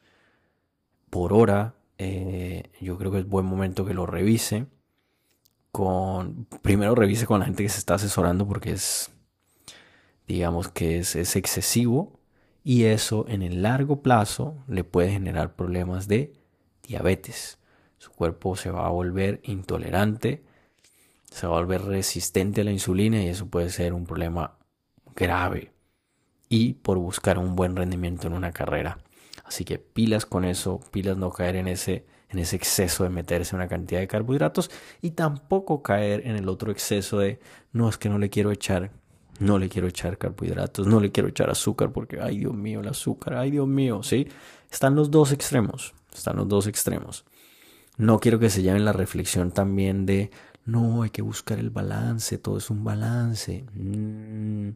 por 1.08 1.32
hora, 1.32 1.74
eh, 1.98 2.70
yo 2.80 2.96
creo 2.98 3.12
que 3.12 3.18
es 3.18 3.28
buen 3.28 3.46
momento 3.46 3.84
que 3.84 3.94
lo 3.94 4.06
revise. 4.06 4.66
Con, 5.72 6.46
primero 6.62 6.94
revise 6.94 7.26
con 7.26 7.40
la 7.40 7.46
gente 7.46 7.62
que 7.62 7.68
se 7.68 7.78
está 7.78 7.94
asesorando 7.94 8.48
porque 8.48 8.72
es 8.72 9.10
digamos 10.28 10.68
que 10.68 10.98
es, 10.98 11.16
excesivo 11.16 12.20
y 12.62 12.84
eso 12.84 13.24
en 13.28 13.42
el 13.42 13.62
largo 13.62 14.02
plazo 14.02 14.62
le 14.68 14.84
puede 14.84 15.10
generar 15.10 15.56
problemas 15.56 16.06
de 16.06 16.34
diabetes. 16.86 17.58
Su 17.96 18.12
cuerpo 18.12 18.54
se 18.54 18.70
va 18.70 18.86
a 18.86 18.90
volver 18.90 19.40
intolerante, 19.42 20.44
se 21.30 21.46
va 21.46 21.56
a 21.56 21.60
volver 21.60 21.82
resistente 21.82 22.60
a 22.60 22.64
la 22.64 22.70
insulina 22.70 23.22
y 23.22 23.28
eso 23.28 23.46
puede 23.46 23.70
ser 23.70 23.94
un 23.94 24.04
problema 24.04 24.58
grave. 25.16 25.72
Y 26.50 26.74
por 26.74 26.98
buscar 26.98 27.38
un 27.38 27.56
buen 27.56 27.74
rendimiento 27.74 28.26
en 28.26 28.34
una 28.34 28.52
carrera. 28.52 28.98
Así 29.48 29.64
que 29.64 29.78
pilas 29.78 30.26
con 30.26 30.44
eso, 30.44 30.80
pilas 30.92 31.16
no 31.16 31.30
caer 31.30 31.56
en 31.56 31.66
ese, 31.66 32.04
en 32.28 32.38
ese 32.38 32.54
exceso 32.54 33.02
de 33.02 33.10
meterse 33.10 33.56
una 33.56 33.66
cantidad 33.66 34.00
de 34.00 34.06
carbohidratos 34.06 34.70
y 35.00 35.12
tampoco 35.12 35.82
caer 35.82 36.26
en 36.26 36.36
el 36.36 36.48
otro 36.48 36.70
exceso 36.70 37.18
de 37.18 37.40
no 37.72 37.88
es 37.88 37.96
que 37.96 38.10
no 38.10 38.18
le 38.18 38.30
quiero 38.30 38.52
echar 38.52 38.90
no 39.38 39.58
le 39.58 39.68
quiero 39.68 39.88
echar 39.88 40.18
carbohidratos, 40.18 40.86
no 40.86 41.00
le 41.00 41.12
quiero 41.12 41.28
echar 41.28 41.50
azúcar 41.50 41.92
porque, 41.92 42.20
ay 42.20 42.38
Dios 42.38 42.54
mío, 42.54 42.80
el 42.80 42.88
azúcar, 42.88 43.34
ay 43.34 43.52
Dios 43.52 43.68
mío, 43.68 44.02
¿sí? 44.02 44.26
Están 44.70 44.96
los 44.96 45.10
dos 45.10 45.32
extremos, 45.32 45.94
están 46.12 46.36
los 46.36 46.48
dos 46.48 46.66
extremos. 46.66 47.24
No 47.96 48.18
quiero 48.18 48.38
que 48.38 48.50
se 48.50 48.62
lleven 48.62 48.84
la 48.84 48.92
reflexión 48.92 49.50
también 49.50 50.06
de, 50.06 50.30
no, 50.64 51.02
hay 51.02 51.10
que 51.10 51.22
buscar 51.22 51.58
el 51.58 51.70
balance, 51.70 52.38
todo 52.38 52.58
es 52.58 52.68
un 52.70 52.84
balance. 52.84 53.64
Mm, 53.74 54.70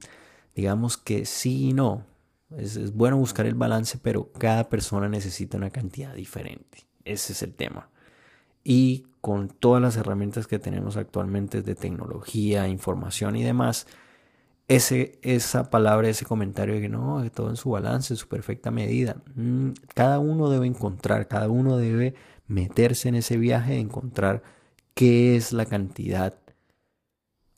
digamos 0.54 0.96
que 0.96 1.24
sí 1.26 1.70
y 1.70 1.72
no. 1.72 2.04
Es, 2.58 2.76
es 2.76 2.92
bueno 2.92 3.16
buscar 3.16 3.46
el 3.46 3.54
balance, 3.54 3.98
pero 3.98 4.32
cada 4.32 4.68
persona 4.68 5.08
necesita 5.08 5.56
una 5.56 5.70
cantidad 5.70 6.14
diferente. 6.14 6.86
Ese 7.04 7.32
es 7.32 7.42
el 7.42 7.54
tema. 7.54 7.88
Y 8.64 9.06
con 9.20 9.48
todas 9.48 9.80
las 9.80 9.96
herramientas 9.96 10.46
que 10.46 10.58
tenemos 10.58 10.96
actualmente 10.96 11.62
de 11.62 11.74
tecnología, 11.74 12.68
información 12.68 13.36
y 13.36 13.42
demás, 13.42 13.86
ese, 14.68 15.18
esa 15.22 15.70
palabra, 15.70 16.08
ese 16.08 16.24
comentario 16.24 16.74
de 16.74 16.82
que 16.82 16.88
no, 16.88 17.28
todo 17.30 17.50
en 17.50 17.56
su 17.56 17.70
balance, 17.70 18.14
en 18.14 18.18
su 18.18 18.28
perfecta 18.28 18.70
medida. 18.70 19.16
Mm, 19.34 19.70
cada 19.94 20.18
uno 20.18 20.48
debe 20.50 20.66
encontrar, 20.66 21.28
cada 21.28 21.48
uno 21.48 21.76
debe 21.76 22.14
meterse 22.46 23.08
en 23.08 23.16
ese 23.16 23.36
viaje, 23.36 23.78
encontrar 23.78 24.42
qué 24.94 25.36
es 25.36 25.52
la 25.52 25.66
cantidad 25.66 26.38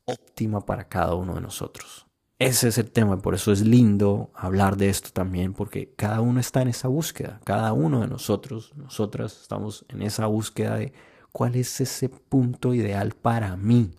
óptima 0.05 0.65
para 0.65 0.89
cada 0.89 1.15
uno 1.15 1.35
de 1.35 1.41
nosotros. 1.41 2.04
Ese 2.39 2.69
es 2.69 2.79
el 2.79 2.91
tema, 2.91 3.15
y 3.15 3.21
por 3.21 3.35
eso 3.35 3.53
es 3.53 3.61
lindo 3.61 4.31
hablar 4.35 4.77
de 4.77 4.89
esto 4.89 5.11
también, 5.13 5.53
porque 5.53 5.95
cada 5.95 6.21
uno 6.21 6.41
está 6.41 6.63
en 6.63 6.69
esa 6.69 6.89
búsqueda, 6.89 7.41
cada 7.45 7.73
uno 7.73 8.01
de 8.01 8.09
nosotros, 8.09 8.73
nosotras 8.75 9.41
estamos 9.41 9.85
en 9.89 10.03
esa 10.03 10.27
búsqueda 10.27 10.77
de 10.77 10.93
cuál 11.31 11.55
es 11.55 11.81
ese 11.81 12.09
punto 12.09 12.75
ideal 12.75 13.15
para 13.15 13.57
mí, 13.57 13.93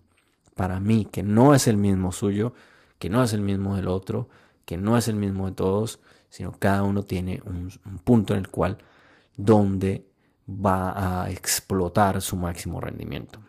para 0.54 0.80
mí, 0.80 1.06
que 1.10 1.22
no 1.22 1.54
es 1.54 1.66
el 1.66 1.78
mismo 1.78 2.12
suyo, 2.12 2.52
que 2.98 3.08
no 3.08 3.22
es 3.22 3.32
el 3.32 3.40
mismo 3.40 3.76
del 3.76 3.88
otro, 3.88 4.28
que 4.66 4.76
no 4.76 4.98
es 4.98 5.08
el 5.08 5.16
mismo 5.16 5.46
de 5.46 5.52
todos, 5.52 6.00
sino 6.28 6.52
cada 6.58 6.82
uno 6.82 7.04
tiene 7.04 7.40
un, 7.46 7.70
punto 8.04 8.34
en 8.34 8.40
el 8.40 8.48
cual 8.48 8.78
donde 9.36 10.06
va 10.48 11.22
a 11.22 11.30
explotar 11.30 12.20
su 12.20 12.36
máximo 12.36 12.80
rendimiento. 12.80 13.40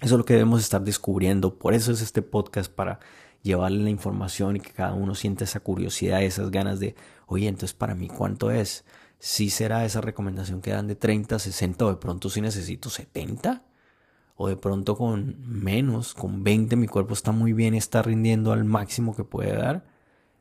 Eso 0.00 0.14
es 0.14 0.18
lo 0.18 0.24
que 0.24 0.34
debemos 0.34 0.60
estar 0.60 0.82
descubriendo. 0.82 1.58
Por 1.58 1.74
eso 1.74 1.92
es 1.92 2.02
este 2.02 2.22
podcast 2.22 2.72
para 2.72 2.98
llevarle 3.42 3.82
la 3.82 3.90
información 3.90 4.56
y 4.56 4.60
que 4.60 4.70
cada 4.72 4.94
uno 4.94 5.14
sienta 5.14 5.44
esa 5.44 5.60
curiosidad, 5.60 6.22
esas 6.22 6.50
ganas 6.50 6.80
de, 6.80 6.94
oye, 7.26 7.48
entonces 7.48 7.74
para 7.74 7.94
mí 7.94 8.08
cuánto 8.08 8.50
es. 8.50 8.84
Si 9.18 9.50
será 9.50 9.84
esa 9.84 10.00
recomendación 10.00 10.60
que 10.60 10.72
dan 10.72 10.88
de 10.88 10.96
30, 10.96 11.38
60 11.38 11.84
o 11.84 11.90
de 11.90 11.96
pronto 11.96 12.28
si 12.28 12.40
necesito 12.40 12.90
70 12.90 13.62
o 14.36 14.48
de 14.48 14.56
pronto 14.56 14.96
con 14.96 15.36
menos, 15.46 16.14
con 16.14 16.42
20 16.42 16.76
mi 16.76 16.88
cuerpo 16.88 17.14
está 17.14 17.32
muy 17.32 17.52
bien, 17.52 17.74
está 17.74 18.02
rindiendo 18.02 18.52
al 18.52 18.64
máximo 18.64 19.14
que 19.14 19.24
puede 19.24 19.52
dar. 19.52 19.84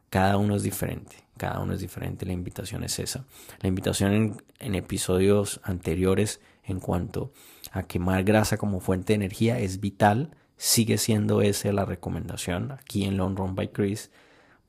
Cada 0.09 0.37
uno 0.37 0.55
es 0.55 0.63
diferente, 0.63 1.15
cada 1.37 1.59
uno 1.59 1.73
es 1.73 1.79
diferente, 1.79 2.25
la 2.25 2.33
invitación 2.33 2.83
es 2.83 2.99
esa. 2.99 3.25
La 3.61 3.69
invitación 3.69 4.41
en 4.59 4.75
episodios 4.75 5.61
anteriores 5.63 6.41
en 6.63 6.79
cuanto 6.79 7.31
a 7.71 7.83
quemar 7.83 8.23
grasa 8.23 8.57
como 8.57 8.79
fuente 8.79 9.13
de 9.13 9.15
energía 9.15 9.59
es 9.59 9.79
vital 9.79 10.35
sigue 10.61 10.99
siendo 10.99 11.41
esa 11.41 11.73
la 11.73 11.85
recomendación 11.85 12.71
aquí 12.71 13.05
en 13.05 13.17
Long 13.17 13.35
Run 13.35 13.55
by 13.55 13.71
Chris. 13.71 14.11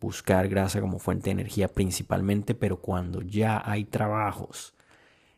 Buscar 0.01 0.49
grasa 0.49 0.81
como 0.81 0.99
fuente 0.99 1.25
de 1.27 1.33
energía 1.33 1.69
principalmente, 1.69 2.55
pero 2.55 2.81
cuando 2.81 3.21
ya 3.21 3.63
hay 3.63 3.85
trabajos 3.85 4.73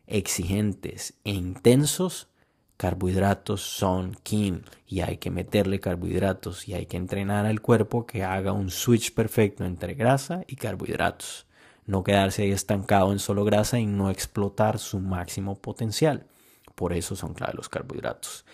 exigentes 0.07 1.15
e 1.25 1.31
intensos, 1.31 2.29
carbohidratos 2.77 3.63
son 3.63 4.15
king 4.23 4.61
y 4.87 5.01
hay 5.01 5.17
que 5.17 5.29
meterle 5.29 5.81
carbohidratos 5.81 6.69
y 6.69 6.73
hay 6.73 6.85
que 6.85 6.95
entrenar 6.95 7.45
al 7.45 7.59
cuerpo 7.59 8.05
que 8.05 8.23
haga 8.23 8.53
un 8.53 8.71
switch 8.71 9.13
perfecto 9.13 9.65
entre 9.65 9.93
grasa 9.93 10.45
y 10.47 10.55
carbohidratos. 10.55 11.47
No 11.85 12.01
quedarse 12.01 12.43
ahí 12.43 12.51
estancado 12.51 13.11
en 13.11 13.19
solo 13.19 13.43
grasa 13.43 13.77
y 13.77 13.87
no 13.87 14.09
explotar 14.09 14.79
su 14.79 15.01
máximo 15.01 15.55
potencial. 15.59 16.27
Por 16.75 16.93
eso 16.93 17.17
son 17.17 17.33
clave 17.33 17.55
los 17.55 17.67
carbohidratos. 17.67 18.45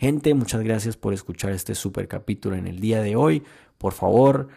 Gente, 0.00 0.32
muchas 0.32 0.62
gracias 0.62 0.96
por 0.96 1.12
escuchar 1.12 1.52
este 1.52 1.74
super 1.74 2.08
capítulo 2.08 2.56
en 2.56 2.66
el 2.66 2.80
día 2.80 3.02
de 3.02 3.16
hoy. 3.16 3.42
Por 3.76 3.92
favor, 3.92 4.48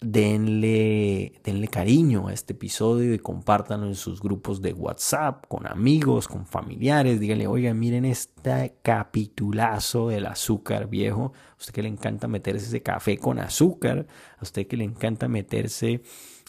denle, 0.00 1.42
denle 1.44 1.68
cariño 1.68 2.28
a 2.28 2.32
este 2.32 2.54
episodio 2.54 3.12
y 3.12 3.18
compártanlo 3.18 3.86
en 3.86 3.94
sus 3.94 4.22
grupos 4.22 4.62
de 4.62 4.72
WhatsApp, 4.72 5.44
con 5.46 5.66
amigos, 5.66 6.26
con 6.26 6.46
familiares. 6.46 7.20
Díganle, 7.20 7.46
oiga, 7.46 7.74
miren 7.74 8.06
este 8.06 8.76
capitulazo 8.80 10.08
del 10.08 10.24
azúcar 10.24 10.88
viejo. 10.88 11.34
A 11.50 11.56
usted 11.58 11.74
que 11.74 11.82
le 11.82 11.88
encanta 11.90 12.26
meterse 12.26 12.64
ese 12.64 12.82
café 12.82 13.18
con 13.18 13.40
azúcar. 13.40 14.06
A 14.38 14.42
usted 14.42 14.66
que 14.66 14.78
le 14.78 14.84
encanta 14.84 15.28
meterse 15.28 16.00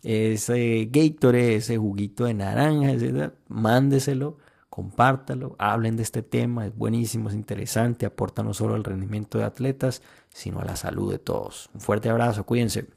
ese 0.02 0.88
Gatorade, 0.90 1.56
ese 1.56 1.78
juguito 1.78 2.24
de 2.24 2.36
naranja, 2.36 2.94
etc. 2.94 3.34
Mándeselo 3.50 4.38
compártalo, 4.70 5.56
hablen 5.58 5.98
de 5.98 6.04
este 6.04 6.22
tema, 6.22 6.66
es 6.66 6.76
buenísimo, 6.76 7.30
es 7.30 7.36
interesante, 7.36 8.06
aporta 8.06 8.44
no 8.44 8.54
solo 8.54 8.76
al 8.76 8.84
rendimiento 8.84 9.38
de 9.38 9.44
atletas, 9.44 10.02
sino 10.30 10.60
a 10.60 10.66
la 10.66 10.76
salud 10.76 11.12
de 11.12 11.20
todos. 11.20 11.70
Un 11.74 11.82
fuerte 11.82 12.10
abrazo, 12.10 12.46
cuídense. 12.46 12.88